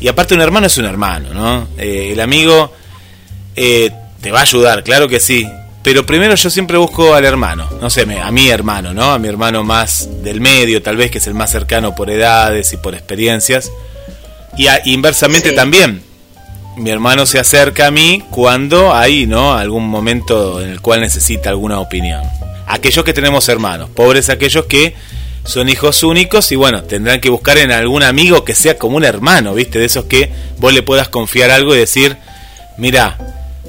[0.00, 1.68] y aparte un hermano es un hermano, ¿no?
[1.78, 2.72] Eh, el amigo
[3.56, 5.46] eh, te va a ayudar, claro que sí.
[5.82, 9.12] Pero primero yo siempre busco al hermano, no sé, a mi hermano, ¿no?
[9.12, 12.72] A mi hermano más del medio, tal vez que es el más cercano por edades
[12.74, 13.70] y por experiencias.
[14.58, 15.56] Y inversamente Sí.
[15.56, 16.02] también,
[16.76, 19.54] mi hermano se acerca a mí cuando hay, ¿no?
[19.54, 22.22] Algún momento en el cual necesita alguna opinión.
[22.66, 24.94] Aquellos que tenemos hermanos, pobres aquellos que
[25.44, 29.04] son hijos únicos y bueno, tendrán que buscar en algún amigo que sea como un
[29.04, 29.78] hermano, ¿viste?
[29.78, 32.16] De esos que vos le puedas confiar algo y decir,
[32.76, 33.18] mira,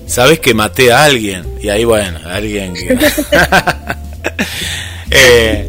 [0.08, 1.46] ¿sabes que maté a alguien?
[1.62, 2.98] Y ahí, bueno, alguien que...
[5.14, 5.68] Eh,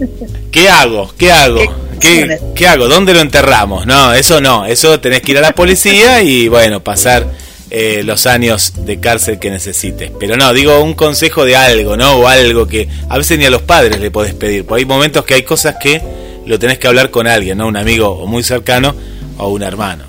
[0.53, 1.13] ¿Qué hago?
[1.19, 1.61] ¿Qué hago?
[1.99, 2.89] ¿Qué, qué hago?
[2.89, 3.87] ¿Dónde lo enterramos?
[3.87, 7.27] No, eso no, eso tenés que ir a la policía y bueno, pasar
[7.75, 10.11] eh, los años de cárcel que necesites.
[10.21, 12.17] Pero no, digo un consejo de algo, ¿no?
[12.17, 15.25] O algo que a veces ni a los padres le podés pedir, porque hay momentos
[15.25, 16.03] que hay cosas que
[16.45, 17.67] lo tenés que hablar con alguien, ¿no?
[17.67, 18.95] Un amigo o muy cercano
[19.39, 20.05] o un hermano.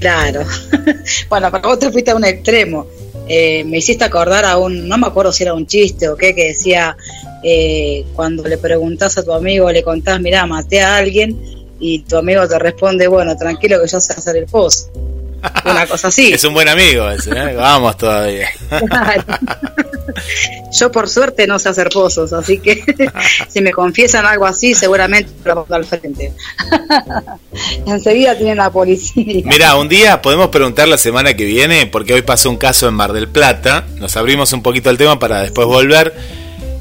[0.00, 0.40] Claro.
[1.28, 2.88] bueno, para vos te fuiste a un extremo.
[3.28, 6.34] Eh, me hiciste acordar a un, no me acuerdo si era un chiste o qué,
[6.34, 6.96] que decía,
[7.44, 11.38] eh, cuando le preguntás a tu amigo, le contás, mirá, maté a alguien,
[11.78, 14.90] y tu amigo te responde, bueno, tranquilo que yo sé hacer el pozo.
[15.64, 16.32] Una cosa así.
[16.32, 17.54] Es un buen amigo ese, ¿eh?
[17.54, 18.48] Vamos todavía.
[20.72, 22.82] Yo por suerte no sé hacer pozos, así que
[23.48, 26.32] si me confiesan algo así, seguramente lo pongo al frente.
[27.86, 29.42] Enseguida tienen la policía.
[29.46, 32.94] Mira, un día podemos preguntar la semana que viene, porque hoy pasó un caso en
[32.94, 36.14] Mar del Plata, nos abrimos un poquito el tema para después volver,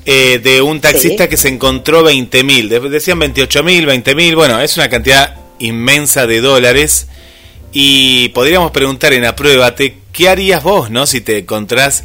[0.05, 1.29] eh, de un taxista Sí.
[1.29, 6.27] que se encontró 20 mil, decían 28 mil, 20 mil, bueno, es una cantidad inmensa
[6.27, 7.07] de dólares
[7.71, 11.05] y podríamos preguntar en Apruébate, ¿qué harías vos, no?
[11.05, 12.03] Si te encontrás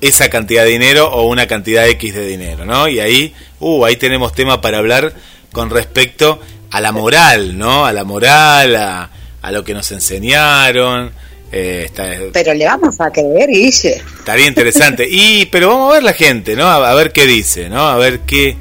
[0.00, 2.88] esa cantidad de dinero o una cantidad X de dinero, ¿no?
[2.88, 5.12] Y ahí, uh, ahí tenemos tema para hablar
[5.52, 6.40] con respecto
[6.70, 7.84] a la moral, ¿no?
[7.86, 9.10] A la moral, a,
[9.42, 11.12] a lo que nos enseñaron.
[11.52, 14.02] Eh, está- Pero le vamos a creer, Guille.
[14.18, 15.06] estaría interesante.
[15.08, 16.66] Y, pero vamos a ver la gente, ¿no?
[16.66, 17.86] A, a ver qué dice, ¿no?
[17.88, 18.56] A ver qué,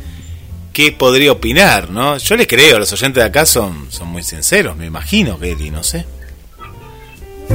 [0.73, 2.17] qué podría opinar, ¿no?
[2.17, 5.83] Yo les creo, los oyentes de acá son, son muy sinceros, me imagino, Betty, no
[5.83, 6.05] sé.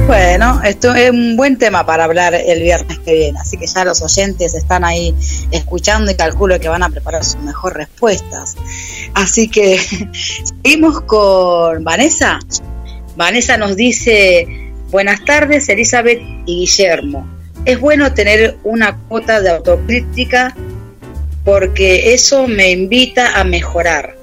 [0.05, 3.83] Bueno, esto es un buen tema para hablar el viernes que viene, así que ya
[3.83, 5.13] los oyentes están ahí
[5.51, 8.55] escuchando y calculo que van a preparar sus mejores respuestas.
[9.15, 9.79] Así que
[10.63, 12.39] seguimos con Vanessa.
[13.15, 14.47] Vanessa nos dice,
[14.89, 17.27] buenas tardes Elizabeth y Guillermo.
[17.65, 20.55] Es bueno tener una cuota de autocrítica
[21.43, 24.15] porque eso me invita a mejorar.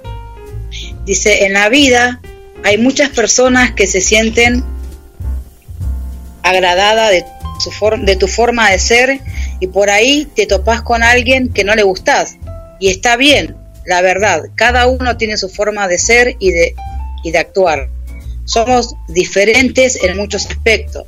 [1.04, 2.20] Dice, en la vida
[2.62, 4.64] hay muchas personas que se sienten
[6.42, 7.24] agradada de,
[7.60, 7.70] su
[8.02, 9.20] de tu forma de ser
[9.60, 12.36] y por ahí te topás con alguien que no le gustás.
[12.80, 13.56] Y está bien,
[13.86, 16.74] la verdad, cada uno tiene su forma de ser y de,
[17.22, 17.88] y de actuar.
[18.44, 21.06] Somos diferentes en muchos aspectos.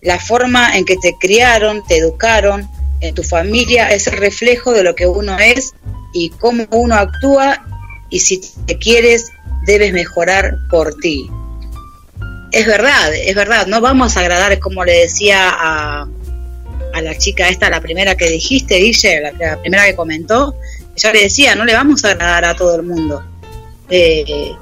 [0.00, 2.68] La forma en que te criaron, te educaron,
[3.00, 5.72] en tu familia es el reflejo de lo que uno es
[6.14, 7.64] y cómo uno actúa
[8.10, 9.30] y si te quieres
[9.66, 11.28] debes mejorar por ti
[12.52, 16.06] es verdad, es verdad, no vamos a agradar, como le decía a,
[16.92, 20.54] a la chica esta, la primera que dijiste, Guille, la, primera que comentó,
[20.94, 23.24] ya le decía, no le vamos a agradar a todo el mundo.
[23.88, 24.52] Eh,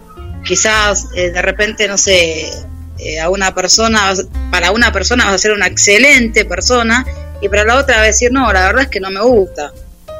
[0.45, 2.51] quizás eh, de repente, no sé,
[2.99, 4.13] eh, a una persona,
[4.51, 7.07] para una persona vas a ser una excelente persona
[7.41, 9.73] y para la otra va a decir, no, la verdad es que no me gusta,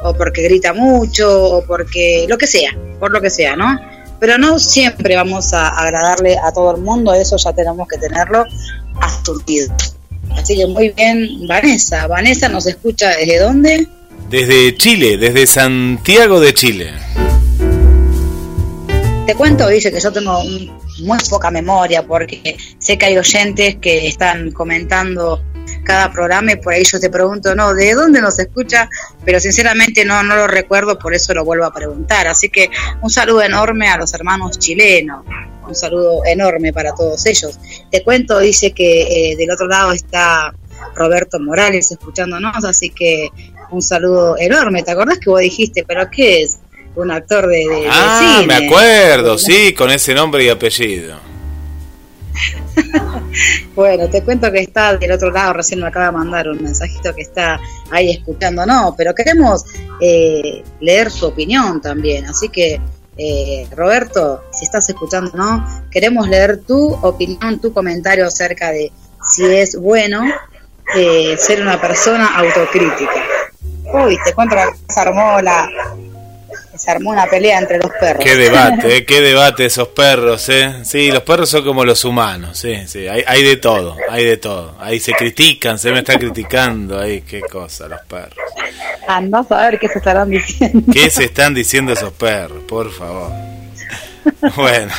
[0.03, 3.79] o porque grita mucho, o porque lo que sea, por lo que sea, ¿no?
[4.19, 8.45] Pero no siempre vamos a agradarle a todo el mundo, eso ya tenemos que tenerlo
[8.99, 9.73] asumido.
[10.35, 12.07] Así que muy bien, Vanessa.
[12.07, 13.87] Vanessa nos escucha desde dónde?
[14.29, 16.93] Desde Chile, desde Santiago de Chile.
[19.31, 24.05] Te cuento, dice que yo tengo muy poca memoria porque sé que hay oyentes que
[24.05, 25.41] están comentando
[25.85, 28.89] cada programa y por ahí yo te pregunto, no, ¿de dónde nos escucha?
[29.23, 32.27] Pero sinceramente no, no lo recuerdo, por eso lo vuelvo a preguntar.
[32.27, 32.69] Así que
[33.01, 35.23] un saludo enorme a los hermanos chilenos,
[35.65, 37.57] un saludo enorme para todos ellos.
[37.89, 40.53] Te cuento, dice que eh, del otro lado está
[40.93, 43.29] Roberto Morales escuchándonos, así que
[43.69, 44.83] un saludo enorme.
[44.83, 46.59] ¿Te acordás que vos dijiste, pero qué es?
[46.95, 48.47] Un actor de, de- de Ah, cine.
[48.59, 51.17] me acuerdo, sí, con ese nombre y apellido.
[53.75, 57.13] Bueno, te cuento que está del otro lado, recién me acaba de mandar un mensajito
[57.15, 59.63] que está ahí escuchando, no, pero queremos
[60.01, 62.81] eh, leer su opinión también, así que
[63.17, 68.91] eh, Roberto, si estás escuchando, no, queremos leer tu opinión, tu comentario acerca de
[69.29, 70.25] si es bueno
[70.95, 73.23] eh, ser una persona autocrítica.
[73.93, 75.69] Uy, te cuento que se armó la,
[76.81, 78.23] se armó una pelea entre los perros.
[78.23, 80.83] Qué debate, eh, qué debate esos perros, ¿eh?
[80.83, 84.37] Sí, los perros son como los humanos, sí, sí, hay, hay de todo, hay de
[84.37, 84.75] todo.
[84.79, 88.35] Ahí se critican, se me están criticando, ahí, qué cosa, los perros.
[89.07, 90.91] Andás a ver qué se estarán diciendo.
[90.91, 92.63] ¿Qué se están diciendo esos perros?
[92.67, 93.31] Por favor.
[94.55, 94.91] Bueno,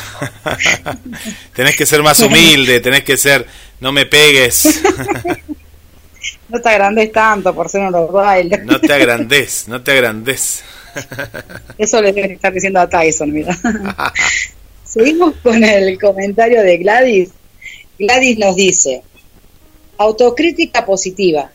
[1.55, 3.45] tenés que ser más humilde, tenés que ser,
[3.81, 4.83] no me pegues,
[6.49, 8.67] No te agrandes tanto por ser un Rottweiler.
[8.67, 10.63] no te agrandes, no te agrandes.
[11.79, 13.57] Eso le deben estar diciendo a Tyson, mira.
[14.85, 17.31] Seguimos con el comentario de Gladys.
[17.99, 19.03] Gladys nos dice,
[19.97, 21.51] autocrítica positiva.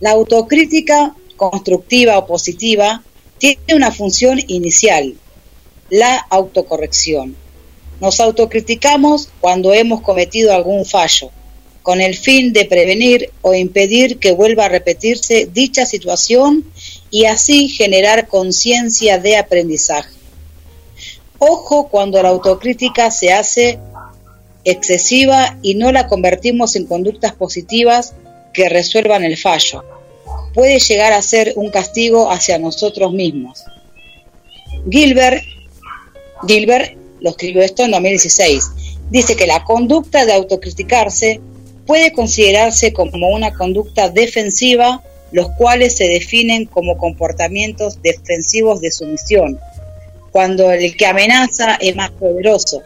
[0.00, 3.02] La autocrítica constructiva o positiva
[3.38, 5.14] tiene una función inicial,
[5.90, 7.36] la autocorrección.
[8.00, 11.30] Nos autocriticamos cuando hemos cometido algún fallo,
[11.82, 16.64] con el fin de prevenir o impedir que vuelva a repetirse dicha situación
[17.10, 20.10] y así generar conciencia de aprendizaje.
[21.38, 23.78] Ojo cuando la autocrítica se hace
[24.64, 28.14] excesiva y no la convertimos en conductas positivas
[28.52, 29.84] que resuelvan el fallo.
[30.54, 33.64] Puede llegar a ser un castigo hacia nosotros mismos.
[34.88, 35.42] Gilbert,
[36.46, 38.64] Gilbert lo escribió esto en 2016.
[39.10, 41.40] Dice que la conducta de autocriticarse
[41.86, 45.02] puede considerarse como una conducta defensiva,
[45.34, 49.58] los cuales se definen como comportamientos defensivos de sumisión,
[50.30, 52.82] cuando el que amenaza es más poderoso.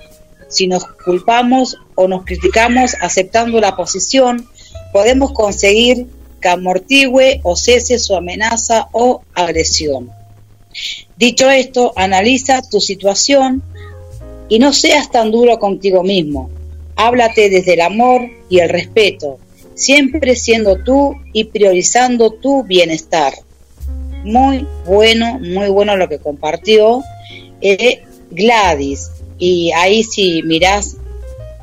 [0.49, 4.49] Si nos culpamos o nos criticamos aceptando la posición,
[4.95, 6.07] podemos conseguir
[6.41, 10.11] que amortigüe o cese su amenaza o agresión.
[11.19, 13.63] Dicho esto, analiza tu situación
[14.49, 16.49] y no seas tan duro contigo mismo.
[16.97, 19.39] Háblate desde el amor y el respeto,
[19.79, 23.33] siempre siendo tú y priorizando tu bienestar.
[24.25, 27.03] Muy bueno, muy bueno lo que compartió
[27.61, 28.03] eh,
[28.33, 29.11] Gladys.
[29.39, 30.97] Y ahí si mirás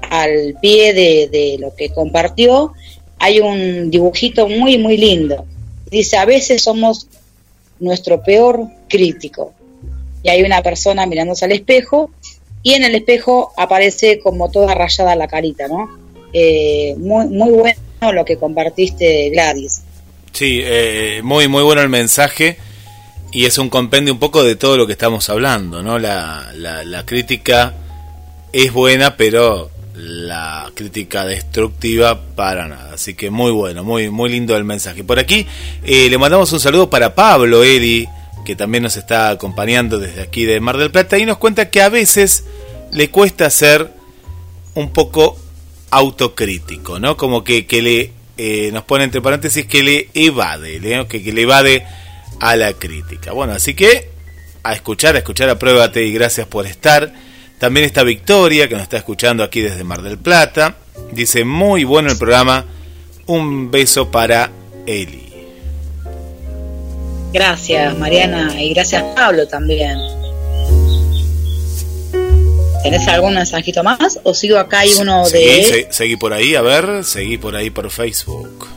[0.10, 2.74] al pie de, lo que compartió,
[3.20, 5.46] hay un dibujito muy, muy lindo.
[5.92, 7.08] Dice, a veces somos
[7.82, 9.52] nuestro peor crítico.
[10.24, 12.12] Y hay una persona mirándose al espejo
[12.64, 15.90] y en el espejo aparece como toda rayada la carita, ¿no?
[16.32, 19.82] Eh, muy, muy bueno lo que compartiste, Gladys.
[20.32, 22.58] Sí, eh, muy, muy bueno el mensaje
[23.32, 26.00] y es un compendio un poco de todo lo que estamos hablando, ¿no?
[26.00, 27.74] La, la, crítica
[28.54, 32.94] es buena, pero la crítica destructiva para nada.
[32.94, 35.04] Así que muy bueno, muy, muy lindo el mensaje.
[35.04, 35.46] Por aquí
[35.84, 38.08] eh, le mandamos un saludo para Pablo Eri,
[38.46, 41.82] que también nos está acompañando desde aquí de Mar del Plata y nos cuenta que
[41.82, 42.46] a veces
[42.92, 43.92] le cuesta ser
[44.76, 45.38] un poco
[45.96, 47.16] autocrítico, ¿no?
[47.16, 51.42] Como que, que le eh, nos pone entre paréntesis que le evade, que, que le
[51.44, 51.86] evade
[52.42, 53.32] a la crítica.
[53.32, 54.10] Bueno, así que
[54.64, 57.14] a escuchar, a escuchar, apruébate y gracias por estar.
[57.60, 60.76] También está Victoria, que nos está escuchando aquí desde Mar del Plata.
[61.14, 62.66] Dice, muy bueno el programa.
[63.28, 64.52] Un beso para
[64.86, 65.34] Eli.
[67.32, 69.98] Gracias, Mariana, y gracias, Pablo, también.
[72.86, 74.20] ¿Tenés algún mensajito más?
[74.24, 74.80] ¿O sigo acá?
[74.80, 75.64] Hay uno Seguí, de...
[75.66, 78.68] se- seguí por ahí, a ver, seguí por ahí por Facebook.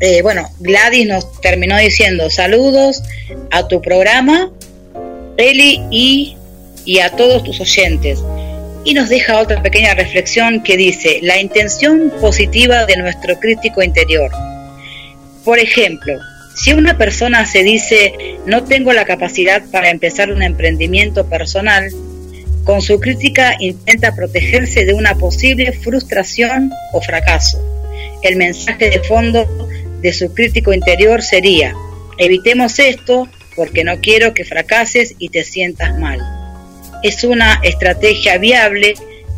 [0.00, 3.02] eh, bueno, Gladys nos terminó diciendo saludos
[3.50, 4.50] a tu programa,
[5.36, 6.36] Eli, y,
[6.84, 8.18] y a todos tus oyentes.
[8.84, 14.30] Y nos deja otra pequeña reflexión que dice, la intención positiva de nuestro crítico interior.
[15.44, 16.18] Por ejemplo,
[16.56, 18.12] si una persona se dice
[18.46, 21.90] no tengo la capacidad para empezar un emprendimiento personal,
[22.64, 27.60] con su crítica intenta protegerse de una posible frustración o fracaso.
[28.22, 29.46] El mensaje de fondo
[30.00, 31.74] de su crítico interior sería,
[32.18, 36.20] evitemos esto porque no quiero que fracases y te sientas mal.
[37.02, 38.94] Es una estrategia viable,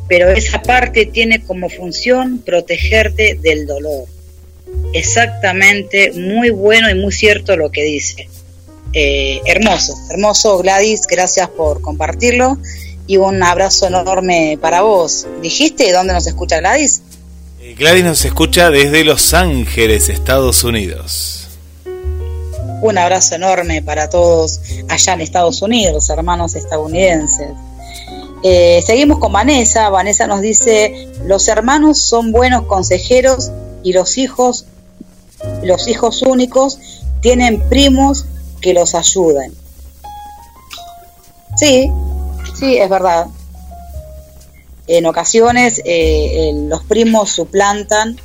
[0.07, 4.05] pero esa parte tiene como función protegerte del dolor.
[4.93, 8.29] Exactamente, muy bueno y muy cierto lo que dice.
[8.93, 12.59] Eh, hermoso, hermoso Gladys, gracias por compartirlo
[13.07, 15.27] y un abrazo enorme para vos.
[15.43, 17.03] ¿Dijiste dónde nos escucha Gladys?
[17.61, 21.49] Eh, Gladys nos escucha desde Los Ángeles, Estados Unidos.
[22.83, 27.49] Un abrazo enorme para todos allá en Estados Unidos, hermanos estadounidenses.
[28.43, 29.89] Eh, seguimos con Vanessa.
[29.89, 33.51] Vanessa nos dice, los hermanos son buenos consejeros
[33.83, 34.67] y los hijos,
[35.63, 36.79] los hijos únicos
[37.23, 38.27] tienen primos
[38.61, 39.55] que los ayuden.
[41.57, 41.91] Sí,
[42.65, 43.27] Sí, es verdad.
[44.87, 48.19] En ocasiones eh, los primos suplantan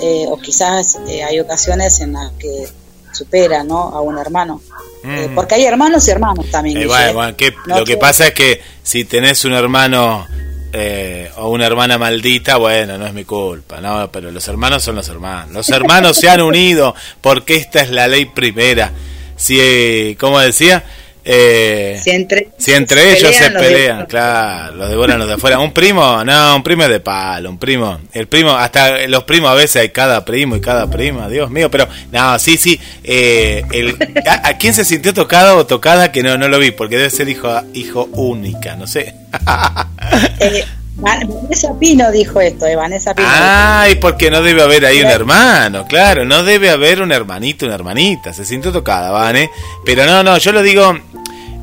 [0.00, 2.66] eh, o quizás eh, hay ocasiones en las que
[3.12, 3.78] superan ¿no?
[3.82, 4.60] a un hermano.
[5.04, 5.34] Mm.
[5.34, 6.78] porque hay hermanos y hermanos también.
[6.78, 10.26] Eh, bueno, bueno, que- No lo que pasa es que si tenés un hermano
[10.72, 14.96] eh, o una hermana maldita, bueno, no es mi culpa, no, pero los hermanos son
[14.96, 15.52] los hermanos.
[15.52, 18.92] Los hermanos se han unido porque esta es la ley primera.
[19.36, 20.82] Si, eh, ¿cómo decía?
[21.26, 25.34] Eh, Si entre, si entre ellos se los de- pelean, claro, los devoran los de
[25.34, 25.58] afuera.
[25.64, 27.98] Un primo, no, un primo es de palo, un primo.
[28.12, 31.70] El primo, hasta los primos a veces hay cada primo y cada prima, Dios mío,
[31.70, 32.78] pero no, sí, sí.
[33.02, 33.96] Eh, el,
[34.28, 36.72] a, a quién se sintió tocado o tocada que no, no lo vi?
[36.72, 39.14] Porque debe ser hijo, hijo única, no sé.
[40.96, 43.28] Eh, Van- Vanessa Pino dijo esto, eh, Vanessa Pino.
[43.30, 47.74] Ay, porque no debe haber ahí un hermano, claro, no debe haber un hermanito, una
[47.74, 49.50] hermanita, se sintió tocada, ¿vale?
[49.84, 50.96] Pero no, no, yo lo digo,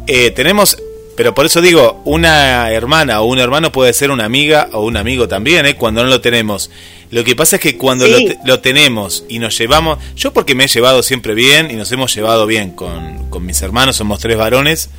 [0.08, 0.78] eh, tenemos,
[1.16, 4.98] pero por eso digo, una hermana o un hermano puede ser una amiga o un
[4.98, 5.76] amigo también, ¿eh?
[5.76, 6.70] Cuando no lo tenemos.
[7.10, 8.12] Lo que pasa es que cuando Sí.
[8.12, 11.76] lo, te- lo tenemos y nos llevamos, yo porque me he llevado siempre bien y
[11.76, 14.90] nos hemos llevado bien con, con mis hermanos, somos tres varones,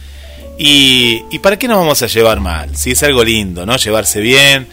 [0.58, 2.76] y, ¿y para qué nos vamos a llevar mal?
[2.76, 3.76] Si es algo lindo, ¿no?
[3.76, 4.66] Llevarse bien.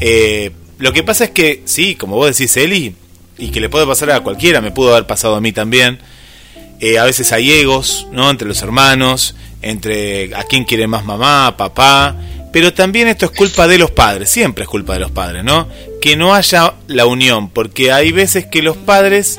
[0.00, 2.94] Eh, lo que pasa es que, sí, como vos decís, Eli,
[3.36, 5.98] y que le puede pasar a cualquiera, me pudo haber pasado a mí también.
[6.80, 8.30] eh, a veces hay egos, ¿no?
[8.30, 12.16] Entre los hermanos, entre a quién quiere más mamá, papá.
[12.52, 15.68] Pero también esto es culpa de los padres, siempre es culpa de los padres, ¿no?
[16.00, 19.38] Que no haya la unión, porque hay veces que los padres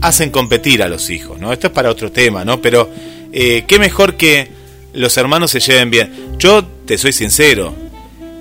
[0.00, 1.52] hacen competir a los hijos, ¿no?
[1.52, 2.60] Esto es para otro tema, ¿no?
[2.60, 2.88] Pero
[3.32, 4.48] eh, qué mejor que
[4.96, 6.36] los hermanos se lleven bien.
[6.38, 7.74] Yo te soy sincero,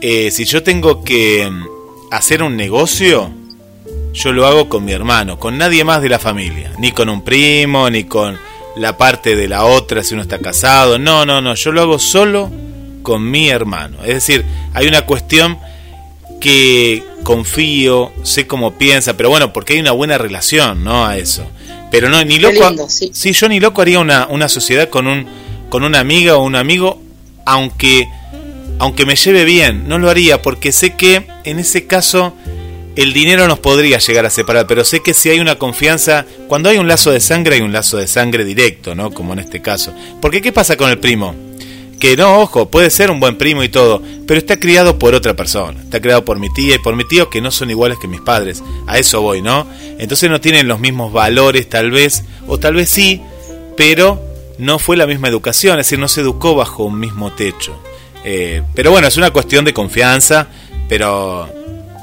[0.02, 1.66] eh, si yo tengo que mm,
[2.12, 3.30] hacer un negocio,
[4.14, 7.24] yo lo hago con mi hermano, con nadie más de la familia, ni con un
[7.24, 8.38] primo, ni con
[8.78, 12.00] la parte de la otra si uno está casado, no, no, no, yo lo hago
[12.00, 12.52] solo
[13.04, 13.98] con mi hermano.
[14.04, 15.58] Es decir, hay una cuestión
[16.40, 21.06] que confío, sé cómo piensa, pero bueno, porque hay una buena relación, ¿no?
[21.06, 21.46] A eso.
[21.92, 22.68] Pero no, ni loco.
[22.68, 23.12] lindo, sí.
[23.34, 25.26] yo ni loco haría una, una sociedad con un
[25.70, 27.02] con una amiga o un amigo,
[27.46, 28.08] aunque
[28.80, 32.34] aunque me lleve bien, no lo haría porque sé que en ese caso
[32.96, 36.70] el dinero nos podría llegar a separar, pero sé que si hay una confianza, cuando
[36.70, 39.12] hay un lazo de sangre hay un lazo de sangre directo, ¿no?
[39.12, 39.94] Como en este caso.
[40.22, 41.36] Porque ¿qué pasa con el primo?
[42.00, 45.34] Que no, ojo, puede ser un buen primo y todo, pero está criado por otra
[45.34, 45.82] persona.
[45.82, 48.22] Está criado por mi tía y por mi tío que no son iguales que mis
[48.22, 48.64] padres.
[48.88, 49.68] A eso voy, ¿no?
[49.98, 53.22] Entonces no tienen los mismos valores tal vez, o tal vez sí,
[53.78, 54.22] pero
[54.58, 57.78] no fue la misma educación, es decir, no se educó bajo un mismo techo.
[58.24, 60.48] Eh, pero bueno, es una cuestión de confianza,
[60.90, 61.48] pero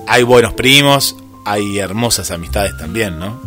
[0.06, 3.40] hay buenos primos, hay hermosas amistades también, ¿no?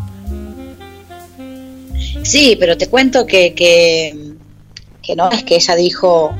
[2.23, 4.33] Sí, pero te cuento que, que,
[5.01, 6.33] que no es que ella dijo,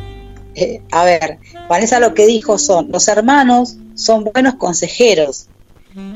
[0.55, 1.38] eh, a ver,
[1.70, 5.47] Vanessa lo que dijo son, los hermanos son buenos consejeros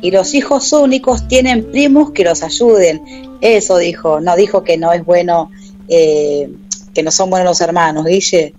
[0.01, 3.01] y los hijos únicos tienen primos que los ayuden.
[3.41, 5.51] Eso dijo, no dijo que no es bueno,
[5.89, 6.49] eh,
[6.93, 8.53] que no son buenos los hermanos, Guille.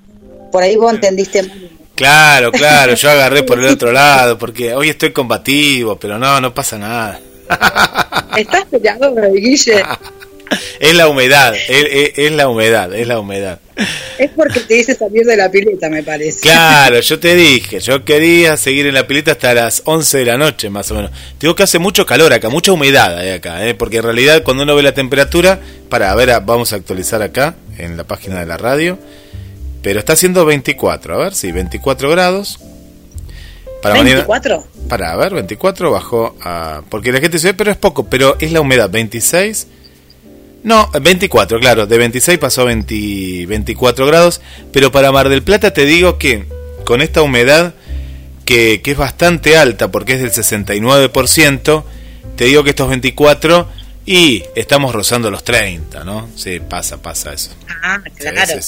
[0.53, 1.51] Por ahí vos entendiste.
[1.95, 6.53] Claro, claro, yo agarré por el otro lado, porque hoy estoy combativo, pero no, no
[6.55, 7.21] pasa nada.
[8.37, 9.83] Estás peleado, Guille.
[10.81, 13.59] Es la humedad, es, es- es la humedad, es la humedad.
[14.19, 16.41] Es porque te dice salir de la pileta, me parece.
[16.41, 20.39] Claro, yo te dije, yo quería seguir en la pileta hasta las 11 de la
[20.39, 21.11] noche, más o menos.
[21.39, 23.75] Digo que hace mucho calor acá, mucha humedad hay acá, ¿eh?
[23.75, 27.97] porque en realidad cuando uno ve la temperatura, para ver, vamos a actualizar acá en
[27.97, 28.99] la página de la radio,
[29.83, 32.59] pero está haciendo 24, a ver, sí, 24 grados.
[33.83, 34.63] Para ¿24?
[34.91, 36.83] para ver, 24 bajó a...
[36.91, 39.67] Porque la gente se ve, pero es poco, pero es la humedad, 26
[40.63, 44.41] no, 24, claro, de 26 pasó a 24 grados,
[44.73, 46.47] pero para Mar del Plata te digo que
[46.85, 47.75] con esta humedad
[48.45, 51.85] que, que es bastante alta porque es del 69%,
[52.37, 53.69] te digo que estos 24
[54.07, 56.29] y estamos rozando los 30, ¿no?
[56.35, 57.53] Sí, pasa, pasa eso.
[57.83, 58.61] Ah, claro.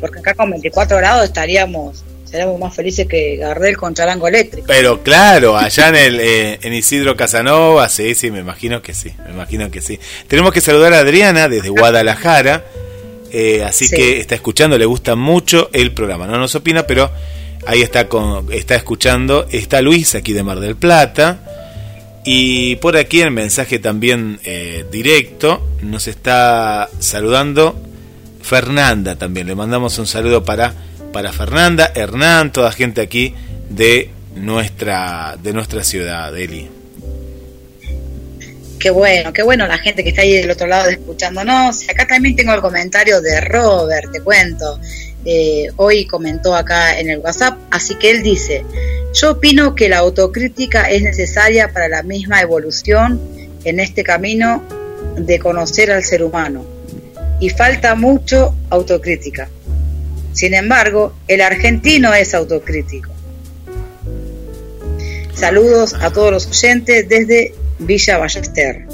[0.00, 4.66] porque acá con 24 grados estaríamos seremos más felices que Gardel con charango eléctrico.
[4.68, 9.12] Pero claro, allá en el eh, en Isidro Casanova, sí, sí, me imagino que sí,
[9.24, 9.98] me imagino que sí.
[10.28, 12.64] Tenemos que saludar a Adriana desde Guadalajara,
[13.32, 16.26] eh, así que está escuchando, le gusta mucho el programa.
[16.26, 17.10] No nos opina, pero
[17.66, 19.46] ahí está con, está escuchando.
[19.50, 21.40] Está Luis aquí de Mar del Plata.
[22.24, 27.80] Y por aquí el mensaje también eh, directo nos está saludando
[28.42, 29.46] Fernanda también.
[29.46, 30.74] Le mandamos un saludo para
[31.12, 33.34] para Fernanda, Hernán, toda gente aquí
[33.68, 36.68] de nuestra, de nuestra ciudad, Eli.
[38.78, 41.86] Qué bueno, qué bueno la gente que está ahí del otro lado escuchándonos.
[41.88, 44.80] Acá también tengo el comentario de Robert, te cuento.
[45.26, 48.64] Eh, hoy comentó acá en el WhatsApp, así que él dice,
[49.12, 53.20] yo opino que la autocrítica es necesaria para la misma evolución
[53.64, 54.62] en este camino
[55.16, 56.64] de conocer al ser humano.
[57.38, 59.50] Y falta mucho autocrítica.
[60.32, 63.10] Sin embargo, el argentino es autocrítico.
[65.34, 68.86] Saludos a todos los oyentes desde Villa Ballester.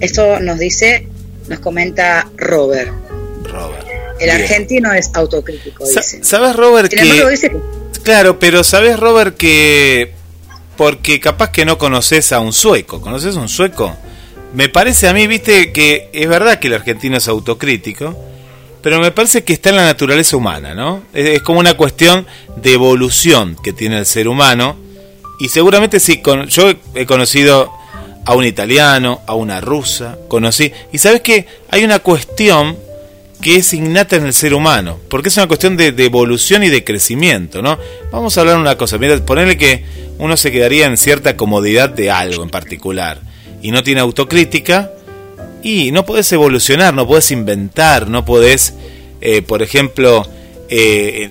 [0.00, 1.08] Esto nos dice,
[1.48, 2.92] nos comenta Robert.
[3.44, 3.86] Robert.
[4.20, 6.22] El argentino es autocrítico, dice.
[6.22, 7.50] ¿Sabes, Robert, que...
[8.02, 10.12] Claro, pero ¿sabes, Robert, que...
[10.76, 13.00] Porque capaz que no conoces a un sueco.
[13.00, 13.96] ¿Conoces a un sueco?
[14.54, 18.16] Me parece a mí, viste, que es verdad que el argentino es autocrítico,
[18.82, 21.02] pero me parece que está en la naturaleza humana, ¿no?
[21.12, 22.26] Es, como una cuestión
[22.56, 24.76] de evolución que tiene el ser humano.
[25.40, 27.72] Y seguramente sí, con, yo he conocido
[28.24, 30.72] a un italiano, a una rusa, conocí.
[30.92, 32.76] Y sabes que hay una cuestión
[33.40, 36.84] que es innata en el ser humano, porque es una cuestión de, evolución y de
[36.84, 37.78] crecimiento, ¿no?
[38.10, 39.84] Vamos a hablar de una cosa, mira, ponerle que
[40.18, 43.20] uno se quedaría en cierta comodidad de algo en particular
[43.62, 44.90] y no tiene autocrítica,
[45.68, 48.72] y no podés evolucionar, no podés inventar, no podés,
[49.20, 50.26] eh, por ejemplo,
[50.70, 51.28] eh,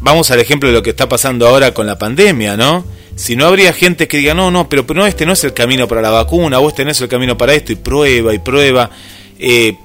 [0.00, 2.86] vamos al ejemplo de lo que está pasando ahora con la pandemia, ¿no?
[3.16, 5.88] Si no habría gente que diga, no, no, pero, no, este no es el camino
[5.88, 8.90] para la vacuna, vos tenés el camino para esto, y prueba y prueba.
[9.40, 9.76] Eh,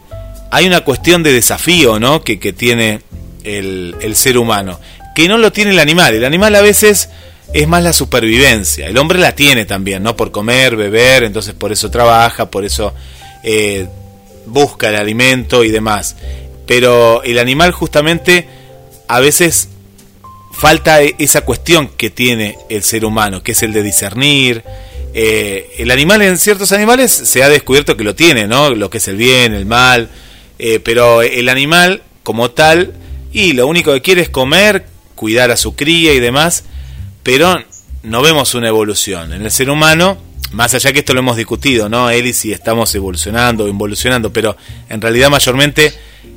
[0.52, 2.24] hay una cuestión de desafío, ¿no?
[2.24, 3.02] Que, que tiene
[3.44, 4.80] el, el ser humano,
[5.16, 6.14] que no lo tiene el animal.
[6.14, 7.10] El animal a veces
[7.52, 8.86] es más la supervivencia.
[8.86, 10.16] El hombre la tiene también, ¿no?
[10.16, 12.94] Por comer, beber, entonces por eso trabaja, por eso
[13.44, 13.88] eh,
[14.46, 16.16] busca el alimento y demás.
[16.66, 18.48] Pero el animal justamente
[19.08, 19.70] a veces
[20.52, 24.64] falta e-, esa cuestión que tiene el ser humano, que es el de discernir.
[25.14, 28.70] Eh, el animal en ciertos animales se ha descubierto que lo tiene, ¿no?
[28.70, 30.10] Lo que es el bien, el mal.
[30.60, 32.94] Eh, pero el animal como tal,
[33.32, 34.86] y lo único que quiere es comer,
[35.16, 36.66] cuidar a su cría y demás,
[37.24, 37.58] pero
[38.04, 39.34] no vemos una evolución.
[39.34, 40.18] En el ser humano
[40.52, 42.10] más allá que esto lo hemos discutido, ¿no?
[42.10, 44.56] Eli, si estamos evolucionando o involucionando, pero
[44.90, 45.94] en realidad mayormente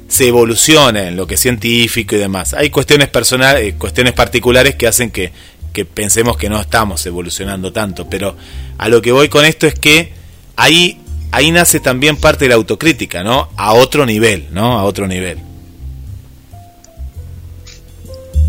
[0.09, 2.53] se evoluciona en lo que es científico y demás.
[2.53, 5.33] Hay cuestiones personales, eh, cuestiones particulares que hacen que,
[5.73, 8.37] que pensemos que no estamos evolucionando tanto, pero
[8.77, 10.13] a lo que voy con esto es que
[10.57, 13.49] ahí, ahí nace también parte de la autocrítica, ¿no?
[13.57, 14.79] A otro nivel, ¿no?
[14.79, 15.39] A otro nivel.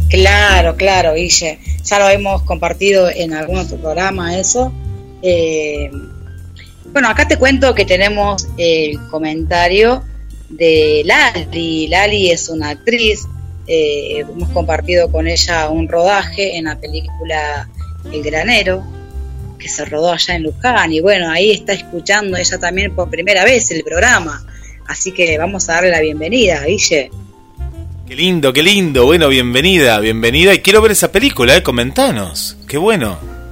[0.09, 1.59] Claro, claro, Guille.
[1.85, 4.71] Ya lo hemos compartido en algún otro programa eso
[5.23, 5.89] eh,
[6.91, 10.03] bueno, acá te cuento que tenemos el comentario
[10.49, 11.87] de Lali.
[11.87, 13.21] Lali es una actriz,
[13.65, 17.69] eh, hemos compartido con ella un rodaje en la película
[18.11, 18.83] El Granero,
[19.57, 23.45] que se rodó allá en Luján, y bueno, ahí está escuchando ella también por primera
[23.45, 24.45] vez el programa,
[24.87, 27.09] así que vamos a darle la bienvenida, Guille.
[28.05, 32.77] Qué lindo, qué lindo, bueno, bienvenida, bienvenida, y quiero ver esa película, eh, comentanos, qué
[32.77, 33.42] bueno.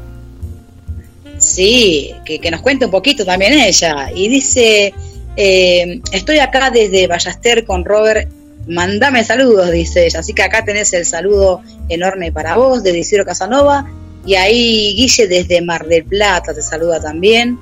[1.51, 4.09] Sí, que, nos cuente un poquito también ella.
[4.15, 4.93] Y dice,
[5.35, 8.29] eh, estoy acá desde Ballaster con Robert,
[8.67, 10.19] mandame saludos, dice ella.
[10.19, 13.91] Así que acá tenés el saludo enorme para vos, de Isidro Casanova.
[14.25, 17.59] Y ahí Guille desde Mar del Plata te saluda también.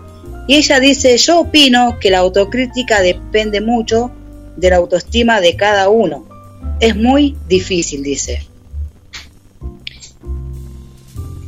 [0.48, 4.12] Y ella dice, yo opino que la autocrítica depende mucho
[4.56, 6.28] de la autoestima de cada uno.
[6.80, 8.49] Es muy difícil, dice.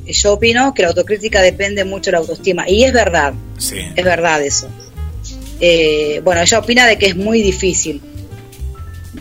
[0.05, 2.69] Yo opino que la autocrítica depende mucho de la autoestima.
[2.69, 3.77] Y es verdad, Sí.
[3.95, 4.67] es verdad eso.
[5.59, 8.01] Eh, bueno, ella opina de que es muy difícil.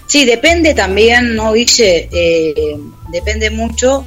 [0.07, 2.09] Sí, depende también, ¿no, Guille?
[2.13, 2.77] Eh,
[3.13, 4.05] depende mucho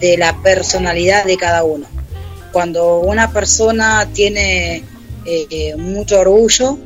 [0.00, 1.86] de la personalidad de cada uno.
[2.52, 4.82] Cuando una persona tiene
[5.24, 6.78] eh, mucho orgullo,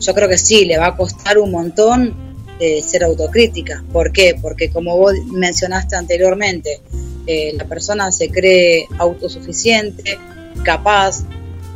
[0.00, 2.14] yo creo que sí, le va a costar un montón
[2.60, 3.82] eh, ser autocrítica.
[3.92, 4.36] ¿Por qué?
[4.40, 6.80] Porque como vos mencionaste anteriormente,
[7.28, 10.18] eh, la persona se cree autosuficiente,
[10.64, 11.24] capaz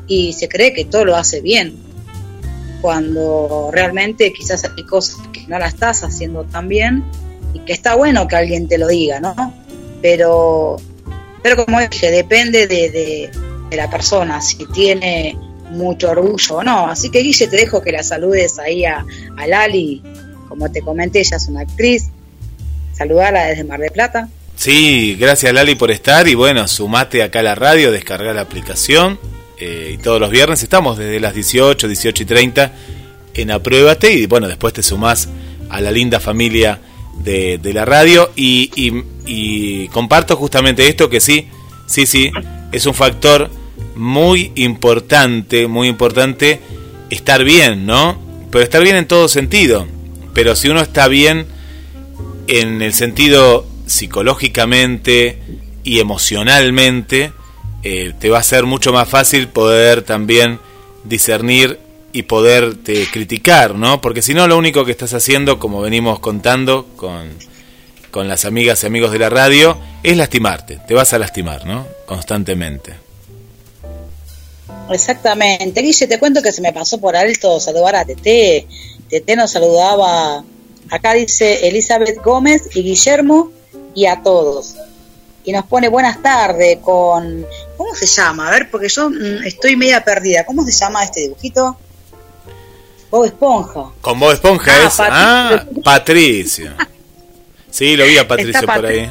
[0.08, 1.76] y se cree que todo lo hace bien.
[2.80, 7.04] Cuando realmente quizás hay cosas que no la estás haciendo tan bien
[7.54, 9.54] y que está bueno que alguien te lo diga, ¿no?
[10.00, 10.78] Pero,
[11.42, 13.30] pero como dije, depende de, de-
[13.76, 15.34] la persona, si tiene
[15.70, 16.88] mucho orgullo o no.
[16.88, 19.02] Así que Guille, te dejo que la saludes ahí a,
[19.38, 20.02] a Lali,
[20.48, 22.08] como te comenté, ella es una actriz.
[22.92, 24.28] Saludarla desde Mar del Plata.
[24.56, 26.28] Sí, gracias Lali por estar.
[26.28, 29.18] Y bueno, sumate acá a la radio, descargar la aplicación
[29.58, 32.72] eh, y todos los viernes estamos desde las 18, 18 y 30
[33.34, 35.28] en Apruébate y bueno, después te sumás
[35.70, 36.80] a la linda familia
[37.18, 38.30] de, la radio.
[38.36, 41.48] Y comparto justamente esto que sí,
[41.86, 42.30] sí, sí,
[42.72, 43.50] es un factor
[43.94, 46.60] muy importante, muy importante
[47.10, 48.20] estar bien, ¿no?
[48.50, 49.86] Pero estar bien en todo sentido,
[50.34, 51.46] pero si uno está bien
[52.48, 55.38] en el sentido psicológicamente
[55.84, 57.32] y emocionalmente,
[57.82, 60.58] eh, te va a ser mucho más fácil poder también
[61.04, 61.78] discernir
[62.12, 64.00] y poderte criticar, ¿no?
[64.00, 67.30] Porque si no, lo único que estás haciendo, como venimos contando con,
[68.10, 70.78] con las amigas y amigos de la radio, es lastimarte.
[70.86, 71.86] Te vas a lastimar, ¿no?
[72.06, 72.94] Constantemente.
[74.90, 75.80] Exactamente.
[75.80, 78.66] Guille, te cuento que se me pasó por alto saludar a Tete.
[79.08, 80.44] Tete nos saludaba,
[80.90, 83.50] acá dice Elizabeth Gómez y Guillermo
[83.94, 84.74] y a todos.
[85.44, 87.44] Y nos pone buenas tardes con...
[87.76, 88.48] ¿Cómo se llama?
[88.48, 90.44] A ver, porque yo mm, estoy media perdida.
[90.46, 91.76] ¿Cómo se llama este dibujito?
[93.10, 93.90] Bob Esponja.
[94.00, 94.94] Con Bob Esponja Ah, es...
[95.00, 96.70] Ah, Patricio.
[97.70, 99.10] Sí, lo vi a Patricio Está por ahí.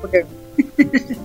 [0.00, 0.26] porque-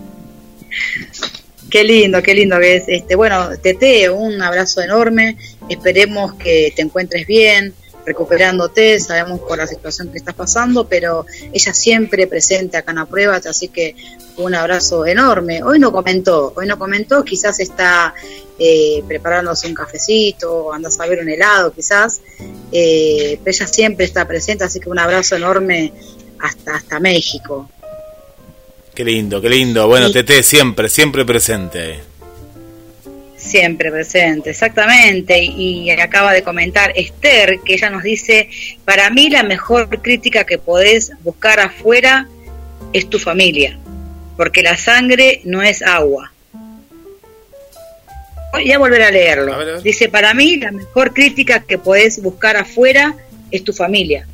[1.70, 2.84] Qué lindo, qué lindo que es.
[2.88, 5.38] Este, bueno, Tete, un abrazo enorme.
[5.70, 7.74] Esperemos que te encuentres bien,
[8.06, 9.00] recuperándote.
[9.00, 13.36] Sabemos por la situación que estás pasando, pero ella siempre presente acá en la prueba,
[13.38, 13.96] así que
[14.38, 15.64] un abrazo enorme.
[15.64, 18.14] Hoy no comentó, hoy no comentó, quizás está
[18.60, 22.22] eh, preparándose un cafecito, anda a saber un helado, quizás.
[22.72, 25.94] Eh, pero ella siempre está presente, así que un abrazo enorme
[26.40, 27.70] hasta, hasta México.
[28.94, 29.88] Qué lindo, qué lindo.
[29.88, 30.14] Bueno, Sí.
[30.14, 32.11] Tete siempre, siempre presente.
[33.42, 35.44] Siempre presente, exactamente.
[35.44, 38.50] Y acaba de comentar Esther, que ella nos dice,
[38.86, 42.28] para mí la mejor crítica que podés buscar afuera
[42.94, 43.80] es tu familia,
[44.38, 46.32] porque la sangre no es agua.
[48.54, 49.54] Voy a volver a leerlo.
[49.54, 49.82] A ver, a ver.
[49.82, 53.16] Dice, para mí la mejor crítica que podés buscar afuera
[53.50, 54.28] es tu familia,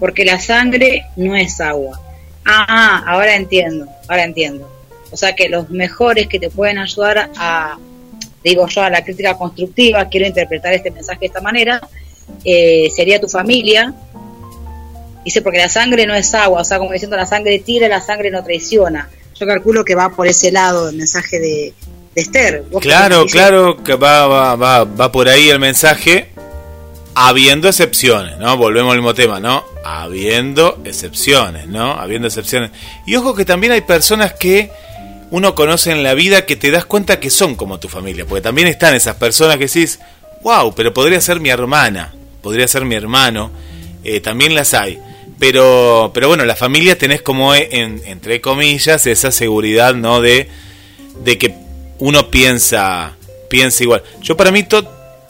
[0.00, 2.00] porque la sangre no es agua.
[2.46, 4.70] Ah, ahora entiendo, ahora entiendo.
[5.10, 7.78] O sea que los mejores que te pueden ayudar a,
[8.44, 11.80] digo yo, a la crítica constructiva, quiero interpretar este mensaje de esta manera,
[12.44, 13.94] eh, sería tu familia.
[15.24, 18.02] Dice, porque la sangre no es agua, o sea, como diciendo, la sangre tira, la
[18.02, 19.08] sangre no traiciona.
[19.34, 21.72] Yo calculo que va por ese lado el mensaje de,
[22.14, 22.64] de Esther.
[22.70, 26.28] ¿Vos qué Claro, claro que va, va, va, va por ahí el mensaje,
[27.14, 28.54] habiendo excepciones, ¿no?
[28.58, 29.64] Volvemos al mismo tema, ¿no?
[29.82, 31.92] Habiendo excepciones, ¿no?
[31.92, 32.70] Habiendo excepciones.
[33.06, 34.70] Y ojo que también hay personas que
[35.36, 38.40] uno conoce en la vida que te das cuenta que son como tu familia, porque
[38.42, 39.98] también están esas personas que decís,
[40.42, 43.50] wow, pero podría ser mi hermana, podría ser mi hermano,
[44.04, 44.98] eh, también las hay.
[45.40, 50.20] Pero, pero bueno, la familia tenés como, eh, en- entre comillas, esa seguridad, ¿no?
[50.20, 50.48] De,
[51.24, 51.52] de que
[51.98, 53.16] uno piensa
[53.50, 54.02] piensa igual.
[54.22, 54.64] Yo para mí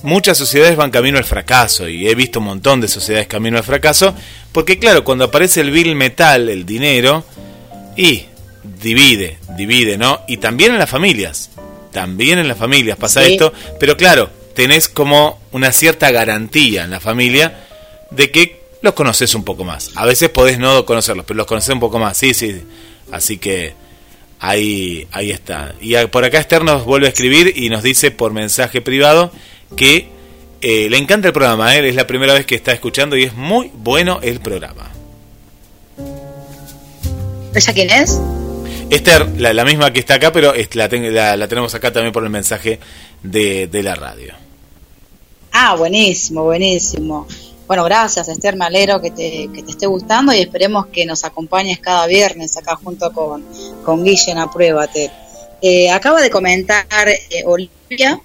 [0.02, 3.64] muchas sociedades van camino al fracaso y he visto un montón de sociedades camino al
[3.64, 4.14] fracaso
[4.52, 7.24] porque claro, cuando aparece el bill metal, el dinero
[7.96, 8.24] y
[8.80, 10.20] divide, divide, ¿no?
[10.26, 11.50] Y también en las familias.
[11.92, 13.32] También en las familias pasa Sí.
[13.32, 17.64] esto, pero claro, tenés como una cierta garantía en la familia
[18.10, 19.90] de que los conoces un poco más.
[19.94, 22.16] A veces podés no conocerlos, pero los conoces un poco más.
[22.18, 22.62] Sí, sí.
[23.12, 23.74] Así que
[24.40, 25.74] Ahí, ahí está.
[25.80, 29.32] Y por acá Esther nos vuelve a escribir y nos dice por mensaje privado
[29.74, 30.08] que
[30.60, 31.74] eh, le encanta el programa.
[31.74, 31.88] ¿eh?
[31.88, 34.90] Es la primera vez que está escuchando y es muy bueno el programa.
[37.54, 38.20] ¿Ella quién es?
[38.90, 42.78] Esther, la, misma que está acá, pero la, la- tenemos acá también por el mensaje
[43.22, 44.34] de, de la radio.
[45.52, 47.26] Ah, buenísimo, buenísimo.
[47.66, 51.24] Bueno, gracias Esther, me alegro que te, que te esté gustando y esperemos que nos
[51.24, 53.42] acompañes cada viernes acá junto con,
[53.84, 55.10] con Guille en Apruébate.
[55.62, 58.20] Eh, acaba de comentar eh, Olivia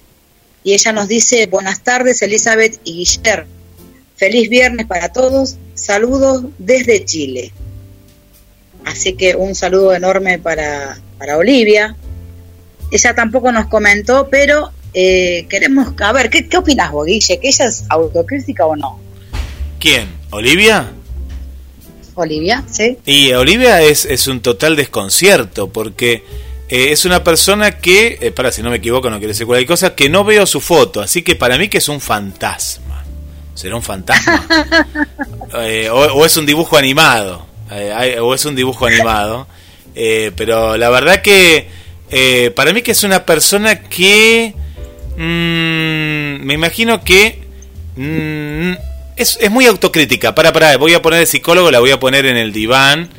[0.62, 3.50] y ella nos dice, buenas tardes Elizabeth y Guillermo.
[4.16, 7.50] Feliz viernes para todos, saludos desde Chile.
[8.84, 11.96] Así que un saludo enorme para, para Olivia.
[12.90, 17.38] Ella tampoco nos comentó, pero eh, queremos, a ver, ¿qué, ¿qué opinas vos, Guille?
[17.38, 18.98] ¿Que ella es autocrítica o no?
[19.78, 20.08] ¿Quién?
[20.30, 20.90] ¿Olivia?
[22.14, 22.98] Olivia, ¿sí?
[23.06, 26.24] Y Olivia es, es un total desconcierto porque
[26.68, 29.68] eh, es una persona que, eh, para si no me equivoco, no quiero decir cualquier
[29.68, 33.04] cosa, que no veo su foto, así que para mí que es un fantasma.
[33.54, 34.46] ¿Será un fantasma?
[35.52, 39.46] Eh, o, o es un dibujo animado, eh, o es un dibujo animado,
[39.94, 41.66] Eh, pero la verdad que
[42.10, 44.54] eh, para mí que es una persona que
[45.16, 47.42] mm, me imagino que
[47.96, 48.72] mm,
[49.16, 50.34] es, es muy autocrítica.
[50.34, 53.10] Para, para, voy a poner el psicólogo, la voy a poner en el diván.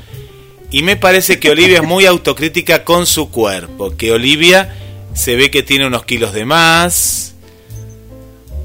[0.71, 3.95] Y me parece que Olivia es muy autocrítica con su cuerpo.
[3.97, 4.73] Que Olivia
[5.13, 7.35] se ve que tiene unos kilos de más.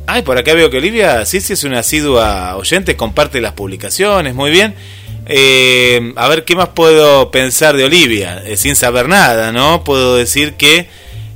[0.07, 4.35] Ay, por acá veo que Olivia, sí, sí, es una asidua oyente, comparte las publicaciones,
[4.35, 4.77] muy bien.
[5.29, 8.43] Eh, a ver, ¿qué más puedo pensar de Olivia?
[8.47, 9.83] Eh, sin saber nada, ¿no?
[9.83, 10.89] Puedo decir que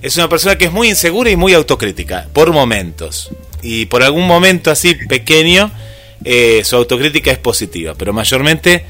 [0.02, 3.30] es una persona que es muy insegura y muy autocrítica, por momentos.
[3.62, 5.70] Y por algún momento así pequeño,
[6.24, 8.84] eh, su autocrítica es positiva, pero mayormente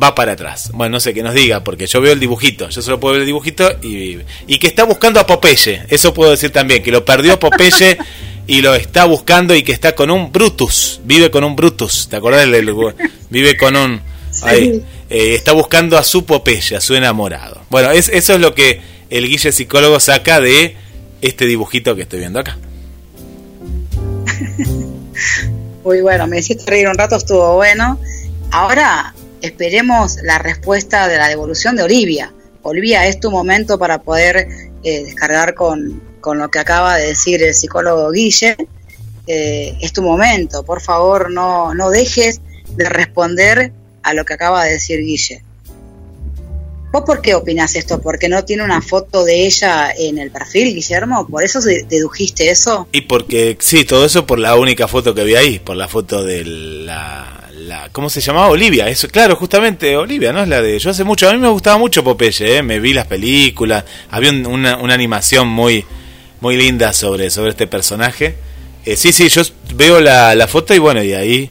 [0.00, 0.70] va para atrás.
[0.72, 3.22] Bueno, no sé qué nos diga, porque yo veo el dibujito, yo solo puedo ver
[3.22, 7.04] el dibujito y, y que está buscando a Popeye, eso puedo decir también, que lo
[7.04, 7.96] perdió Popeye
[8.46, 12.16] y lo está buscando y que está con un Brutus, vive con un Brutus, ¿te
[12.16, 12.46] acordás?
[13.30, 14.15] vive con un...
[14.42, 17.62] ahí, eh, está buscando a su Popeye, a su enamorado.
[17.70, 18.80] Bueno, es, eso es lo que
[19.10, 20.76] el Guille psicólogo saca de
[21.20, 22.58] este dibujito que estoy viendo acá.
[25.84, 28.00] Muy bueno, me hiciste reír un rato, estuvo bueno.
[28.50, 32.32] Ahora esperemos la respuesta de la devolución de Olivia.
[32.62, 34.48] Olivia, es tu momento para poder
[34.82, 38.56] eh, descargar con, con lo que acaba de decir el psicólogo Guille.
[39.28, 42.40] Eh, es tu momento, por favor, no, no dejes
[42.76, 43.72] de responder
[44.06, 45.42] a lo que acaba de decir Guille.
[46.92, 48.00] ¿Vos por qué opinás esto?
[48.00, 51.26] ¿Porque no tiene una foto de ella en el perfil, Guillermo?
[51.28, 52.88] ¿Por eso de- dedujiste eso?
[52.92, 56.24] Y porque, sí, todo eso por la única foto que vi ahí, por la foto
[56.24, 58.48] de la, ¿cómo se llamaba?
[58.48, 60.42] Olivia, eso, claro, justamente Olivia, ¿no?
[60.44, 62.62] Es la de, yo hace mucho, a mí me gustaba mucho Popeye, ¿eh?
[62.62, 65.84] me vi las películas, había un- una, una animación muy,
[66.40, 68.36] muy linda sobre, sobre este personaje.
[68.86, 69.42] Eh, sí, sí, yo
[69.74, 71.50] veo la, la foto y bueno, y ahí,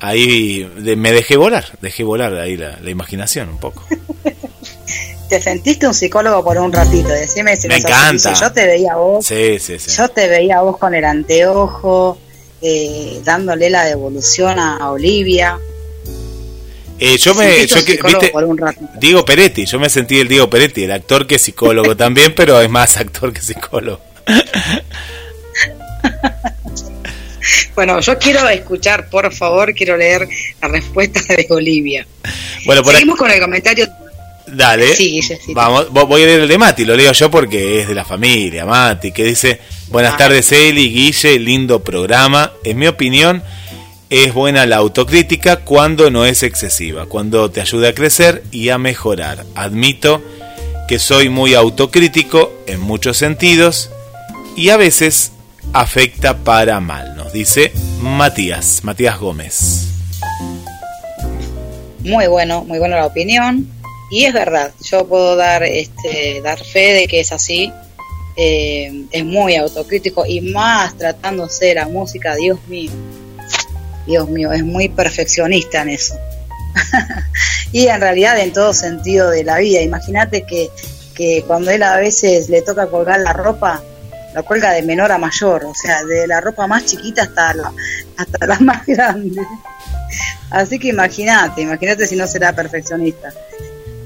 [0.00, 3.86] ahí de- me dejé volar, dejé volar ahí la, la imaginación un poco.
[5.28, 8.32] te sentiste un psicólogo por un ratito, decime si Me encanta.
[8.34, 9.90] Yo te veía a vos, Sí, sí, sí.
[9.96, 12.18] yo te veía a vos con el anteojo,
[12.62, 15.58] eh, dándole la devolución a, a Olivia.
[16.98, 18.32] Eh, yo me, yo que, viste.
[18.98, 22.60] Diego Peretti, yo me sentí el Diego Peretti, el actor que es psicólogo también, pero
[22.60, 24.00] es más actor que psicólogo.
[27.74, 30.28] Bueno, yo quiero escuchar, por favor, quiero leer
[30.60, 32.06] la respuesta de Olivia.
[32.66, 33.88] Bueno, por Seguimos con el comentario.
[34.46, 34.94] Dale.
[34.96, 35.20] Sí.
[35.54, 38.04] Vamos, vo- voy a leer el de Mati, lo leo yo porque es de la
[38.04, 40.16] familia, Mati, que dice, buenas Ah.
[40.16, 42.52] tardes Eli, Guille, lindo programa.
[42.64, 43.42] En mi opinión,
[44.10, 48.78] es buena la autocrítica cuando no es excesiva, cuando te ayuda a crecer y a
[48.78, 49.44] mejorar.
[49.54, 50.20] Admito
[50.88, 53.90] que soy muy autocrítico en muchos sentidos
[54.56, 55.30] y a veces
[55.72, 59.86] afecta para mal, nos dice Matías, Matías Gómez.
[62.04, 63.68] Muy bueno, muy buena la opinión.
[64.10, 67.72] Y es verdad, yo puedo dar, este, dar fe de que es así.
[68.36, 72.90] Eh, es muy autocrítico y más tratándose de la música, Dios mío.
[74.06, 76.18] Dios mío, es muy perfeccionista en eso.
[77.72, 79.82] y en realidad en todo sentido de la vida.
[79.82, 80.70] Imagínate que,
[81.14, 83.82] que cuando él a veces le toca colgar la ropa,
[84.34, 87.72] la cuelga de menor a mayor, o sea, de la ropa más chiquita hasta la,
[88.16, 89.42] hasta la más grande.
[90.50, 93.32] Así que imagínate, imagínate si no será perfeccionista.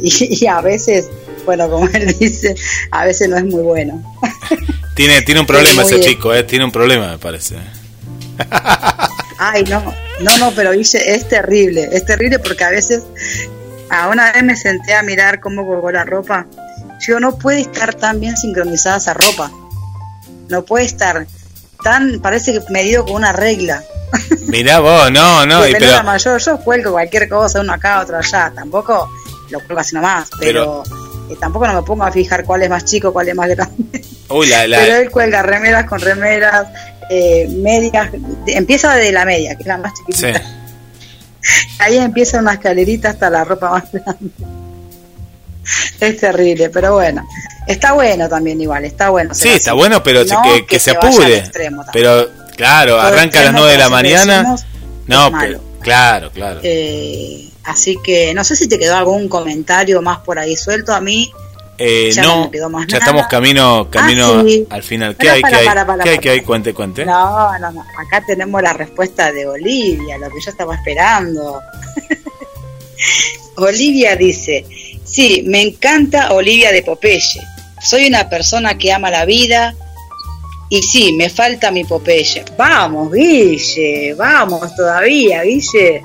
[0.01, 1.09] Y, y a veces,
[1.44, 2.55] bueno, como él dice,
[2.90, 4.02] a veces no es muy bueno.
[4.94, 6.09] Tiene, tiene un problema ese bien.
[6.09, 7.56] chico, eh, tiene un problema me parece.
[9.38, 9.82] Ay, no,
[10.20, 13.02] no, no, pero Guille, es terrible, es terrible porque a veces,
[13.90, 16.46] a una vez me senté a mirar cómo colgó la ropa.
[17.01, 19.51] Yo no puede estar tan bien sincronizada esa ropa.
[20.48, 21.26] No puede estar
[21.82, 23.82] tan, parece que medido con una regla.
[24.46, 28.52] Mirá vos, no, no, y pero, mayor, yo cuelgo cualquier cosa, uno acá, otro allá.
[28.54, 29.10] Tampoco
[29.50, 30.82] lo cuelgo así nomás, pero,
[31.30, 34.04] eh, tampoco no me pongo a fijar cuál es más chico, cuál es más grande.
[34.30, 36.66] uy, la, la- Pero él cuelga remeras con remeras,
[37.10, 38.10] eh, medias,
[38.46, 40.04] empieza de la media, que es la más Sí.
[40.12, 40.42] chiquitita.
[41.80, 44.30] Ahí empieza una escalerita hasta la ropa más grande.
[46.00, 47.26] Es terrible, pero bueno.
[47.66, 49.35] Está bueno también igual, está bueno.
[49.35, 49.78] Sí, está así.
[49.78, 51.39] bueno, pero No que, que se al apure.
[51.39, 51.85] extremo.
[51.93, 54.36] Pero claro, Todo arranca a las extremo, 9 de la mañana.
[54.39, 54.65] decimos,
[55.07, 56.61] No, pero claro, claro.
[56.62, 60.93] Eh, así que no sé si te quedó algún comentario más por ahí suelto.
[60.95, 61.32] A mí
[61.78, 62.99] Eh, ya no ya nada.
[62.99, 64.66] estamos camino camino Ah, sí.
[64.70, 65.16] al final.
[65.16, 65.41] ¿Qué hay?
[65.43, 65.66] para, ¿Qué hay?
[65.66, 65.99] para, ¿Qué hay?
[65.99, 66.19] para.
[66.20, 66.41] ¿Qué hay?
[66.43, 67.05] Cuente, cuente.
[67.05, 67.81] No, no, no.
[67.99, 71.61] Acá tenemos la respuesta de Olivia, lo que yo estaba esperando.
[73.57, 74.65] Olivia dice,
[75.05, 77.41] sí, me encanta Olivia de Popeye.
[77.85, 79.74] Soy una persona que ama la vida
[80.70, 82.44] y sí, me falta mi Popeye.
[82.56, 86.02] Vamos, Guille, vamos todavía, Guille.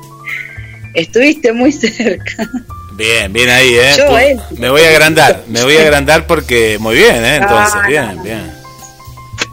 [0.94, 2.50] Estuviste muy cerca.
[2.94, 3.94] Bien, bien ahí, ¿eh?
[3.98, 4.40] Yo, él.
[4.58, 7.36] Me voy a agrandar, me voy a agrandar porque muy bien, ¿eh?
[7.38, 8.52] Entonces, no, bien, bien.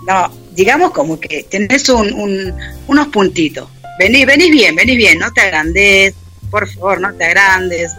[0.07, 2.55] No, digamos como que tenés un, un-
[2.89, 3.69] unos puntitos.
[3.99, 6.15] Venís, venís bien, venís bien, no te agrandes,
[6.51, 7.93] por favor, no te agrandes.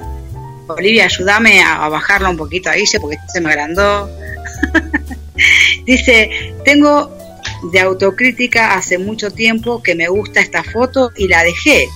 [0.68, 4.10] Olivia, ayúdame a, a bajarla un poquito a Guille porque se me agrandó.
[5.85, 7.15] Dice, tengo
[7.72, 11.88] de autocrítica hace mucho tiempo que me gusta esta foto y la dejé.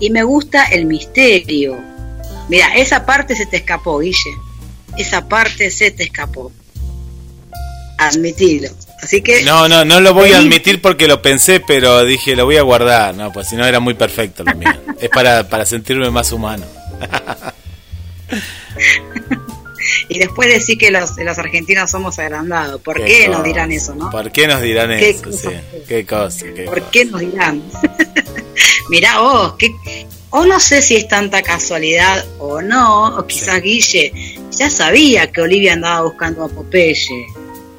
[0.00, 1.78] Y me gusta el misterio.
[2.48, 4.36] Mira, esa parte se te escapó, Guille.
[4.96, 6.52] Esa parte se te escapó.
[7.98, 8.68] Admitilo.
[9.02, 12.44] Así que No, no, no lo voy a admitir porque lo pensé, pero dije, lo
[12.44, 14.72] voy a guardar, no, pues si no era muy perfecto lo mío.
[15.00, 16.64] Es para, para sentirme más humano.
[20.08, 22.80] Y después decir que los, los argentinos somos agrandados.
[22.80, 24.10] ¿Por Qué qué, nos dirán eso, no?
[24.10, 25.24] ¿Por qué nos dirán Qué eso?
[25.24, 25.62] cosa Sí, fea.
[25.88, 26.90] qué cosa, qué ¿Por cosa.
[26.90, 27.62] qué nos dirán?
[28.90, 29.70] Mirá vos, que,
[30.30, 34.12] o no sé si es tanta casualidad o no, o quizás Guille
[34.50, 36.96] ya sabía que Olivia andaba buscando a Popeye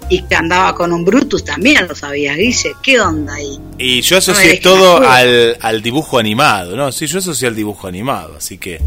[0.10, 2.74] y que andaba con un Brutus también lo sabías, Guille.
[2.82, 3.60] ¿Qué onda ahí?
[3.78, 6.92] Y yo asocié todo al, al dibujo animado, ¿no?
[6.92, 8.82] Sí, yo asocié al dibujo animado, así que...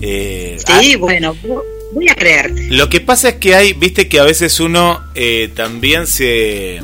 [0.00, 1.36] eh, Sí, bueno,
[1.92, 2.68] voy a creerte.
[2.70, 6.80] Lo que pasa es que hay, viste que a veces uno eh, también se,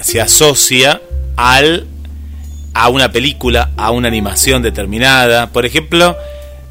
[0.00, 1.02] se asocia
[1.36, 1.86] al
[2.74, 5.50] a una película, a una animación determinada.
[5.52, 6.16] Por ejemplo,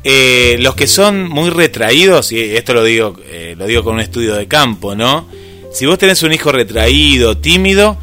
[0.03, 3.99] eh, los que son muy retraídos, y esto lo digo, eh, lo digo con un
[3.99, 5.27] estudio de campo, ¿no?
[5.71, 7.97] Si vos tenés un hijo retraído, tímido,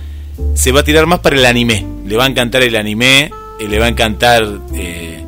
[0.54, 1.86] se va a tirar más para el anime.
[2.06, 3.30] Le va a encantar el anime,
[3.60, 4.42] eh, le va a encantar
[4.74, 5.22] eh,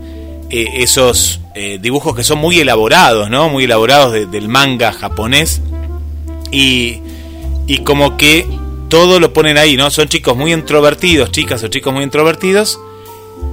[0.51, 3.49] eh, esos eh, dibujos que son muy elaborados, ¿no?
[3.51, 5.61] Muy elaborados de- del manga japonés.
[6.51, 7.01] Y,
[7.67, 8.47] y como que
[8.89, 9.91] todo lo ponen ahí, ¿no?
[9.91, 12.81] Son chicos muy introvertidos, chicas o chicos muy introvertidos,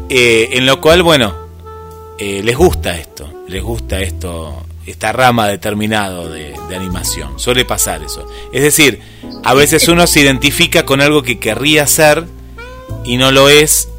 [0.09, 1.35] eh, en lo cual, bueno,
[2.19, 7.37] les gusta esto, les gusta esto, esta rama determinado de, de animación.
[7.39, 8.25] Suele pasar eso.
[8.51, 8.99] Es decir,
[9.43, 12.25] a veces uno se identifica con algo que querría hacer
[13.05, 13.89] y no lo es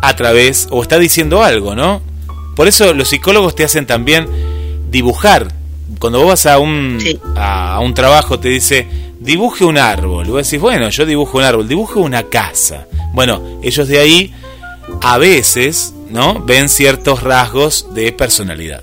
[0.00, 2.00] a través, o está diciendo algo, ¿no?
[2.56, 4.28] Por eso los psicólogos te hacen también
[4.90, 5.48] dibujar.
[5.98, 7.18] Cuando vos vas a un, Sí.
[7.36, 8.86] a, a un trabajo, te dice,
[9.20, 10.26] dibuje un árbol.
[10.26, 12.86] Y vos decís, bueno, yo dibujo un árbol, dibuje una casa.
[13.12, 14.34] Bueno, ellos de ahí
[15.00, 16.40] a veces, ¿no?
[16.44, 18.82] Ven ciertos rasgos de personalidad.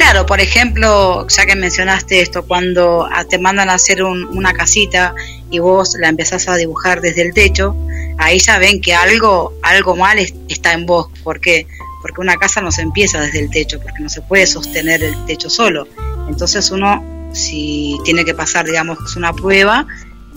[0.00, 5.14] Claro, por ejemplo, ya que mencionaste esto, cuando te mandan a hacer un- una casita
[5.50, 7.76] y vos la empezás a dibujar desde el techo,
[8.16, 11.08] ahí ya ven que algo, algo mal es- está en vos.
[11.22, 11.66] ¿Por qué?
[12.00, 15.26] Porque una casa no se empieza desde el techo, porque no se puede sostener el
[15.26, 15.86] techo solo.
[16.30, 17.04] Entonces uno,
[17.34, 19.86] si tiene que pasar, digamos, una prueba,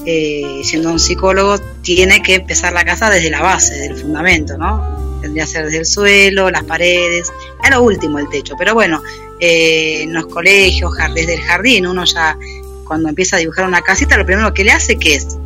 [0.06, 5.12] eh, siendo un psicólogo, tiene que empezar la casa desde la base, del fundamento, ¿no?
[5.23, 7.31] Tendría que ser desde el suelo, las paredes,
[7.63, 8.55] a lo último el techo.
[8.57, 9.01] Pero bueno,
[9.39, 12.37] eh, en los colegios, desde el jardín, uno ya
[12.85, 15.37] cuando empieza a dibujar una casita, lo primero que le hace que es,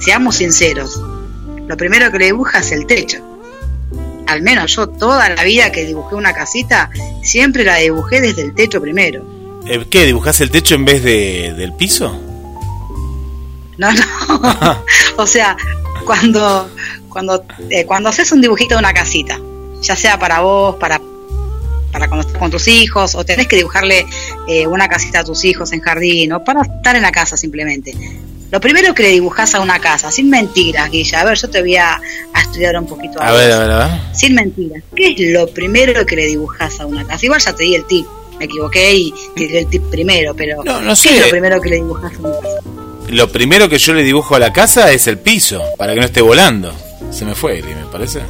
[0.00, 1.00] seamos sinceros,
[1.68, 3.18] lo primero que le dibuja es el techo.
[4.26, 6.90] Al menos yo toda la vida que dibujé una casita,
[7.22, 9.24] siempre la dibujé desde el techo primero.
[9.68, 10.04] Eh, ¿Qué?
[10.04, 12.20] ¿Dibujás el techo en vez de, del piso?
[13.78, 14.82] No, no.
[15.16, 15.56] o sea,
[16.04, 16.68] cuando
[17.12, 19.38] cuando eh, cuando haces un dibujito de una casita,
[19.82, 21.00] ya sea para vos, para
[21.92, 24.06] para cuando estás con tus hijos, o tenés que dibujarle
[24.48, 27.94] eh, una casita a tus hijos en jardín, o para estar en la casa simplemente.
[28.50, 31.60] Lo primero que le dibujás a una casa, sin mentiras, Guilla, a ver, yo te
[31.60, 32.00] voy a,
[32.34, 33.20] a estudiar un poquito.
[33.22, 33.40] A vos.
[33.40, 34.00] ver, a ver, a ver.
[34.14, 37.24] Sin mentiras, ¿qué es lo primero que le dibujás a una casa?
[37.26, 38.06] Igual ya te di el tip,
[38.38, 41.16] me equivoqué y te di el tip primero, pero No, no ¿qué sé.
[41.16, 42.56] es lo primero que le dibujás a una casa?
[43.08, 46.06] Lo primero que yo le dibujo a la casa es el piso, para que no
[46.06, 46.74] esté volando.
[47.12, 48.22] Se me fue Eli, me parece.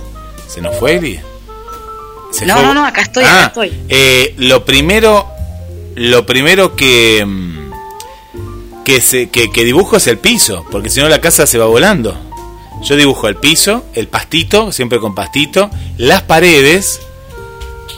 [0.48, 1.20] ¿Se nos fue Eli?
[2.32, 2.62] ¿Se No, fue?
[2.64, 3.72] no, no, acá estoy, Ah, acá estoy.
[3.88, 5.26] eh, lo primero,
[5.94, 11.08] lo primero que, mm, que, se, que, que dibujo es el piso, porque si no
[11.08, 12.16] la casa se va volando.
[12.82, 17.00] Yo dibujo el piso, el pastito, siempre con pastito, las paredes,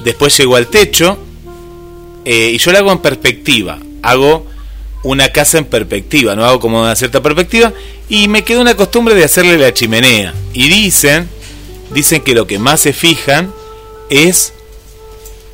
[0.04, 1.16] después llego al techo,
[2.26, 3.78] eh, y yo lo hago en perspectiva.
[4.02, 4.46] Hago
[5.04, 7.72] una casa en perspectiva, no hago como una cierta perspectiva,
[8.08, 10.34] y me quedó una costumbre de hacerle la chimenea.
[10.52, 11.28] Y dicen,
[11.92, 13.52] dicen que lo que más se fijan
[14.10, 14.52] es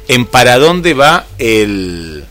[0.09, 2.25] en para dónde va el,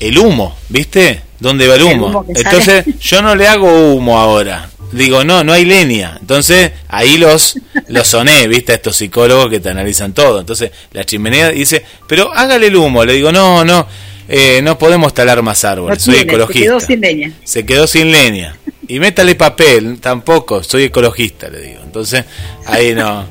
[0.00, 1.22] el humo, ¿viste?
[1.38, 2.24] ¿Dónde va el El humo?
[2.28, 2.96] Entonces, sale.
[3.00, 4.70] yo no le hago humo ahora.
[4.92, 6.18] Digo, no, no hay leña.
[6.20, 7.58] Entonces, ahí los,
[7.88, 8.72] los soné, ¿viste?
[8.72, 10.40] A estos psicólogos que te analizan todo.
[10.40, 13.04] Entonces, la chimenea dice, pero hágale el humo.
[13.04, 13.86] Le digo, no, no,
[14.28, 16.02] eh, no podemos talar más No árboles.
[16.02, 16.64] Soy tiene, se ecologista.
[16.66, 17.32] quedó sin leña.
[17.44, 18.56] Se quedó sin leña.
[18.88, 21.80] Y métale papel, tampoco, soy ecologista, le digo.
[21.84, 22.24] Entonces,
[22.66, 23.24] ahí no,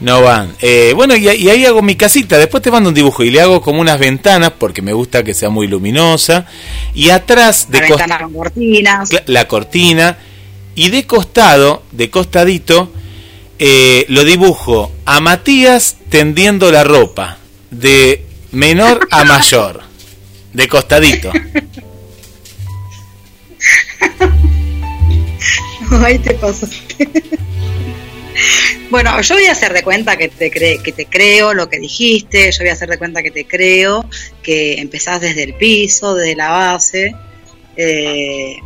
[0.00, 0.54] no van.
[0.60, 3.40] Eh, bueno, y, y ahí hago mi casita, después te mando un dibujo y le
[3.40, 6.46] hago como unas ventanas, porque me gusta que sea muy luminosa.
[6.94, 9.10] Y atrás de La ventana con cortinas.
[9.26, 10.18] la cortina.
[10.74, 12.90] Y de costado, de costadito,
[13.58, 17.36] eh, lo dibujo a Matías tendiendo la ropa,
[17.70, 19.82] de menor a mayor,
[20.52, 21.32] de costadito.
[26.04, 27.08] Ahí te pasaste.
[28.90, 31.78] Bueno, yo voy a hacer de cuenta que te, cre- que te creo lo que
[31.78, 34.08] dijiste, yo voy a hacer de cuenta que te creo,
[34.42, 37.14] que empezás desde el piso, desde la base.
[37.76, 38.56] eh,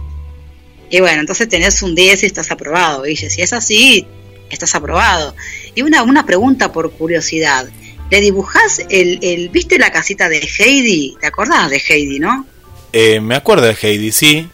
[0.89, 3.29] y bueno, entonces tenés un 10 y estás aprobado, Guille.
[3.29, 4.07] Si es así,
[4.51, 5.35] estás aprobado.
[5.75, 7.69] Y una, una pregunta por curiosidad.
[8.11, 11.17] ¿Le dibujás el, el, viste la casita de Heidi?
[11.21, 12.47] ¿Te acordás de Heidi, no?
[12.93, 14.49] Eh, me acuerdo de Heidi, sí.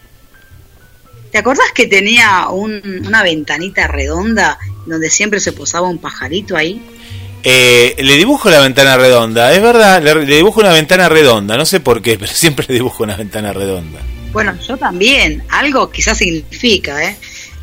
[1.30, 6.80] ¿Te acordás que tenía un- una ventanita redonda donde siempre se posaba un pajarito ahí?
[7.44, 11.66] Eh, le dibujo la ventana redonda, es verdad, le, le dibujo una ventana redonda, no
[11.66, 13.98] sé por qué, pero siempre le dibujo una ventana redonda.
[14.32, 17.16] Bueno, yo también, algo quizás significa, ¿eh?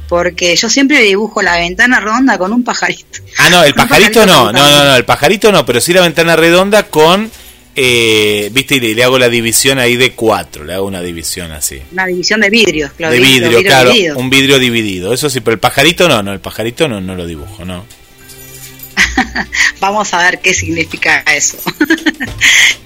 [0.10, 3.20] Porque yo siempre dibujo la ventana redonda con un pajarito.
[3.38, 6.36] Ah, no, el pajarito no, no, no, no, el pajarito no, pero sí la ventana
[6.36, 7.32] redonda con,
[7.76, 11.52] eh, viste, y le, le hago la división ahí de cuatro, le hago una división
[11.52, 11.80] así.
[11.92, 13.14] Una división de vidrios, claro.
[13.14, 16.88] de vidrio, claro, un vidrio dividido, eso sí, pero el pajarito no, no, el pajarito
[16.88, 17.86] no, no lo dibujo, no.
[19.80, 21.58] Vamos a ver qué significa eso.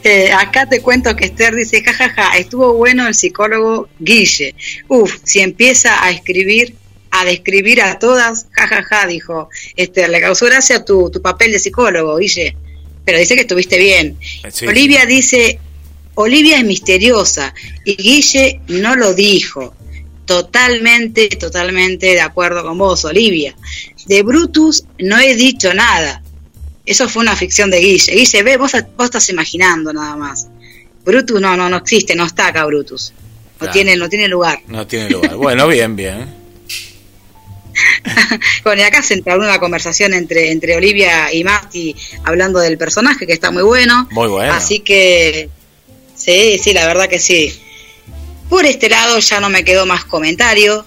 [0.06, 4.54] Eh, acá te cuento que Esther dice, jajaja, estuvo bueno el psicólogo Guille.
[4.90, 6.76] Uf, si empieza a escribir,
[7.16, 12.18] a describir a todas, jajaja, dijo Esther, le causó gracia tu, tu papel de psicólogo,
[12.18, 12.58] Guille.
[13.06, 14.18] Pero dice que estuviste bien.
[14.52, 15.60] Sí, Olivia dice,
[16.16, 17.54] Olivia es misteriosa
[17.86, 19.74] y Guille no lo dijo.
[20.26, 23.56] Totalmente, totalmente de acuerdo con vos, Olivia.
[24.08, 26.24] De Brutus no he dicho nada.
[26.86, 28.14] Eso fue una ficción de Guille.
[28.16, 30.48] Guille, ve, vos, vos estás imaginando nada más.
[31.06, 33.14] Brutus no, no, no existe, no está acá Brutus.
[33.16, 33.74] No Claro.
[33.74, 34.60] tiene, no tiene lugar.
[34.68, 35.36] No tiene lugar.
[35.36, 36.43] Bueno, bien, bien.
[38.64, 43.26] Bueno, y acá se entabló una conversación entre, entre Olivia y Mati hablando del personaje,
[43.28, 44.08] que está muy bueno.
[44.12, 44.54] Muy bueno.
[44.54, 45.50] Así que,
[46.16, 47.54] sí, sí, la verdad que sí.
[48.50, 50.86] Por este lado ya no me quedó más comentario.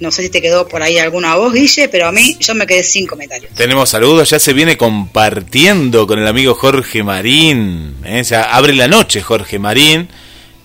[0.00, 2.66] No sé si te quedó por ahí alguna voz, Guille, pero a mí yo me
[2.66, 3.54] quedé sin comentarios.
[3.54, 7.96] Tenemos saludos, ya se viene compartiendo con el amigo Jorge Marín.
[8.04, 8.22] ¿eh?
[8.24, 10.08] Ya abre la noche Jorge Marín,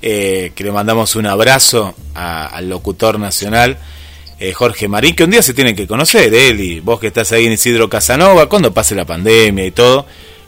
[0.01, 3.77] eh, que le mandamos un abrazo a- al locutor nacional
[4.39, 7.31] eh, Jorge Marín, que un día se tienen que conocer, él y vos que estás
[7.31, 10.05] ahí en Isidro Casanova, cuando pase la pandemia y todo,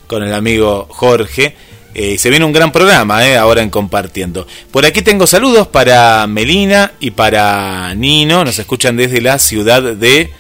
[0.08, 1.56] con el amigo Jorge.
[1.96, 4.46] Eh, se viene un gran programa eh, ahora en compartiendo.
[4.72, 10.32] Por aquí tengo saludos para Melina y para Nino, nos escuchan desde la ciudad de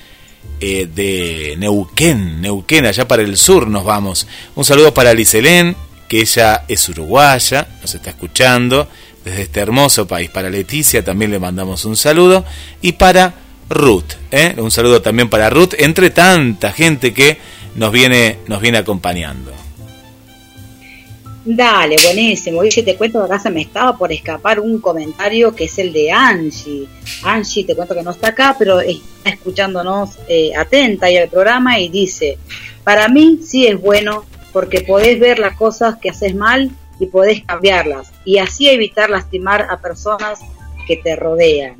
[0.62, 4.28] eh, de Neuquén, Neuquén, allá para el sur nos vamos.
[4.56, 5.76] Un saludo para Liselén,
[6.08, 8.88] que ella es uruguaya, nos está escuchando
[9.30, 10.30] desde este hermoso país.
[10.30, 12.46] Para Leticia también le mandamos un saludo.
[12.82, 13.34] Y para
[13.70, 14.56] Ruth, ¿eh?
[14.58, 17.38] un saludo también para Ruth, entre tanta gente que
[17.76, 19.52] nos viene, nos viene acompañando.
[21.46, 22.62] Dale, buenísimo.
[22.62, 25.94] Guille, te cuento que acá se me estaba por escapar un comentario que es el
[25.94, 26.88] de Angie.
[27.24, 31.80] Angie, te cuento que no está acá, pero está escuchándonos eh, atenta ahí al programa
[31.80, 32.38] y dice,
[32.84, 37.44] para mí sí es bueno porque podés ver las cosas que haces mal y podés
[37.44, 40.40] cambiarlas y así evitar lastimar a personas
[40.88, 41.78] que te rodean.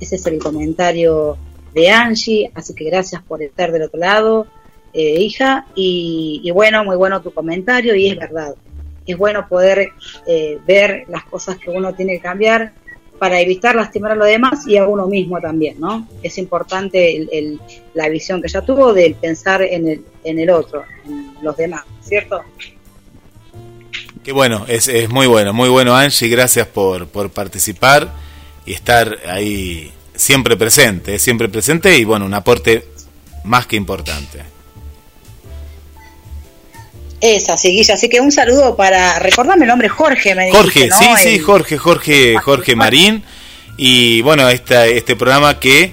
[0.00, 1.36] Ese es el comentario
[1.72, 4.46] de Angie, así que gracias por estar del otro lado,
[4.92, 8.54] eh, hija, y, bueno, muy bueno tu comentario y es verdad
[9.06, 9.90] es bueno poder
[10.26, 12.72] eh, ver las cosas que uno tiene que cambiar
[13.18, 16.08] para evitar lastimar a los demás y a uno mismo también, ¿no?
[16.22, 17.60] Es importante el-
[17.92, 21.82] la visión que ella tuvo de pensar en el, en el otro, en los demás,
[22.00, 22.40] ¿cierto?
[24.24, 28.10] Qué bueno, es, es muy bueno, muy bueno Angie, gracias por, por participar
[28.64, 32.88] y estar ahí siempre presente, siempre presente y bueno, un aporte
[33.44, 34.40] más que importante.
[37.20, 37.94] Es así, Guilla.
[37.94, 39.18] Así que un saludo para.
[39.18, 41.16] Recordame el nombre, Jorge, me Jorge, dijiste, ¿no?
[41.16, 43.24] sí, sí, Jorge, Jorge, Jorge Marín.
[43.76, 45.92] Y bueno, esta, este programa que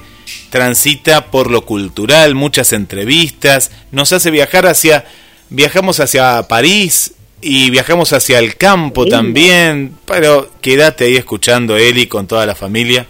[0.50, 5.06] transita por lo cultural, muchas entrevistas, nos hace viajar hacia.
[5.50, 9.96] Viajamos hacia París y viajamos hacia el campo también.
[10.06, 13.06] Pero quédate ahí escuchando Eli con toda la familia,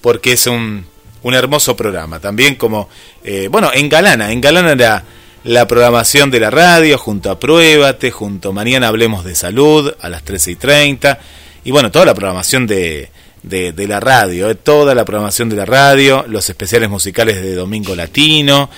[0.00, 0.86] porque es un,
[1.22, 2.20] un hermoso programa.
[2.20, 2.88] También como.
[3.22, 5.04] eh, bueno, engalana, engalana la,
[5.44, 10.08] la programación de la radio, junto a Pruébate, junto a Mañana Hablemos de Salud a
[10.08, 11.18] las 13 y 30.
[11.64, 13.10] Y bueno, toda la programación de,
[13.42, 17.54] de, de la radio, eh, toda la programación de la radio, los especiales musicales de
[17.54, 18.68] Domingo Latino.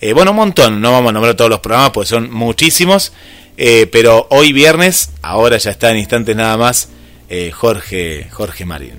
[0.00, 3.12] eh, bueno, un montón, no vamos a nombrar todos los programas, pues son muchísimos.
[3.56, 6.88] Eh, pero hoy viernes, ahora ya está en instantes nada más,
[7.28, 8.94] eh, Jorge, Jorge Marín.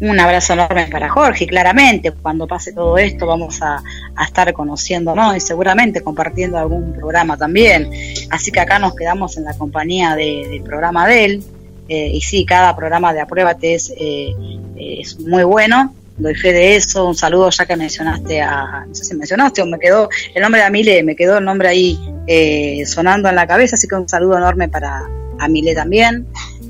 [0.00, 2.10] Un abrazo enorme para Jorge, claramente.
[2.12, 3.82] Cuando pase todo esto, vamos a,
[4.16, 7.90] a estar conociéndonos y seguramente compartiendo algún programa también.
[8.30, 11.44] Así que acá nos quedamos en la compañía de- del programa de él.
[11.88, 14.32] eh, y sí, cada programa de Apruébate es, eh,
[14.76, 15.94] es muy bueno.
[16.16, 17.06] Doy fe de eso.
[17.06, 18.84] Un saludo ya que mencionaste a.
[18.86, 21.68] No sé si mencionaste o me quedó el nombre de Amile, me quedó el nombre
[21.68, 23.76] ahí eh, sonando en la cabeza.
[23.76, 25.08] Así que un saludo enorme para
[25.38, 26.26] Amile también.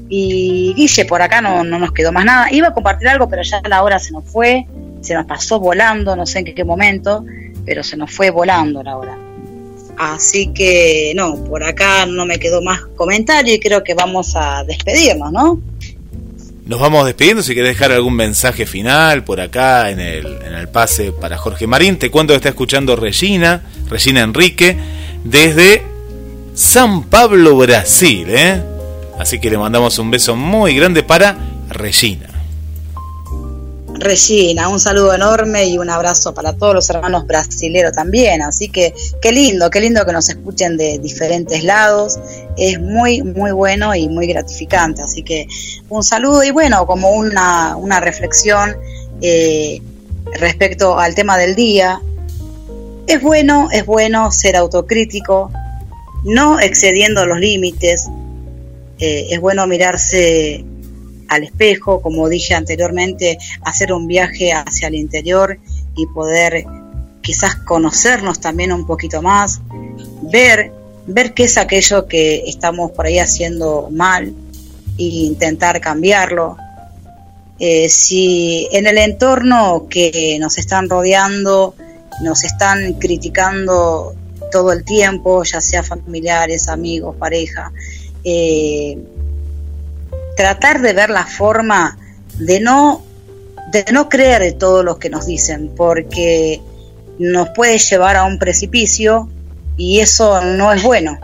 [0.09, 2.53] Y Guille, por acá no, no nos quedó más nada.
[2.53, 4.67] Iba a compartir algo, pero ya la hora se nos fue,
[5.01, 7.25] se nos pasó volando, no sé en qué, qué momento,
[7.65, 9.19] pero se nos fue volando la hora.
[9.97, 14.65] Así que no, por acá no me quedó más comentario y creo que vamos a
[14.65, 15.61] despedirnos, ¿no?
[16.67, 17.43] Nos vamos despidiendo.
[17.43, 21.67] Si querés dejar algún mensaje final por acá en el, en el pase para Jorge
[21.67, 24.79] Marín, te cuento que está escuchando Regina, Regina Enrique,
[25.25, 25.83] desde
[26.55, 28.27] San Pablo, Brasil.
[28.31, 28.63] ¿eh?
[29.19, 31.37] Así que le mandamos un beso muy grande para
[31.69, 32.34] Regina.
[33.97, 38.43] Regina, un saludo enorme y un abrazo para todos los hermanos brasileros también.
[38.43, 38.93] Así que
[39.23, 42.19] qué lindo, qué lindo que nos escuchen de diferentes lados.
[42.57, 45.03] Es muy, muy bueno y muy gratificante.
[45.03, 45.47] Así que
[45.89, 48.77] un saludo y bueno, como una, una reflexión
[49.23, 49.81] eh,
[50.41, 52.01] respecto al tema del día.
[53.07, 55.53] Es bueno, es bueno ser autocrítico,
[56.25, 58.09] no excediendo los límites.
[58.99, 60.65] Eh, es bueno mirarse
[61.29, 65.59] al espejo, como dije anteriormente, hacer un viaje hacia el interior
[65.97, 66.65] y poder
[67.21, 69.61] quizás conocernos también un poquito más,
[70.23, 70.73] ver,
[71.07, 74.35] ver qué es aquello que estamos por ahí haciendo mal
[74.99, 76.57] e intentar cambiarlo.
[77.59, 81.75] Eh, si en el entorno que nos están rodeando
[82.23, 84.15] nos están criticando
[84.53, 87.73] todo el tiempo, ya sea familiares, amigos, pareja,
[88.23, 88.99] eh,
[90.37, 91.99] tratar de ver la forma
[92.39, 93.03] de no
[93.71, 96.61] de no creer todo lo que nos dicen porque
[97.19, 99.29] nos puede llevar a un precipicio
[99.77, 101.19] y eso no es bueno.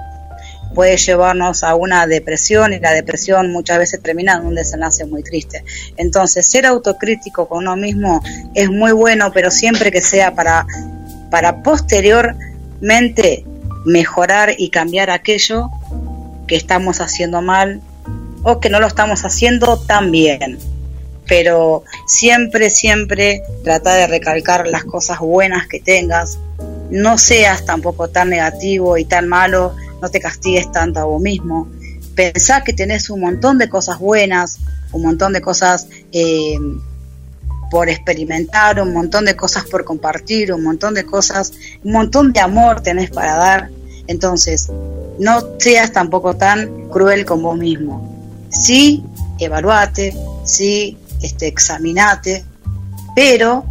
[0.74, 5.22] Puede llevarnos a una depresión y la depresión muchas veces termina en un desenlace muy
[5.22, 5.64] triste.
[5.96, 8.22] Entonces ser autocrítico con uno mismo
[8.54, 10.66] es muy bueno pero siempre que sea para
[11.30, 13.44] para posteriormente
[13.84, 15.70] mejorar y cambiar aquello
[16.46, 17.80] que estamos haciendo mal
[18.42, 20.58] o que no lo estamos haciendo tan bien.
[21.26, 26.38] Pero siempre, siempre trata de recalcar las cosas buenas que tengas.
[26.90, 31.68] No seas tampoco tan negativo y tan malo, no te castigues tanto a vos mismo.
[32.16, 34.58] Pensá que tenés un montón de cosas buenas,
[34.92, 36.58] un montón de cosas eh,
[37.70, 41.52] por experimentar, un montón de cosas por compartir, un montón de cosas,
[41.84, 43.70] un montón de amor tenés para dar.
[44.08, 44.68] Entonces,
[45.20, 48.19] no seas tampoco tan cruel con vos mismo
[48.50, 49.02] sí,
[49.38, 50.14] evaluate,
[50.44, 52.44] sí, este, examinate,
[53.14, 53.64] pero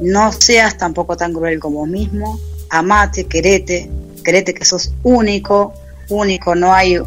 [0.00, 2.38] no seas tampoco tan cruel como mismo,
[2.70, 3.90] amate, querete,
[4.24, 5.74] querete que sos único,
[6.08, 6.98] único, no hay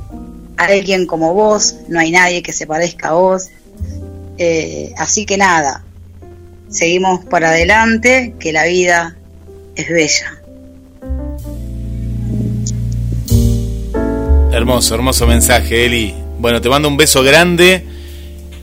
[0.57, 3.49] alguien como vos, no hay nadie que se parezca a vos,
[4.37, 5.83] eh, así que nada,
[6.69, 9.15] seguimos para adelante, que la vida
[9.75, 10.37] es bella.
[14.51, 16.20] Hermoso, hermoso mensaje, Eli.
[16.41, 17.85] Bueno, te mando un beso grande.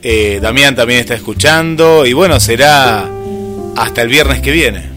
[0.03, 2.05] Eh, Damián también está escuchando.
[2.05, 3.09] Y bueno, será
[3.77, 4.89] hasta el viernes que viene.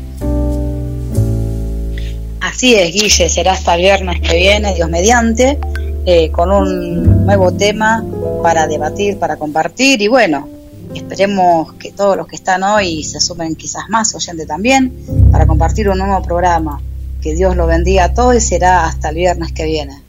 [2.41, 5.61] Así es, Guille, será hasta el viernes que viene, Dios mediante,
[6.07, 8.05] eh, con un nuevo tema
[8.43, 10.49] para debatir, para compartir y bueno,
[10.93, 14.93] esperemos que todos los que están hoy se sumen quizás más oyentes también
[15.31, 16.81] para compartir un nuevo programa.
[17.23, 20.02] Que Dios lo bendiga a todos y será hasta el viernes que viene.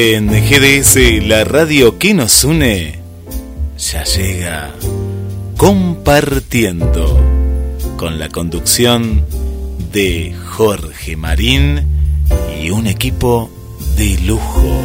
[0.00, 3.00] En GDS, la radio que nos une.
[3.78, 4.72] Ya llega
[5.56, 7.20] compartiendo
[7.96, 9.24] con la conducción
[9.92, 11.88] de Jorge Marín
[12.62, 13.50] y un equipo
[13.96, 14.82] de lujo.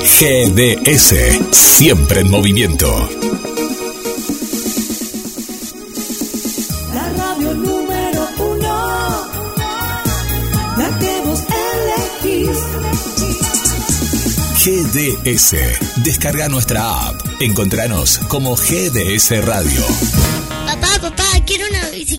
[0.00, 1.14] GDS,
[1.52, 3.25] siempre en movimiento.
[15.26, 17.20] GDS, descarga nuestra app.
[17.40, 20.35] Encontranos como GDS Radio.